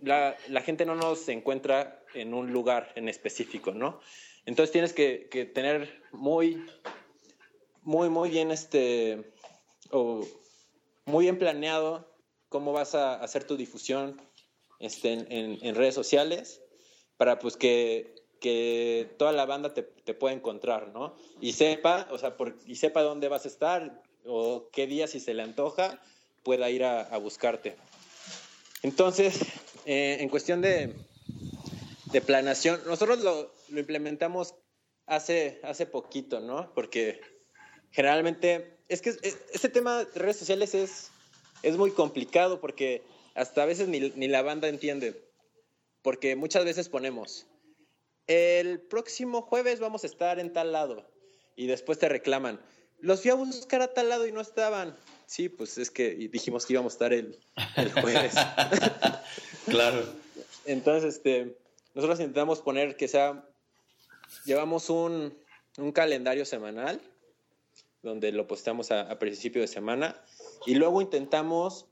la, 0.00 0.36
la 0.48 0.60
gente 0.62 0.84
no 0.84 0.94
nos 0.94 1.28
encuentra 1.28 2.02
en 2.14 2.34
un 2.34 2.52
lugar 2.52 2.92
en 2.94 3.08
específico, 3.08 3.72
¿no? 3.72 4.00
Entonces 4.46 4.72
tienes 4.72 4.92
que, 4.92 5.50
tener 5.54 6.02
muy, 6.12 6.64
muy, 7.82 8.08
muy 8.08 8.30
bien 8.30 8.50
este, 8.50 9.32
o 9.90 10.26
muy 11.04 11.24
bien 11.24 11.38
planeado 11.38 12.08
cómo 12.48 12.72
vas 12.72 12.94
a 12.94 13.14
hacer 13.14 13.44
tu 13.44 13.56
difusión 13.56 14.20
este, 14.78 15.12
en, 15.12 15.74
redes 15.74 15.94
sociales 15.94 16.62
para 17.16 17.38
pues 17.38 17.56
que, 17.56 18.18
toda 19.18 19.32
la 19.32 19.44
banda 19.44 19.74
te, 19.74 19.82
pueda 20.14 20.34
encontrar, 20.34 20.88
¿no? 20.88 21.14
Y 21.40 21.52
sepa, 21.52 22.08
o 22.10 22.18
sea, 22.18 22.34
y 22.66 22.76
sepa 22.76 23.02
dónde 23.02 23.28
vas 23.28 23.44
a 23.44 23.48
estar 23.48 24.02
o 24.24 24.68
qué 24.72 24.86
día 24.86 25.06
si 25.06 25.20
se 25.20 25.34
le 25.34 25.42
antoja 25.42 26.00
pueda 26.42 26.70
ir 26.70 26.84
a, 26.84 27.16
buscarte. 27.18 27.76
Entonces, 28.82 29.38
eh, 29.84 30.16
en 30.20 30.30
cuestión 30.30 30.62
de, 30.62 30.94
de 32.06 32.20
planación, 32.22 32.80
nosotros 32.86 33.20
lo, 33.20 33.52
lo 33.70 33.80
implementamos 33.80 34.54
hace, 35.06 35.60
hace 35.62 35.86
poquito, 35.86 36.40
¿no? 36.40 36.72
Porque 36.74 37.20
generalmente, 37.90 38.78
es 38.88 39.02
que 39.02 39.10
este 39.10 39.68
tema 39.68 40.04
de 40.04 40.18
redes 40.18 40.36
sociales 40.36 40.74
es, 40.74 41.10
es 41.62 41.76
muy 41.76 41.90
complicado 41.90 42.60
porque 42.60 43.02
hasta 43.34 43.62
a 43.62 43.66
veces 43.66 43.88
ni, 43.88 44.00
ni 44.00 44.28
la 44.28 44.42
banda 44.42 44.68
entiende. 44.68 45.28
Porque 46.02 46.34
muchas 46.34 46.64
veces 46.64 46.88
ponemos, 46.88 47.46
el 48.26 48.80
próximo 48.80 49.42
jueves 49.42 49.80
vamos 49.80 50.04
a 50.04 50.06
estar 50.06 50.38
en 50.38 50.52
tal 50.52 50.72
lado 50.72 51.10
y 51.56 51.66
después 51.66 51.98
te 51.98 52.08
reclaman, 52.08 52.60
los 53.00 53.22
fui 53.22 53.30
a 53.30 53.34
buscar 53.34 53.82
a 53.82 53.92
tal 53.92 54.08
lado 54.08 54.26
y 54.26 54.32
no 54.32 54.40
estaban. 54.40 54.96
Sí, 55.26 55.48
pues 55.48 55.78
es 55.78 55.90
que 55.90 56.10
dijimos 56.14 56.66
que 56.66 56.74
íbamos 56.74 56.92
a 56.92 56.94
estar 56.94 57.12
el, 57.12 57.38
el 57.76 57.92
jueves. 57.92 58.34
claro. 59.66 60.04
Entonces, 60.64 61.16
este, 61.16 61.56
nosotros 61.94 62.20
intentamos 62.20 62.60
poner 62.60 62.96
que 62.96 63.08
sea 63.08 63.44
llevamos 64.44 64.90
un, 64.90 65.36
calendario 65.94 66.44
semanal 66.44 67.00
donde 68.02 68.32
lo 68.32 68.46
posteamos 68.46 68.90
a, 68.90 69.18
principio 69.18 69.62
de 69.62 69.68
semana 69.68 70.20
y 70.66 70.74
luego 70.74 71.00
intentamos 71.00 71.86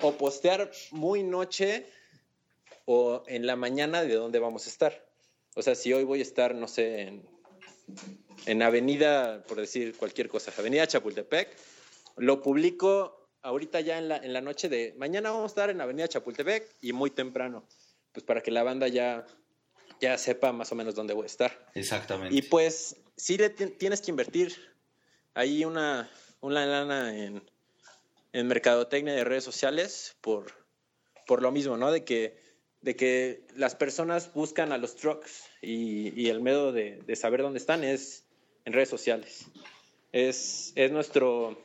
o 0.00 0.12
postear 0.12 0.70
muy 0.90 1.22
noche 1.22 1.86
o 2.84 3.22
en 3.26 3.46
la 3.46 3.56
mañana 3.56 4.02
de 4.02 4.14
dónde 4.14 4.38
vamos 4.38 4.66
a 4.66 4.70
estar. 4.70 5.06
O 5.54 5.62
sea, 5.62 5.74
si 5.74 5.92
hoy 5.92 6.04
voy 6.04 6.20
a 6.20 6.22
estar, 6.22 6.54
no 6.54 6.68
sé, 6.68 7.02
en, 7.02 7.28
en 8.46 8.62
Avenida, 8.62 9.42
por 9.44 9.58
decir 9.58 9.96
cualquier 9.96 10.28
cosa, 10.28 10.52
Avenida 10.56 10.86
Chapultepec, 10.86 11.56
lo 12.16 12.42
publico 12.42 13.28
ahorita 13.42 13.80
ya 13.80 13.98
en 13.98 14.08
la, 14.08 14.16
en 14.16 14.32
la 14.32 14.40
noche 14.40 14.68
de 14.68 14.94
mañana 14.98 15.30
vamos 15.30 15.44
a 15.44 15.52
estar 15.52 15.70
en 15.70 15.80
Avenida 15.80 16.08
Chapultepec 16.08 16.76
y 16.80 16.92
muy 16.92 17.10
temprano, 17.10 17.66
pues 18.12 18.24
para 18.24 18.42
que 18.42 18.50
la 18.50 18.62
banda 18.62 18.88
ya 18.88 19.26
ya 20.02 20.18
sepa 20.18 20.52
más 20.52 20.72
o 20.72 20.74
menos 20.74 20.96
dónde 20.96 21.14
voy 21.14 21.22
a 21.22 21.26
estar. 21.26 21.70
Exactamente. 21.74 22.34
Y 22.34 22.42
pues 22.42 22.96
sí 23.16 23.38
le 23.38 23.50
tienes 23.50 24.00
que 24.02 24.10
invertir 24.10 24.52
ahí 25.32 25.64
una, 25.64 26.10
una 26.40 26.66
lana 26.66 27.16
en, 27.16 27.40
en 28.32 28.46
mercadotecnia 28.48 29.14
de 29.14 29.22
redes 29.22 29.44
sociales 29.44 30.16
por, 30.20 30.52
por 31.24 31.40
lo 31.40 31.52
mismo, 31.52 31.76
¿no? 31.76 31.92
De 31.92 32.04
que, 32.04 32.36
de 32.80 32.96
que 32.96 33.46
las 33.54 33.76
personas 33.76 34.34
buscan 34.34 34.72
a 34.72 34.78
los 34.78 34.96
trucks 34.96 35.44
y, 35.62 36.28
el 36.28 36.40
medio 36.40 36.72
de, 36.72 36.96
de, 37.06 37.14
saber 37.14 37.42
dónde 37.42 37.60
están 37.60 37.84
es 37.84 38.26
en 38.64 38.72
redes 38.72 38.88
sociales. 38.88 39.46
Es, 40.10 40.72
es 40.74 40.90
nuestro, 40.90 41.62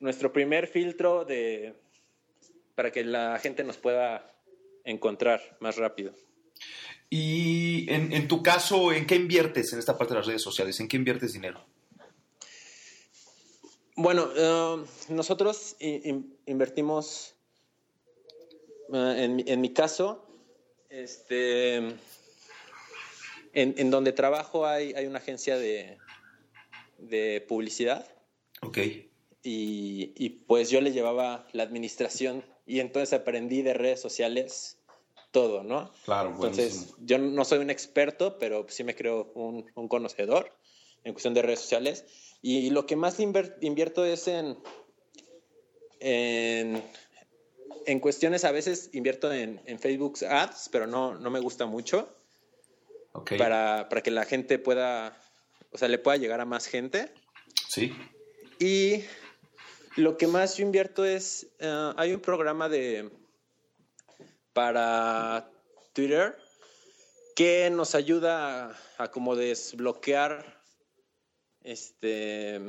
nuestro 0.00 0.32
primer 0.32 0.66
filtro 0.66 1.24
de, 1.24 1.74
para 2.74 2.90
que 2.90 3.04
la 3.04 3.38
gente 3.38 3.62
nos 3.62 3.76
pueda 3.76 4.34
encontrar 4.82 5.56
más 5.60 5.76
rápido. 5.76 6.12
Y 7.16 7.86
en, 7.92 8.26
tu 8.26 8.42
caso, 8.42 8.92
¿en 8.92 9.06
qué 9.06 9.14
inviertes 9.14 9.72
en 9.72 9.78
esta 9.78 9.96
parte 9.96 10.14
de 10.14 10.18
las 10.18 10.26
redes 10.26 10.42
sociales? 10.42 10.80
¿En 10.80 10.88
qué 10.88 10.96
inviertes 10.96 11.32
dinero? 11.32 11.64
Bueno, 13.94 14.24
uh, 14.24 14.84
nosotros 15.12 15.76
invertimos, 15.78 17.36
uh, 18.88 18.96
en, 18.96 19.44
en, 19.46 19.60
mi 19.60 19.72
caso, 19.72 20.26
este, 20.90 21.76
en, 21.76 21.94
en, 23.52 23.90
donde 23.92 24.10
trabajo 24.10 24.66
hay, 24.66 24.92
hay 24.94 25.06
una 25.06 25.20
agencia 25.20 25.56
de, 25.56 25.98
de 26.98 27.44
publicidad. 27.46 28.08
Ok. 28.60 28.78
Y, 29.44 30.12
y, 30.16 30.30
pues 30.48 30.68
yo 30.68 30.80
le 30.80 30.90
llevaba 30.90 31.46
la 31.52 31.62
administración 31.62 32.44
y 32.66 32.80
entonces 32.80 33.12
aprendí 33.12 33.62
de 33.62 33.74
redes 33.74 34.00
sociales 34.00 34.80
todo, 35.34 35.64
¿no? 35.64 35.90
Claro, 36.04 36.30
Entonces, 36.30 36.94
yo 37.00 37.18
no 37.18 37.44
soy 37.44 37.58
un 37.58 37.68
experto, 37.68 38.38
pero 38.38 38.64
sí 38.68 38.84
me 38.84 38.94
creo 38.94 39.32
un, 39.34 39.68
un 39.74 39.88
conocedor 39.88 40.56
en 41.02 41.12
cuestión 41.12 41.34
de 41.34 41.42
redes 41.42 41.58
sociales. 41.58 42.04
Y, 42.40 42.70
lo 42.70 42.86
que 42.86 42.94
más 42.94 43.18
invierto 43.18 44.04
es 44.04 44.28
en, 44.28 44.56
en, 45.98 46.80
en, 47.84 48.00
cuestiones, 48.00 48.44
a 48.44 48.52
veces 48.52 48.90
invierto 48.92 49.32
en, 49.32 49.60
en 49.66 49.80
Facebook 49.80 50.24
Ads, 50.24 50.68
pero 50.70 50.86
no, 50.86 51.16
no 51.16 51.30
me 51.30 51.40
gusta 51.40 51.66
mucho. 51.66 52.08
Okay. 53.12 53.36
Para, 53.36 53.88
para 53.88 54.02
que 54.02 54.12
la 54.12 54.24
gente 54.24 54.60
pueda, 54.60 55.20
o 55.72 55.78
sea, 55.78 55.88
le 55.88 55.98
pueda 55.98 56.16
llegar 56.16 56.40
a 56.40 56.44
más 56.44 56.66
gente. 56.66 57.10
Sí. 57.68 57.92
Y 58.60 59.02
lo 59.96 60.16
que 60.16 60.28
más 60.28 60.56
yo 60.58 60.64
invierto 60.64 61.04
es, 61.04 61.48
uh, 61.60 61.92
hay 61.96 62.12
un 62.12 62.20
programa 62.20 62.68
de, 62.68 63.10
para 64.54 65.50
Twitter 65.92 66.38
que 67.36 67.68
nos 67.70 67.94
ayuda 67.94 68.78
a, 68.96 69.10
como 69.10 69.36
desbloquear 69.36 70.62
este 71.62 72.60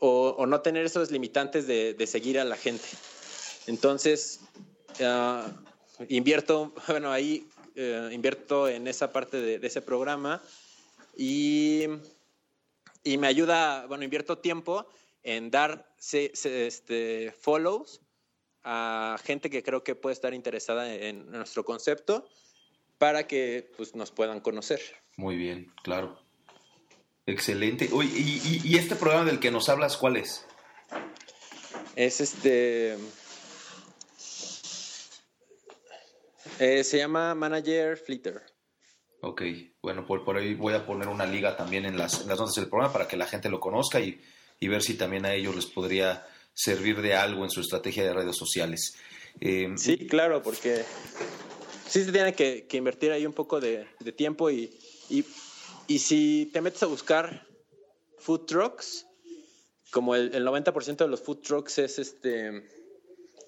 o, 0.00 0.46
no 0.46 0.60
tener 0.62 0.84
esos 0.84 1.12
limitantes 1.12 1.68
de, 1.68 2.06
seguir 2.08 2.40
a 2.40 2.44
la 2.44 2.56
gente. 2.56 2.84
Entonces, 3.68 4.40
uh, 4.98 5.48
invierto, 6.08 6.74
bueno, 6.88 7.12
ahí 7.12 7.48
uh, 7.76 8.10
invierto 8.10 8.68
en 8.68 8.88
esa 8.88 9.12
parte 9.12 9.40
de, 9.40 9.64
ese 9.64 9.80
programa 9.80 10.42
y, 11.16 11.84
y, 13.04 13.16
me 13.16 13.28
ayuda, 13.28 13.86
bueno, 13.86 14.02
invierto 14.02 14.38
tiempo 14.38 14.86
en 15.22 15.52
dar 15.52 15.86
este, 16.12 17.32
follows 17.40 18.00
a 18.64 19.16
gente 19.24 19.50
que 19.50 19.62
creo 19.62 19.82
que 19.82 19.94
puede 19.94 20.14
estar 20.14 20.34
interesada 20.34 20.92
en 20.94 21.30
nuestro 21.30 21.64
concepto 21.64 22.26
para 22.98 23.26
que 23.26 23.72
pues, 23.76 23.94
nos 23.96 24.10
puedan 24.12 24.40
conocer. 24.40 24.80
Muy 25.16 25.36
bien, 25.36 25.72
claro. 25.82 26.18
Excelente. 27.26 27.88
Oye, 27.92 28.10
y, 28.14 28.40
y, 28.44 28.60
y, 28.64 28.78
este 28.78 28.96
programa 28.96 29.24
del 29.24 29.38
que 29.38 29.50
nos 29.50 29.68
hablas, 29.68 29.96
cuál 29.96 30.16
es? 30.16 30.44
Es 31.94 32.20
este. 32.20 32.96
Eh, 36.58 36.84
se 36.84 36.98
llama 36.98 37.34
Manager 37.34 37.96
Flitter. 37.96 38.42
Ok, 39.20 39.42
bueno, 39.80 40.04
por, 40.04 40.24
por 40.24 40.36
ahí 40.36 40.54
voy 40.54 40.74
a 40.74 40.84
poner 40.84 41.08
una 41.08 41.26
liga 41.26 41.56
también 41.56 41.84
en 41.84 41.96
las, 41.96 42.22
en 42.22 42.28
las 42.28 42.38
notas 42.38 42.56
del 42.56 42.68
programa 42.68 42.92
para 42.92 43.06
que 43.06 43.16
la 43.16 43.26
gente 43.26 43.48
lo 43.48 43.60
conozca 43.60 44.00
y, 44.00 44.20
y, 44.58 44.68
ver 44.68 44.82
si 44.82 44.94
también 44.94 45.26
a 45.26 45.32
ellos 45.32 45.54
les 45.54 45.66
podría 45.66 46.26
servir 46.54 47.00
de 47.00 47.14
algo 47.14 47.44
en 47.44 47.50
su 47.50 47.60
estrategia 47.60 48.04
de 48.04 48.12
redes 48.12 48.36
sociales. 48.36 48.94
Eh, 49.40 49.72
sí, 49.76 50.06
claro, 50.06 50.42
porque 50.42 50.84
sí 51.88 52.04
se 52.04 52.12
tiene 52.12 52.34
que, 52.34 52.66
que 52.66 52.76
invertir 52.76 53.12
ahí 53.12 53.26
un 53.26 53.32
poco 53.32 53.60
de, 53.60 53.86
de 54.00 54.12
tiempo 54.12 54.50
y, 54.50 54.78
y, 55.08 55.24
y, 55.86 55.98
si 55.98 56.50
te 56.52 56.60
metes 56.60 56.82
a 56.82 56.86
buscar 56.86 57.46
food 58.18 58.46
trucks, 58.46 59.06
como 59.90 60.14
el, 60.14 60.34
el 60.34 60.46
90% 60.46 60.96
de 60.96 61.08
los 61.08 61.22
food 61.22 61.38
trucks 61.38 61.78
es 61.78 61.98
este, 61.98 62.68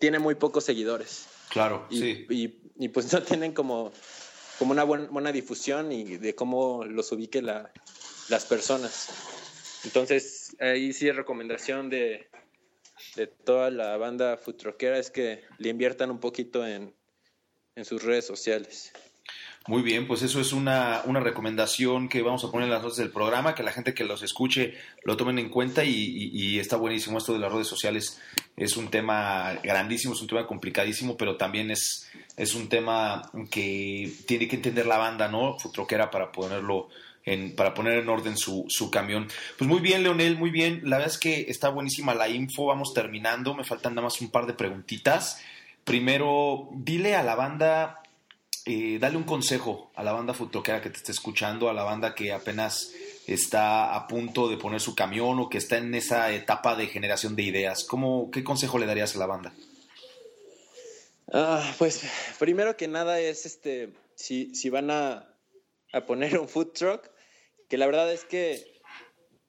tiene 0.01 0.19
muy 0.19 0.35
pocos 0.35 0.65
seguidores. 0.65 1.27
Claro, 1.51 1.87
y, 1.91 1.99
sí. 1.99 2.27
Y, 2.31 2.59
y, 2.77 2.89
pues 2.89 3.11
no 3.13 3.23
tienen 3.23 3.53
como, 3.53 3.93
como 4.59 4.73
una 4.73 4.85
buena, 4.85 5.07
buena 5.07 5.33
difusión 5.33 5.93
y 5.93 6.17
de 6.17 6.35
cómo 6.35 6.85
los 6.85 7.13
ubique 7.13 7.43
la, 7.43 7.71
las 8.29 8.47
personas. 8.47 9.09
Entonces, 9.85 10.57
ahí 10.61 10.93
sí 10.93 11.09
es 11.09 11.15
recomendación 11.15 11.91
de, 11.91 12.29
de 13.17 13.27
toda 13.27 13.71
la 13.71 13.97
banda 13.97 14.37
food 14.37 14.57
truckera 14.57 14.99
es 14.99 15.11
que 15.11 15.43
le 15.59 15.69
inviertan 15.69 16.11
un 16.11 16.21
poquito 16.21 16.67
en, 16.67 16.95
en 17.77 17.85
sus 17.85 18.03
redes 18.03 18.27
sociales. 18.27 18.93
Muy 19.67 19.81
bien, 19.81 20.07
pues 20.07 20.21
eso 20.21 20.43
es 20.43 20.53
una, 20.53 21.01
una, 21.07 21.21
recomendación 21.21 22.11
que 22.11 22.21
vamos 22.21 22.45
a 22.45 22.51
poner 22.51 22.67
en 22.67 22.75
las 22.75 22.83
notas 22.83 22.99
del 22.99 23.11
programa, 23.11 23.55
que 23.55 23.63
la 23.63 23.73
gente 23.73 23.95
que 23.95 24.05
los 24.05 24.23
escuche 24.23 24.75
lo 25.05 25.17
tomen 25.17 25.39
en 25.39 25.49
cuenta 25.49 25.85
y, 25.85 25.91
y, 25.91 26.59
está 26.59 26.77
buenísimo 26.77 27.17
esto 27.17 27.33
de 27.33 27.39
las 27.39 27.51
redes 27.51 27.67
sociales. 27.67 28.21
Es 28.59 28.77
un 28.77 28.91
tema 28.91 29.59
grandísimo, 29.63 30.13
es 30.13 30.21
un 30.21 30.27
tema 30.27 30.47
complicadísimo, 30.47 31.17
pero 31.17 31.39
también 31.39 31.71
es, 31.71 32.11
es 32.37 32.55
un 32.55 32.69
tema 32.69 33.23
que 33.51 34.13
tiene 34.27 34.49
que 34.49 34.57
entender 34.57 34.85
la 34.85 34.99
banda, 34.99 35.29
¿no? 35.29 35.59
Futroquera 35.59 36.11
para 36.11 36.31
ponerlo 36.31 36.91
para 37.57 37.75
poner 37.75 37.99
en 37.99 38.09
orden 38.09 38.37
su, 38.37 38.67
su 38.69 38.91
camión. 38.91 39.29
Pues 39.59 39.69
muy 39.69 39.81
bien, 39.81 40.03
Leonel, 40.03 40.37
muy 40.37 40.51
bien. 40.51 40.81
La 40.85 40.99
verdad 40.99 41.13
es 41.13 41.19
que 41.19 41.47
está 41.49 41.69
buenísima 41.71 42.15
la 42.15 42.29
info, 42.29 42.67
vamos 42.67 42.93
terminando, 42.93 43.55
me 43.55 43.65
faltan 43.65 43.95
nada 43.95 44.07
más 44.07 44.21
un 44.21 44.31
par 44.31 44.47
de 44.47 44.55
preguntitas. 44.55 45.41
Primero, 45.85 46.69
dile 46.73 47.15
a 47.15 47.23
la 47.23 47.35
banda 47.35 48.03
eh, 48.67 48.99
dale 48.99 49.19
un 49.19 49.25
consejo 49.25 49.91
a 49.95 50.03
la 50.03 50.13
banda 50.13 50.33
futroquera 50.33 50.81
que 50.81 50.89
te 50.89 50.97
esté 50.97 51.13
escuchando, 51.13 51.69
a 51.69 51.75
la 51.75 51.83
banda 51.83 52.15
que 52.15 52.33
apenas 52.33 52.93
está 53.27 53.95
a 53.95 54.09
punto 54.09 54.49
de 54.49 54.57
poner 54.57 54.81
su 54.81 54.95
camión 54.95 55.39
o 55.39 55.51
que 55.51 55.59
está 55.59 55.77
en 55.77 55.95
esa 55.95 56.33
etapa 56.33 56.75
de 56.75 56.87
generación 56.87 57.37
de 57.37 57.43
ideas. 57.43 57.85
¿Cómo, 57.85 58.31
¿Qué 58.31 58.43
consejo 58.43 58.79
le 58.79 58.87
darías 58.87 59.15
a 59.15 59.19
la 59.19 59.27
banda? 59.27 59.53
Uh, 61.27 61.61
pues 61.77 62.05
primero 62.39 62.75
que 62.77 62.89
nada 62.89 63.21
es 63.21 63.45
este, 63.45 63.93
si, 64.15 64.55
si 64.55 64.71
van 64.71 64.91
a, 64.91 65.29
a, 65.93 66.01
poner 66.07 66.39
un 66.39 66.49
food 66.49 66.69
truck, 66.69 67.11
que 67.69 67.79
la 67.79 67.87
verdad 67.87 68.13
es 68.13 68.25
que, 68.25 68.81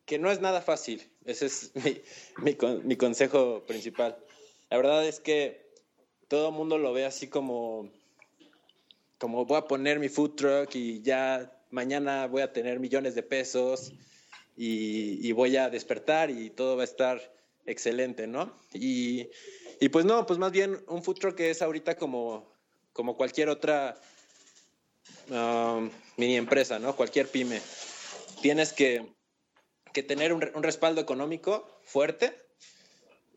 que 0.05 0.19
no 0.19 0.31
es 0.31 0.41
nada 0.41 0.61
fácil. 0.61 1.09
Ese 1.25 1.47
es 1.47 1.71
mi, 2.37 2.57
mi, 2.83 2.95
consejo 2.95 3.63
principal. 3.65 4.17
La 4.69 4.77
verdad 4.77 5.05
es 5.07 5.19
que 5.19 5.71
todo 6.27 6.49
el 6.49 6.55
mundo 6.55 6.77
lo 6.77 6.93
ve 6.93 7.05
así 7.05 7.27
como 7.27 7.91
como 9.17 9.45
voy 9.45 9.57
a 9.57 9.67
poner 9.67 9.99
mi 9.99 10.09
food 10.09 10.35
truck 10.35 10.75
y 10.75 11.01
ya 11.01 11.51
mañana 11.71 12.27
voy 12.27 12.41
a 12.41 12.51
tener 12.51 12.79
millones 12.79 13.15
de 13.15 13.23
pesos 13.23 13.93
y, 14.57 15.31
voy 15.33 15.57
a 15.57 15.69
despertar 15.69 16.29
y 16.29 16.49
todo 16.49 16.77
va 16.77 16.83
a 16.83 16.85
estar 16.85 17.33
excelente, 17.65 18.27
¿no? 18.27 18.53
Y, 18.73 19.27
y, 19.79 19.89
pues 19.89 20.05
no, 20.05 20.25
pues 20.25 20.39
más 20.39 20.51
bien 20.51 20.81
un 20.87 21.03
food 21.03 21.17
truck 21.17 21.39
es 21.41 21.61
ahorita 21.61 21.95
como, 21.95 22.49
como 22.93 23.17
cualquier 23.17 23.49
otra 23.49 23.99
um, 25.29 25.89
mini 26.17 26.37
empresa, 26.37 26.79
¿no? 26.79 26.95
Cualquier 26.95 27.27
pyme. 27.27 27.61
Tienes 28.45 28.73
que, 28.73 29.11
que 29.91 30.03
tener 30.03 30.31
un, 30.31 30.39
respaldo 30.61 31.01
económico 31.01 31.67
fuerte 31.83 32.31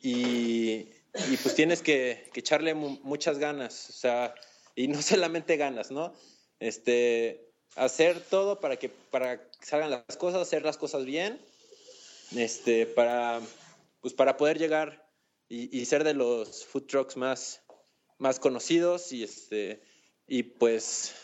y, 0.03 0.91
y 1.31 1.37
pues 1.43 1.55
tienes 1.55 1.81
que, 1.81 2.29
que 2.35 2.41
echarle 2.41 2.75
muchas 2.75 3.39
ganas. 3.39 3.89
O 3.89 3.93
sea, 3.95 4.35
y 4.75 4.87
no 4.87 5.01
solamente 5.03 5.57
ganas, 5.57 5.91
¿no? 5.91 6.13
Este, 6.61 7.55
hacer 7.75 8.21
todo 8.21 8.61
para 8.61 8.77
que, 8.77 8.91
para 8.91 9.49
salgan 9.63 9.93
las 9.93 10.19
cosas, 10.19 10.43
hacer 10.43 10.63
las 10.63 10.77
cosas 10.77 11.07
bien, 11.07 11.41
este, 12.37 12.85
para, 12.85 13.41
pues 14.03 14.13
para 14.13 14.37
poder 14.37 14.59
llegar 14.59 15.11
y, 15.49 15.75
y 15.75 15.87
ser 15.87 16.05
de 16.05 16.13
los 16.13 16.67
food 16.67 16.85
trucks 16.85 17.17
más, 17.17 17.63
más 18.19 18.39
conocidos 18.39 19.11
y, 19.13 19.25
este, 19.25 19.81
y 20.27 20.43
pues 20.43 21.15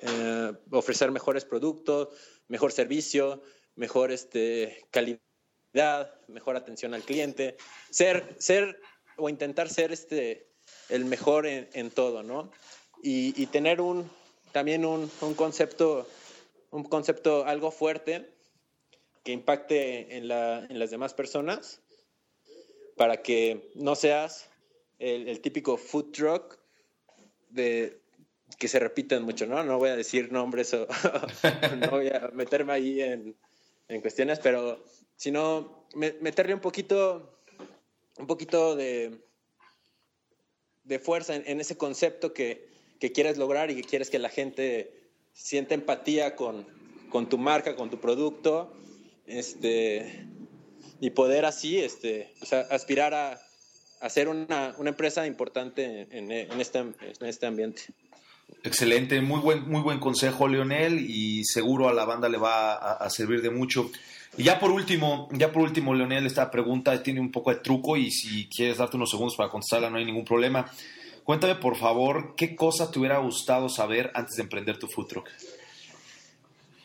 eh, 0.00 0.52
ofrecer 0.70 1.10
mejores 1.10 1.44
productos, 1.44 2.08
mejor 2.48 2.72
servicio, 2.72 3.42
mejor 3.76 4.12
este, 4.12 4.86
calidad, 4.90 6.20
mejor 6.28 6.56
atención 6.56 6.94
al 6.94 7.02
cliente, 7.02 7.56
ser, 7.90 8.36
ser 8.38 8.80
o 9.16 9.28
intentar 9.28 9.68
ser 9.68 9.92
este, 9.92 10.48
el 10.88 11.04
mejor 11.04 11.46
en, 11.46 11.90
todo, 11.90 12.22
¿no? 12.22 12.50
y, 13.02 13.46
tener 13.46 13.80
un, 13.80 14.10
también 14.52 14.84
un, 14.84 15.10
un, 15.20 15.34
concepto, 15.34 16.08
un 16.70 16.84
concepto 16.84 17.44
algo 17.44 17.70
fuerte 17.70 18.32
que 19.24 19.32
impacte 19.32 20.16
en, 20.16 20.28
la, 20.28 20.66
en 20.68 20.78
las 20.78 20.90
demás 20.90 21.14
personas 21.14 21.80
para 22.96 23.22
que 23.22 23.70
no 23.74 23.94
seas 23.94 24.48
el, 24.98 25.40
típico 25.40 25.76
food 25.76 26.12
truck 26.12 26.58
de, 27.48 28.00
que 28.58 28.68
se 28.68 28.78
repiten 28.78 29.22
mucho, 29.22 29.46
¿no? 29.46 29.62
No 29.64 29.78
voy 29.78 29.90
a 29.90 29.96
decir 29.96 30.32
nombres 30.32 30.74
o 30.74 30.86
no 31.78 31.90
voy 31.90 32.08
a 32.08 32.30
meterme 32.32 32.72
ahí 32.72 33.00
en, 33.00 33.36
en 33.88 34.00
cuestiones, 34.00 34.38
pero 34.40 34.84
sino 35.16 35.86
meterle 35.94 36.54
un 36.54 36.60
poquito, 36.60 37.38
un 38.18 38.26
poquito 38.26 38.74
de, 38.74 39.20
de 40.84 40.98
fuerza 40.98 41.36
en, 41.36 41.44
en 41.46 41.60
ese 41.60 41.76
concepto 41.76 42.32
que, 42.32 42.68
que 42.98 43.12
quieres 43.12 43.38
lograr 43.38 43.70
y 43.70 43.76
que 43.76 43.82
quieres 43.82 44.10
que 44.10 44.18
la 44.18 44.28
gente 44.28 45.02
sienta 45.32 45.74
empatía 45.74 46.36
con, 46.36 46.66
con 47.10 47.28
tu 47.28 47.38
marca, 47.38 47.76
con 47.76 47.90
tu 47.90 48.00
producto. 48.00 48.72
Este, 49.26 50.26
y 51.00 51.10
poder 51.10 51.44
así 51.44 51.78
este, 51.78 52.32
aspirar 52.70 53.14
a, 53.14 53.40
a 54.00 54.10
ser 54.10 54.28
una, 54.28 54.74
una, 54.78 54.90
empresa 54.90 55.26
importante 55.26 56.06
en, 56.10 56.30
en, 56.30 56.60
este, 56.60 56.78
en 56.78 56.94
este 57.20 57.46
ambiente. 57.46 57.82
Excelente, 58.64 59.20
muy 59.20 59.40
buen, 59.40 59.68
muy 59.68 59.80
buen 59.80 59.98
consejo, 59.98 60.46
Leonel, 60.46 60.98
y 61.00 61.44
seguro 61.44 61.88
a 61.88 61.92
la 61.92 62.04
banda 62.04 62.28
le 62.28 62.38
va 62.38 62.74
a, 62.74 63.10
servir 63.10 63.42
de 63.42 63.50
mucho. 63.50 63.90
Y 64.36 64.44
ya 64.44 64.60
por 64.60 64.70
último, 64.70 65.28
ya 65.32 65.50
por 65.50 65.62
último, 65.62 65.94
Leonel, 65.94 66.26
esta 66.26 66.50
pregunta 66.50 67.02
tiene 67.02 67.20
un 67.20 67.32
poco 67.32 67.50
de 67.50 67.56
truco 67.56 67.96
y 67.96 68.10
si 68.10 68.48
quieres 68.48 68.78
darte 68.78 68.96
unos 68.96 69.10
segundos 69.10 69.36
para 69.36 69.50
contestarla 69.50 69.90
no 69.90 69.98
hay 69.98 70.04
ningún 70.04 70.24
problema. 70.24 70.70
Cuéntame, 71.24 71.56
por 71.56 71.76
favor, 71.76 72.34
¿qué 72.36 72.54
cosa 72.54 72.90
te 72.90 72.98
hubiera 72.98 73.18
gustado 73.18 73.68
saber 73.68 74.10
antes 74.14 74.36
de 74.36 74.42
emprender 74.42 74.78
tu 74.78 74.86
food 74.86 75.06
truck? 75.06 75.28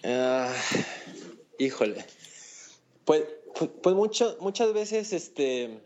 Ah, 0.03 0.51
híjole. 1.59 2.05
Pues, 3.05 3.23
pues 3.81 3.95
mucho, 3.95 4.37
muchas 4.41 4.73
veces, 4.73 5.13
este, 5.13 5.79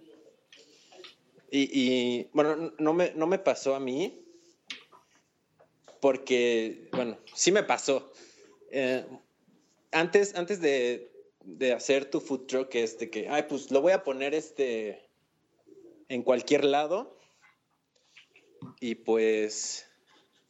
y, 1.52 2.28
bueno, 2.34 2.72
no 2.78 2.94
me, 2.94 3.12
no 3.16 3.28
me 3.28 3.38
pasó 3.38 3.76
a 3.76 3.80
mí, 3.80 4.21
porque, 6.02 6.90
bueno, 6.92 7.18
sí 7.34 7.52
me 7.52 7.64
pasó. 7.64 8.12
Eh, 8.72 9.06
antes, 9.92 10.36
antes 10.36 10.60
de, 10.60 11.08
hacer 11.74 12.10
tu 12.10 12.20
food 12.20 12.48
truck, 12.48 12.76
este, 12.76 13.10
que, 13.10 13.30
ay, 13.30 13.44
pues 13.48 13.72
lo 13.72 13.82
voy 13.82 13.94
a 13.94 14.04
poner 14.04 14.34
este 14.34 15.08
en 16.10 16.24
cualquier 16.24 16.66
lado 16.66 17.18
y 18.80 18.96
pues, 18.96 19.88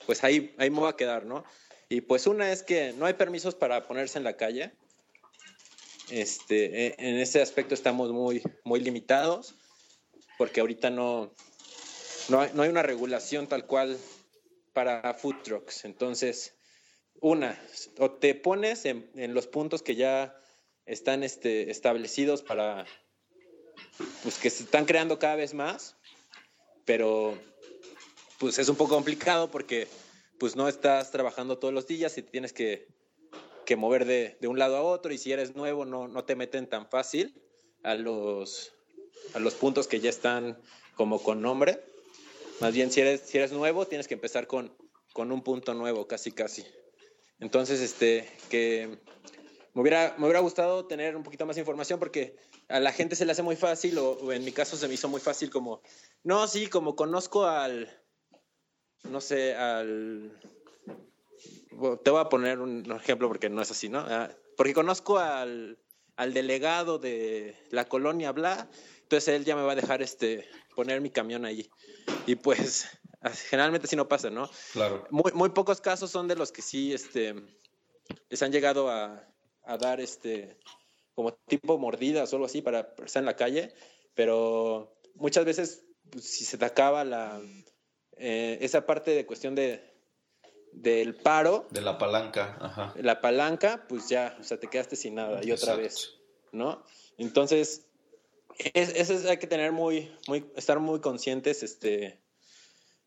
pues 0.06 0.24
ahí, 0.24 0.56
ahí 0.58 0.70
me 0.72 0.80
voy 0.80 0.90
a 0.90 0.96
quedar, 0.96 1.26
¿no? 1.26 1.44
Y 1.88 2.02
pues 2.02 2.26
una 2.26 2.52
es 2.52 2.64
que 2.64 2.94
no 2.94 3.06
hay 3.06 3.14
permisos 3.14 3.54
para 3.54 3.88
ponerse 3.88 4.18
en 4.18 4.24
la 4.24 4.38
calle. 4.38 4.72
Este, 6.10 6.88
e, 6.88 6.96
en 6.98 7.18
ese 7.18 7.42
aspecto 7.42 7.74
estamos 7.74 8.12
muy, 8.12 8.42
muy 8.64 8.80
limitados 8.80 9.56
porque 10.38 10.62
ahorita 10.62 10.90
no, 10.90 11.34
no 12.30 12.46
no 12.54 12.64
hay 12.64 12.70
una 12.70 12.82
regulación 12.82 13.48
tal 13.48 13.66
cual 13.66 13.98
para 14.74 15.14
food 15.14 15.36
trucks. 15.44 15.86
Entonces, 15.86 16.56
una, 17.20 17.60
o 18.00 18.12
te 18.12 18.36
pones 18.36 18.86
en, 18.86 19.10
los 19.34 19.48
puntos 19.48 19.82
que 19.82 19.96
ya 19.96 20.36
están 20.86 21.24
este, 21.24 21.70
establecidos 21.70 22.42
para, 22.42 22.86
pues 24.24 24.38
que 24.38 24.50
se 24.50 24.64
están 24.64 24.86
creando 24.86 25.20
cada 25.20 25.36
vez 25.36 25.54
más, 25.54 25.96
pero 26.86 27.38
pues 28.40 28.58
es 28.58 28.70
un 28.70 28.76
poco 28.76 28.96
complicado 28.96 29.52
porque 29.52 29.88
pues 30.40 30.56
no 30.56 30.68
estás 30.68 31.12
trabajando 31.12 31.60
todos 31.60 31.74
los 31.74 31.86
días 31.86 32.18
y 32.18 32.24
tienes 32.24 32.54
que, 32.54 32.88
que 33.66 33.76
mover 33.76 34.06
de, 34.06 34.38
de, 34.42 34.48
un 34.48 34.58
lado 34.58 34.78
a 34.78 34.82
otro 34.82 35.14
y 35.14 35.20
si 35.20 35.32
eres 35.32 35.56
nuevo 35.56 35.86
no, 35.86 36.08
no 36.08 36.26
te 36.26 36.36
meten 36.36 36.68
tan 36.68 36.90
fácil 36.90 37.40
a 37.84 37.94
los, 37.94 38.74
a 39.36 39.40
los 39.40 39.54
puntos 39.54 39.88
que 39.88 40.00
ya 40.00 40.10
están 40.10 40.60
como 40.96 41.22
con 41.22 41.42
nombre. 41.42 41.84
Más 42.62 42.76
bien, 42.76 42.92
si 42.92 43.02
eres, 43.02 43.22
si 43.22 43.40
eres 43.40 43.52
nuevo, 43.52 43.88
tienes 43.88 44.08
que 44.08 44.14
empezar 44.14 44.46
con, 44.46 44.72
con 45.14 45.32
un 45.32 45.42
punto 45.42 45.74
nuevo, 45.74 46.08
casi, 46.08 46.32
casi. 46.32 46.64
Entonces, 47.40 47.82
este, 47.82 48.30
que 48.52 49.00
me 49.74 49.82
hubiera, 49.82 50.14
me 50.20 50.26
hubiera 50.26 50.42
gustado 50.42 50.86
tener 50.86 51.16
un 51.16 51.24
poquito 51.24 51.48
más 51.48 51.58
información 51.58 51.98
porque 51.98 52.36
a 52.70 52.80
la 52.80 52.92
gente 52.92 53.16
se 53.16 53.26
le 53.26 53.32
hace 53.32 53.42
muy 53.42 53.56
fácil, 53.56 53.98
o, 53.98 54.32
en 54.32 54.46
mi 54.46 54.52
caso 54.52 54.78
se 54.78 54.88
me 54.88 54.94
hizo 54.94 55.10
muy 55.10 55.20
fácil 55.20 55.50
como, 55.50 55.82
no, 56.24 56.48
sí, 56.48 56.68
como 56.68 56.96
conozco 56.96 57.46
al, 57.46 57.90
no 59.10 59.22
sé, 59.22 59.56
al... 59.56 60.40
te 62.04 62.12
voy 62.12 62.22
a 62.22 62.30
poner 62.30 62.60
un 62.60 62.92
ejemplo 62.92 63.28
porque 63.28 63.50
no 63.50 63.64
es 63.64 63.72
así, 63.72 63.90
¿no? 63.90 64.02
Ah, 64.02 64.30
porque 64.56 64.76
conozco 64.76 65.18
al, 65.18 65.80
al 66.16 66.34
delegado 66.36 67.00
de 67.00 67.56
la 67.72 67.86
colonia 67.86 68.32
Bla, 68.34 68.70
entonces 69.12 69.36
él 69.36 69.44
ya 69.44 69.58
me 69.58 69.64
va 69.64 69.74
a 69.74 69.76
dejar 69.76 70.02
este, 70.02 70.48
poner 70.74 71.02
mi 71.02 71.10
camión 71.10 71.44
allí. 71.44 71.70
Y 72.28 72.36
pues 72.36 72.88
generalmente 73.50 73.86
sí 73.88 73.98
no 73.98 74.08
pasa, 74.08 74.30
¿no? 74.30 74.50
Claro. 74.72 75.06
Muy, 75.10 75.34
muy 75.34 75.50
pocos 75.50 75.82
casos 75.82 76.10
son 76.10 76.30
de 76.30 76.38
los 76.38 76.54
que 76.54 76.62
sí 76.62 76.94
este, 76.94 77.36
les 78.30 78.42
han 78.42 78.54
llegado 78.54 78.90
a, 78.90 79.28
a 79.64 79.78
dar 79.78 80.00
este, 80.00 80.58
como 81.14 81.34
tipo 81.34 81.78
mordidas 81.78 82.32
o 82.32 82.38
algo 82.38 82.46
así 82.46 82.62
para 82.62 82.94
estar 83.04 83.20
en 83.20 83.26
la 83.26 83.36
calle, 83.36 83.74
pero 84.14 84.96
muchas 85.16 85.44
veces 85.44 85.84
pues, 86.10 86.24
si 86.24 86.46
se 86.46 86.58
te 86.58 86.64
acaba 86.64 87.04
la, 87.04 87.42
eh, 88.16 88.60
esa 88.62 88.86
parte 88.86 89.12
de 89.12 89.26
cuestión 89.26 89.56
de, 89.56 89.94
del 90.72 91.16
paro. 91.16 91.68
De 91.70 91.82
la 91.82 91.98
palanca, 91.98 92.58
ajá. 92.62 92.94
La 92.96 93.20
palanca, 93.20 93.86
pues 93.90 94.08
ya, 94.08 94.38
o 94.40 94.44
sea, 94.46 94.58
te 94.58 94.68
quedaste 94.68 94.96
sin 94.96 95.16
nada 95.16 95.42
y 95.44 95.52
otra 95.52 95.76
vez, 95.76 96.14
¿no? 96.54 96.86
Entonces, 97.18 97.91
eso 98.58 99.14
es, 99.14 99.26
hay 99.26 99.38
que 99.38 99.48
tener 99.48 99.72
muy, 99.72 100.12
muy, 100.28 100.46
estar 100.56 100.80
muy 100.80 101.00
conscientes 101.00 101.64
este, 101.64 102.22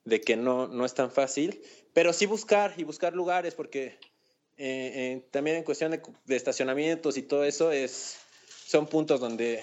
de 0.05 0.21
que 0.21 0.37
no, 0.37 0.69
no 0.69 0.85
es 0.85 0.95
tan 0.95 1.11
fácil, 1.11 1.63
pero 1.93 2.13
sí 2.13 2.27
buscar 2.27 2.75
y 2.77 2.85
buscar 2.85 3.15
lugares, 3.15 3.55
porque 3.55 3.99
eh, 4.57 4.93
eh, 5.17 5.29
también 5.31 5.57
en 5.57 5.65
cuestión 5.65 5.91
de, 5.93 6.37
estacionamientos 6.37 7.17
y 7.17 7.23
todo 7.23 7.45
eso, 7.45 7.73
es, 7.73 8.19
son 8.67 8.87
puntos 8.87 9.21
donde, 9.21 9.63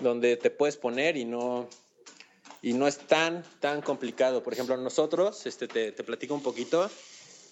donde 0.00 0.36
te 0.36 0.50
puedes 0.50 0.76
poner 0.76 1.16
y 1.16 1.24
no, 1.24 1.68
y 2.62 2.72
no 2.72 2.86
es 2.86 2.98
tan, 2.98 3.44
tan 3.60 3.82
complicado. 3.82 4.42
Por 4.42 4.52
ejemplo, 4.52 4.76
nosotros, 4.76 5.46
este, 5.46 5.68
te, 5.68 5.92
platico 6.04 6.34
un 6.34 6.42
poquito, 6.42 6.90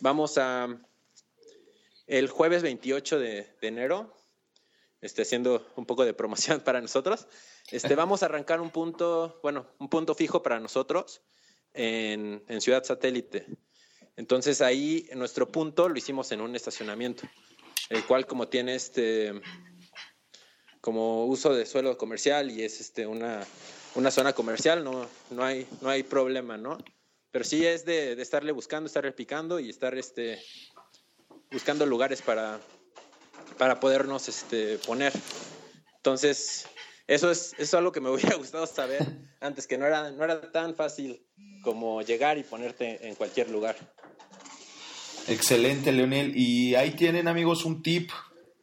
vamos 0.00 0.38
a 0.38 0.68
el 2.06 2.28
jueves 2.28 2.62
28 2.62 3.18
de, 3.18 3.56
de 3.60 3.68
enero, 3.68 4.14
este, 5.02 5.22
haciendo 5.22 5.66
un 5.76 5.84
poco 5.84 6.04
de 6.04 6.14
promoción 6.14 6.60
para 6.64 6.80
nosotros. 6.80 7.26
Este, 7.70 7.94
vamos 7.94 8.22
a 8.22 8.26
arrancar 8.26 8.60
un 8.60 8.70
punto, 8.70 9.38
bueno, 9.42 9.66
un 9.78 9.88
punto 9.88 10.14
fijo 10.14 10.42
para 10.42 10.58
nosotros 10.60 11.20
en, 11.74 12.42
en 12.48 12.60
Ciudad 12.60 12.84
Satélite. 12.84 13.46
Entonces 14.16 14.60
ahí 14.60 15.08
nuestro 15.14 15.50
punto 15.50 15.88
lo 15.88 15.96
hicimos 15.98 16.30
en 16.32 16.40
un 16.40 16.54
estacionamiento, 16.54 17.24
el 17.90 18.04
cual 18.04 18.26
como 18.26 18.48
tiene 18.48 18.74
este 18.74 19.32
como 20.80 21.26
uso 21.26 21.54
de 21.54 21.64
suelo 21.64 21.96
comercial 21.96 22.50
y 22.50 22.62
es 22.62 22.80
este 22.80 23.06
una, 23.06 23.46
una 23.94 24.10
zona 24.10 24.32
comercial, 24.32 24.82
no, 24.82 25.08
no, 25.30 25.44
hay, 25.44 25.66
no 25.80 25.88
hay 25.88 26.02
problema, 26.02 26.56
¿no? 26.58 26.76
Pero 27.30 27.44
sí 27.44 27.64
es 27.64 27.84
de, 27.84 28.16
de 28.16 28.22
estarle 28.22 28.50
buscando, 28.50 28.88
estarle 28.88 29.12
picando 29.12 29.60
y 29.60 29.70
estar 29.70 29.96
este, 29.96 30.42
buscando 31.52 31.86
lugares 31.86 32.20
para, 32.20 32.60
para 33.58 33.80
podernos 33.80 34.28
este, 34.28 34.78
poner. 34.78 35.12
Entonces, 35.96 36.66
eso 37.06 37.30
es, 37.30 37.52
eso 37.54 37.62
es 37.62 37.74
algo 37.74 37.92
que 37.92 38.00
me 38.00 38.10
hubiera 38.10 38.36
gustado 38.36 38.66
saber 38.66 39.06
antes, 39.40 39.66
que 39.66 39.78
no 39.78 39.86
era, 39.86 40.10
no 40.10 40.24
era 40.24 40.52
tan 40.52 40.74
fácil 40.74 41.24
como 41.62 42.02
llegar 42.02 42.38
y 42.38 42.42
ponerte 42.42 43.06
en 43.06 43.14
cualquier 43.14 43.50
lugar. 43.50 43.76
Excelente, 45.28 45.92
Leonel. 45.92 46.36
Y 46.36 46.74
ahí 46.74 46.92
tienen, 46.92 47.28
amigos, 47.28 47.64
un 47.64 47.82
tip 47.82 48.10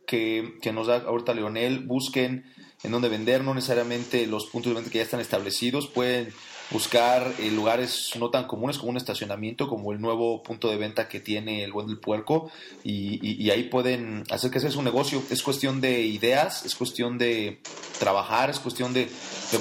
que, 0.05 0.57
que 0.61 0.73
nos 0.73 0.87
da 0.87 0.97
ahorita 0.97 1.33
Leonel. 1.33 1.79
Busquen 1.85 2.45
en 2.83 2.91
dónde 2.91 3.09
vender, 3.09 3.43
no 3.43 3.53
necesariamente 3.53 4.27
los 4.27 4.47
puntos 4.47 4.71
de 4.71 4.75
venta 4.75 4.91
que 4.91 4.97
ya 4.97 5.03
están 5.03 5.21
establecidos. 5.21 5.87
Pueden 5.87 6.33
buscar 6.71 7.33
eh, 7.39 7.49
lugares 7.49 8.11
no 8.19 8.29
tan 8.29 8.45
comunes 8.45 8.77
como 8.77 8.91
un 8.91 8.97
estacionamiento, 8.97 9.67
como 9.67 9.91
el 9.91 9.99
nuevo 9.99 10.43
punto 10.43 10.69
de 10.69 10.77
venta 10.77 11.07
que 11.07 11.19
tiene 11.19 11.63
el 11.63 11.71
Buen 11.71 11.87
del 11.87 11.99
Puerco, 11.99 12.51
y, 12.83 13.49
ahí 13.49 13.63
pueden 13.63 14.23
hacer 14.29 14.51
que 14.51 14.59
ese 14.59 14.67
es 14.67 14.75
un 14.75 14.85
negocio. 14.85 15.23
Es 15.31 15.41
cuestión 15.41 15.81
de 15.81 16.01
ideas, 16.01 16.65
es 16.65 16.75
cuestión 16.75 17.17
de 17.17 17.61
trabajar, 17.97 18.49
es 18.49 18.59
cuestión 18.59 18.93
de, 18.93 19.09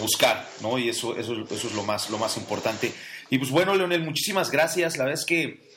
buscar, 0.01 0.47
¿no? 0.61 0.79
Y 0.79 0.91
eso, 0.91 1.17
eso, 1.17 1.35
eso 1.51 1.69
es 1.69 1.75
lo 1.75 1.83
más, 1.83 2.11
lo 2.11 2.19
más 2.19 2.37
importante. 2.37 2.93
Y 3.31 3.39
pues 3.39 3.51
bueno, 3.51 3.75
Leonel, 3.75 4.03
muchísimas 4.03 4.51
gracias. 4.51 4.99
La 4.99 5.05
verdad 5.05 5.21
es 5.21 5.27
que 5.27 5.69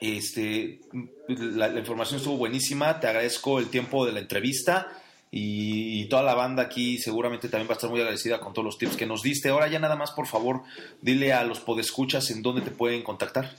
este, 0.00 0.80
la 1.28 1.78
información 1.78 2.18
estuvo 2.18 2.36
buenísima. 2.36 3.00
Te 3.00 3.06
agradezco 3.06 3.58
el 3.58 3.68
tiempo 3.68 4.04
de 4.04 4.12
la 4.12 4.20
entrevista 4.20 4.88
y, 5.30 6.06
toda 6.08 6.22
la 6.22 6.34
banda 6.34 6.62
aquí 6.62 6.98
seguramente 6.98 7.48
también 7.48 7.68
va 7.68 7.72
a 7.72 7.76
estar 7.76 7.90
muy 7.90 8.00
agradecida 8.00 8.40
con 8.40 8.54
todos 8.54 8.64
los 8.64 8.78
tips 8.78 8.96
que 8.96 9.06
nos 9.06 9.22
diste. 9.22 9.50
Ahora 9.50 9.68
ya 9.68 9.78
nada 9.78 9.94
más, 9.94 10.10
por 10.12 10.26
favor, 10.26 10.62
dile 11.02 11.34
a 11.34 11.44
los 11.44 11.60
podescuchas 11.60 12.30
en 12.30 12.42
dónde 12.42 12.62
te 12.62 12.70
pueden 12.70 13.02
contactar. 13.02 13.54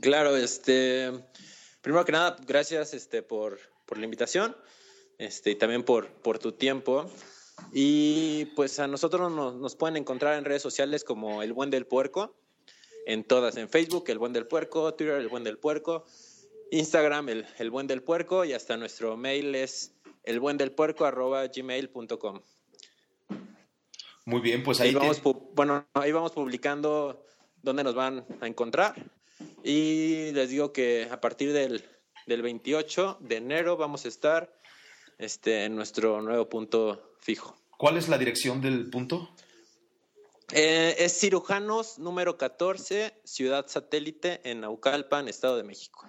Claro, 0.00 0.36
este, 0.36 1.12
primero 1.82 2.04
que 2.04 2.12
nada, 2.12 2.36
gracias 2.46 2.94
este, 2.94 3.22
por, 3.22 3.60
por 3.86 3.98
la 3.98 4.04
invitación 4.04 4.56
este, 5.18 5.52
y 5.52 5.54
también 5.54 5.84
por, 5.84 6.08
por 6.08 6.40
tu 6.40 6.52
tiempo. 6.52 7.08
Y 7.72 8.46
pues 8.56 8.80
a 8.80 8.88
nosotros 8.88 9.30
nos, 9.30 9.54
nos, 9.54 9.76
pueden 9.76 9.96
encontrar 9.96 10.36
en 10.36 10.44
redes 10.44 10.62
sociales 10.62 11.04
como 11.04 11.42
El 11.42 11.52
Buen 11.52 11.70
del 11.70 11.86
Puerco, 11.86 12.34
en 13.06 13.22
todas, 13.22 13.56
en 13.56 13.68
Facebook, 13.68 14.04
El 14.08 14.18
Buen 14.18 14.32
del 14.32 14.48
Puerco, 14.48 14.92
Twitter, 14.94 15.14
El 15.20 15.28
Buen 15.28 15.44
del 15.44 15.58
Puerco, 15.58 16.04
Instagram, 16.72 17.28
El, 17.28 17.46
el 17.58 17.70
Buen 17.70 17.86
del 17.86 18.02
Puerco 18.02 18.44
y 18.44 18.52
hasta 18.52 18.76
nuestro 18.76 19.16
mail 19.16 19.54
es 19.54 19.92
gmail.com 21.54 22.40
Muy 24.24 24.40
bien, 24.40 24.62
pues 24.62 24.80
ahí, 24.80 24.94
vamos, 24.94 25.22
bueno, 25.54 25.86
ahí 25.94 26.12
vamos 26.12 26.32
publicando 26.32 27.24
dónde 27.62 27.84
nos 27.84 27.94
van 27.94 28.24
a 28.40 28.46
encontrar. 28.46 28.94
Y 29.62 30.32
les 30.32 30.50
digo 30.50 30.72
que 30.72 31.08
a 31.10 31.20
partir 31.20 31.52
del, 31.52 31.84
del 32.26 32.42
28 32.42 33.18
de 33.20 33.36
enero 33.36 33.76
vamos 33.76 34.04
a 34.04 34.08
estar 34.08 34.52
este, 35.18 35.64
en 35.64 35.76
nuestro 35.76 36.22
nuevo 36.22 36.48
punto 36.48 37.14
fijo. 37.20 37.56
¿Cuál 37.76 37.96
es 37.96 38.08
la 38.08 38.18
dirección 38.18 38.60
del 38.60 38.90
punto? 38.90 39.30
Eh, 40.52 40.94
es 40.98 41.18
Cirujanos 41.18 41.98
número 41.98 42.36
14, 42.36 43.20
Ciudad 43.24 43.66
Satélite, 43.66 44.40
en 44.48 44.60
Naucalpan, 44.60 45.28
Estado 45.28 45.56
de 45.56 45.64
México. 45.64 46.08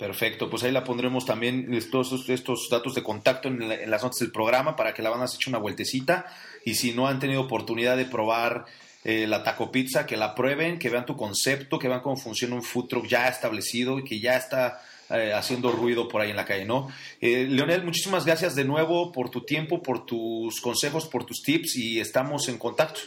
Perfecto, 0.00 0.48
pues 0.48 0.62
ahí 0.62 0.72
la 0.72 0.82
pondremos 0.82 1.26
también 1.26 1.78
todos 1.90 2.26
estos 2.30 2.70
datos 2.70 2.94
de 2.94 3.02
contacto 3.02 3.48
en, 3.48 3.68
las 3.68 4.02
notas 4.02 4.20
del 4.20 4.32
programa 4.32 4.74
para 4.74 4.94
que 4.94 5.02
la 5.02 5.10
van 5.10 5.20
a 5.20 5.26
hecho 5.26 5.50
una 5.50 5.58
vueltecita 5.58 6.24
y 6.64 6.74
si 6.74 6.92
no 6.92 7.06
han 7.06 7.18
tenido 7.18 7.42
oportunidad 7.42 7.98
de 7.98 8.06
probar 8.06 8.64
eh, 9.04 9.26
la 9.26 9.42
taco 9.42 9.70
pizza, 9.70 10.06
que 10.06 10.16
la 10.16 10.34
prueben, 10.34 10.78
que 10.78 10.88
vean 10.88 11.04
tu 11.04 11.18
concepto, 11.18 11.78
que 11.78 11.86
vean 11.86 12.00
cómo 12.00 12.16
funciona 12.16 12.54
un 12.54 12.62
food 12.62 12.88
truck 12.88 13.06
ya 13.06 13.28
establecido 13.28 13.98
y 13.98 14.04
que 14.04 14.18
ya 14.18 14.38
está 14.38 14.80
eh, 15.10 15.34
haciendo 15.34 15.70
ruido 15.70 16.08
por 16.08 16.22
ahí 16.22 16.30
en 16.30 16.36
la 16.36 16.46
calle, 16.46 16.64
¿no? 16.64 16.88
Eh, 17.20 17.46
Leonel, 17.46 17.84
muchísimas 17.84 18.24
gracias 18.24 18.54
de 18.54 18.64
nuevo 18.64 19.12
por 19.12 19.28
tu 19.28 19.44
tiempo, 19.44 19.82
por 19.82 20.06
tus 20.06 20.62
consejos, 20.62 21.04
por 21.08 21.26
tus 21.26 21.42
tips 21.42 21.76
y 21.76 22.00
estamos 22.00 22.48
en 22.48 22.56
contacto. 22.56 23.00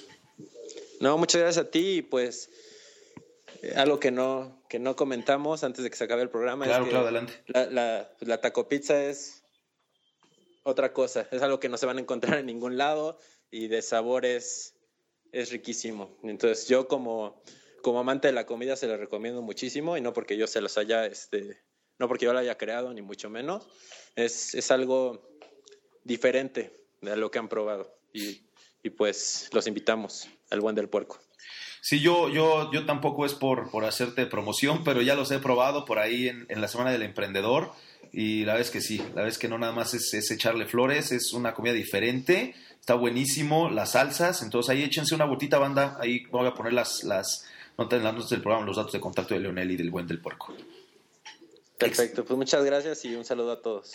No, 1.00 1.18
muchas 1.18 1.42
gracias 1.42 1.66
a 1.66 1.72
ti 1.72 1.96
y 1.96 2.02
pues 2.04 2.52
algo 3.76 4.00
que 4.00 4.12
no, 4.12 4.64
que 4.70 4.80
no 4.80 4.96
comentamos 4.96 5.64
antes 5.64 5.84
de 5.84 5.90
que 5.90 5.96
se 5.96 6.04
acabe 6.04 6.22
el 6.22 6.30
programa 6.30 6.66
claro, 6.66 6.84
es 6.84 6.88
que 6.88 6.92
claro, 6.92 7.06
adelante. 7.06 7.34
La, 7.48 7.66
la, 7.66 8.12
la 8.20 8.42
taco 8.42 8.68
pizza 8.68 9.06
es 9.06 9.44
otra 10.64 10.94
cosa, 10.94 11.28
es 11.32 11.42
algo 11.42 11.60
que 11.60 11.70
no 11.70 11.78
se 11.78 11.86
van 11.86 11.98
a 11.98 12.02
encontrar 12.02 12.40
en 12.40 12.46
ningún 12.46 12.78
lado 12.78 13.20
y 13.52 13.68
de 13.68 13.82
sabor 13.82 14.26
es, 14.26 14.76
es 15.32 15.52
riquísimo. 15.52 16.18
Entonces 16.24 16.68
yo 16.68 16.88
como, 16.88 17.42
como 17.82 18.00
amante 18.00 18.28
de 18.28 18.34
la 18.34 18.46
comida 18.46 18.76
se 18.76 18.88
lo 18.88 18.98
recomiendo 18.98 19.42
muchísimo 19.42 19.98
y 19.98 20.02
no 20.02 20.14
porque 20.14 20.38
yo 20.38 20.48
se 20.48 20.62
los 20.62 20.78
haya 20.78 21.06
este, 21.06 21.62
no 22.00 22.08
porque 22.08 22.26
yo 22.26 22.34
lo 22.34 22.40
haya 22.40 22.58
creado, 22.58 22.94
ni 22.94 23.02
mucho 23.02 23.30
menos. 23.30 23.68
Es, 24.16 24.56
es 24.56 24.72
algo 24.72 25.38
diferente 26.04 26.86
de 27.02 27.16
lo 27.16 27.30
que 27.32 27.40
han 27.40 27.50
probado. 27.50 27.96
Y, 28.14 28.50
y, 28.84 28.90
pues 28.90 29.50
los 29.54 29.68
invitamos 29.68 30.28
al 30.50 30.62
buen 30.62 30.76
del 30.76 30.90
puerco. 30.90 31.20
Sí, 31.86 32.00
yo, 32.00 32.30
yo, 32.30 32.72
yo 32.72 32.86
tampoco 32.86 33.26
es 33.26 33.34
por, 33.34 33.70
por 33.70 33.84
hacerte 33.84 34.26
promoción, 34.26 34.86
pero 34.86 35.02
ya 35.02 35.16
los 35.16 35.30
he 35.32 35.40
probado 35.40 35.84
por 35.84 36.00
ahí 36.00 36.30
en, 36.30 36.46
en 36.48 36.62
la 36.62 36.70
Semana 36.70 36.94
del 36.94 37.02
Emprendedor. 37.02 37.74
Y 38.14 38.46
la 38.46 38.54
vez 38.54 38.72
que 38.72 38.80
sí, 38.80 39.02
la 39.14 39.24
vez 39.24 39.38
que 39.38 39.50
no 39.50 39.58
nada 39.58 39.74
más 39.74 39.94
es, 39.94 40.14
es, 40.14 40.32
echarle 40.32 40.66
flores, 40.66 41.12
es 41.12 41.34
una 41.34 41.54
comida 41.54 41.74
diferente, 41.74 42.56
está 42.80 42.94
buenísimo, 42.94 43.70
las 43.70 43.92
salsas, 43.92 44.44
entonces 44.44 44.70
ahí 44.70 44.84
échense 44.84 45.14
una 45.14 45.26
botita 45.26 45.60
banda, 45.60 45.98
ahí 46.00 46.24
voy 46.32 46.48
a 46.48 46.54
poner 46.54 46.72
las, 46.72 47.04
las 47.04 47.46
notas 47.78 47.98
en 47.98 48.06
las 48.06 48.14
notas 48.14 48.30
del 48.30 48.42
programa, 48.42 48.66
los 48.66 48.78
datos 48.78 48.94
de 48.94 49.02
contacto 49.02 49.34
de 49.34 49.42
Leonel 49.42 49.72
y 49.72 49.76
del 49.76 49.92
buen 49.92 50.08
del 50.08 50.22
puerco. 50.22 50.56
Perfecto, 51.78 52.24
pues 52.24 52.38
muchas 52.38 52.64
gracias 52.64 53.04
y 53.04 53.14
un 53.14 53.26
saludo 53.26 53.52
a 53.52 53.62
todos. 53.62 53.92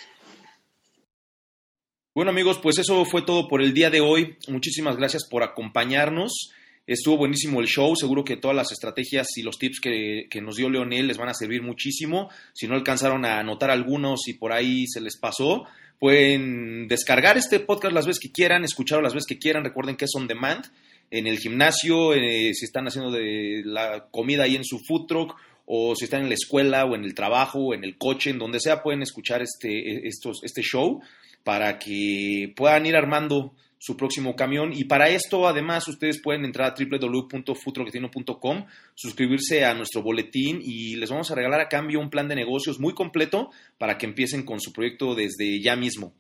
Bueno 2.14 2.32
amigos, 2.32 2.58
pues 2.62 2.76
eso 2.78 3.02
fue 3.06 3.22
todo 3.22 3.48
por 3.48 3.62
el 3.62 3.72
día 3.72 3.88
de 3.88 4.02
hoy. 4.02 4.36
Muchísimas 4.48 4.96
gracias 4.98 5.26
por 5.26 5.42
acompañarnos. 5.42 6.52
Estuvo 6.88 7.18
buenísimo 7.18 7.60
el 7.60 7.66
show, 7.66 7.94
seguro 7.94 8.24
que 8.24 8.38
todas 8.38 8.56
las 8.56 8.72
estrategias 8.72 9.36
y 9.36 9.42
los 9.42 9.58
tips 9.58 9.78
que, 9.78 10.26
que, 10.30 10.40
nos 10.40 10.56
dio 10.56 10.70
Leonel 10.70 11.06
les 11.06 11.18
van 11.18 11.28
a 11.28 11.34
servir 11.34 11.60
muchísimo. 11.60 12.30
Si 12.54 12.66
no 12.66 12.74
alcanzaron 12.74 13.26
a 13.26 13.40
anotar 13.40 13.70
algunos 13.70 14.26
y 14.26 14.32
por 14.32 14.54
ahí 14.54 14.86
se 14.86 15.02
les 15.02 15.18
pasó, 15.18 15.66
pueden 15.98 16.88
descargar 16.88 17.36
este 17.36 17.60
podcast 17.60 17.92
las 17.92 18.06
veces 18.06 18.20
que 18.20 18.32
quieran, 18.32 18.64
escucharlo 18.64 19.02
las 19.02 19.12
veces 19.12 19.26
que 19.26 19.38
quieran. 19.38 19.64
Recuerden 19.64 19.96
que 19.96 20.06
es 20.06 20.14
on 20.14 20.26
demand. 20.26 20.64
En 21.10 21.26
el 21.26 21.38
gimnasio, 21.38 22.14
eh, 22.14 22.54
si 22.54 22.64
están 22.64 22.86
haciendo 22.86 23.10
de 23.10 23.60
la 23.66 24.06
comida 24.10 24.44
ahí 24.44 24.56
en 24.56 24.64
su 24.64 24.78
food 24.78 25.06
truck 25.06 25.36
o 25.66 25.94
si 25.94 26.06
están 26.06 26.22
en 26.22 26.28
la 26.28 26.36
escuela 26.36 26.86
o 26.86 26.94
en 26.94 27.04
el 27.04 27.14
trabajo 27.14 27.58
o 27.58 27.74
en 27.74 27.84
el 27.84 27.98
coche, 27.98 28.30
en 28.30 28.38
donde 28.38 28.60
sea, 28.60 28.82
pueden 28.82 29.02
escuchar 29.02 29.42
este, 29.42 30.08
estos, 30.08 30.40
este 30.42 30.62
show 30.62 31.02
para 31.44 31.78
que 31.78 32.50
puedan 32.56 32.86
ir 32.86 32.96
armando 32.96 33.52
su 33.78 33.96
próximo 33.96 34.36
camión. 34.36 34.72
Y 34.74 34.84
para 34.84 35.08
esto, 35.08 35.48
además, 35.48 35.88
ustedes 35.88 36.20
pueden 36.22 36.44
entrar 36.44 36.72
a 36.72 36.74
www.futroquetino.com, 36.78 38.66
suscribirse 38.94 39.64
a 39.64 39.72
nuestro 39.74 40.02
boletín 40.02 40.60
y 40.62 40.94
les 40.96 41.10
vamos 41.10 41.30
a 41.30 41.34
regalar 41.34 41.60
a 41.60 41.68
cambio 41.68 42.00
un 42.00 42.10
plan 42.10 42.28
de 42.28 42.36
negocios 42.36 42.80
muy 42.80 42.94
completo 42.94 43.50
para 43.78 43.98
que 43.98 44.06
empiecen 44.06 44.44
con 44.44 44.60
su 44.60 44.72
proyecto 44.72 45.14
desde 45.14 45.60
ya 45.60 45.76
mismo. 45.76 46.14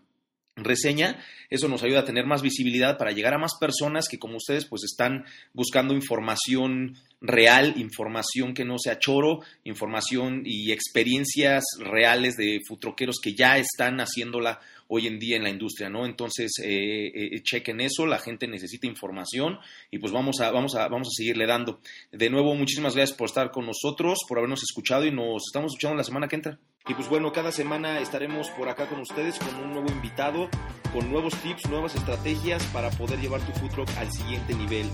reseña. 0.55 1.19
Eso 1.49 1.67
nos 1.67 1.83
ayuda 1.83 1.99
a 1.99 2.05
tener 2.05 2.25
más 2.25 2.41
visibilidad 2.41 2.97
para 2.97 3.11
llegar 3.11 3.33
a 3.33 3.39
más 3.39 3.53
personas 3.59 4.07
que 4.07 4.19
como 4.19 4.37
ustedes 4.37 4.65
pues 4.65 4.83
están 4.83 5.25
buscando 5.53 5.93
información 5.93 6.97
real, 7.21 7.73
información 7.77 8.53
que 8.53 8.65
no 8.65 8.77
sea 8.77 8.99
choro, 8.99 9.41
información 9.63 10.43
y 10.45 10.71
experiencias 10.71 11.63
reales 11.79 12.35
de 12.35 12.59
futroqueros 12.67 13.19
que 13.21 13.33
ya 13.33 13.57
están 13.57 13.99
haciéndola 13.99 14.59
hoy 14.87 15.07
en 15.07 15.17
día 15.17 15.37
en 15.37 15.43
la 15.43 15.49
industria, 15.49 15.89
¿no? 15.89 16.05
Entonces, 16.05 16.51
eh, 16.63 17.07
eh, 17.07 17.41
chequen 17.41 17.81
eso, 17.81 18.05
la 18.05 18.19
gente 18.19 18.47
necesita 18.47 18.85
información 18.85 19.57
y 19.89 19.97
pues 19.97 20.13
vamos 20.13 20.39
a, 20.41 20.51
vamos, 20.51 20.75
a, 20.75 20.87
vamos 20.87 21.07
a 21.07 21.15
seguirle 21.15 21.47
dando. 21.47 21.79
De 22.11 22.29
nuevo, 22.29 22.53
muchísimas 22.55 22.95
gracias 22.95 23.17
por 23.17 23.27
estar 23.27 23.51
con 23.51 23.65
nosotros, 23.65 24.19
por 24.27 24.37
habernos 24.37 24.61
escuchado 24.61 25.05
y 25.05 25.11
nos 25.11 25.43
estamos 25.47 25.71
escuchando 25.71 25.97
la 25.97 26.03
semana 26.03 26.27
que 26.27 26.35
entra. 26.35 26.59
Y 26.87 26.93
pues 26.93 27.09
bueno, 27.09 27.33
cada 27.33 27.51
semana 27.51 27.99
estaremos 27.99 28.49
por 28.51 28.69
acá 28.69 28.87
con 28.87 28.99
ustedes 28.99 29.39
con 29.39 29.55
un 29.55 29.73
nuevo 29.73 29.89
invitado, 29.89 30.49
con 30.93 31.09
nuevos 31.11 31.33
tips, 31.37 31.67
nuevas 31.67 31.95
estrategias 31.95 32.63
para 32.65 32.91
poder 32.91 33.19
llevar 33.19 33.41
tu 33.41 33.51
food 33.53 33.71
truck 33.71 33.89
al 33.97 34.11
siguiente 34.11 34.53
nivel. 34.53 34.87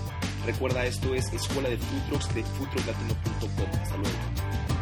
Recuerda, 0.46 0.86
esto 0.86 1.14
es 1.14 1.30
Escuela 1.34 1.68
de 1.68 1.76
Food 1.76 2.08
Trucks 2.08 2.34
de 2.34 2.42
foodtrucklatino.com. 2.44 3.80
Hasta 3.82 3.96
luego. 3.98 4.81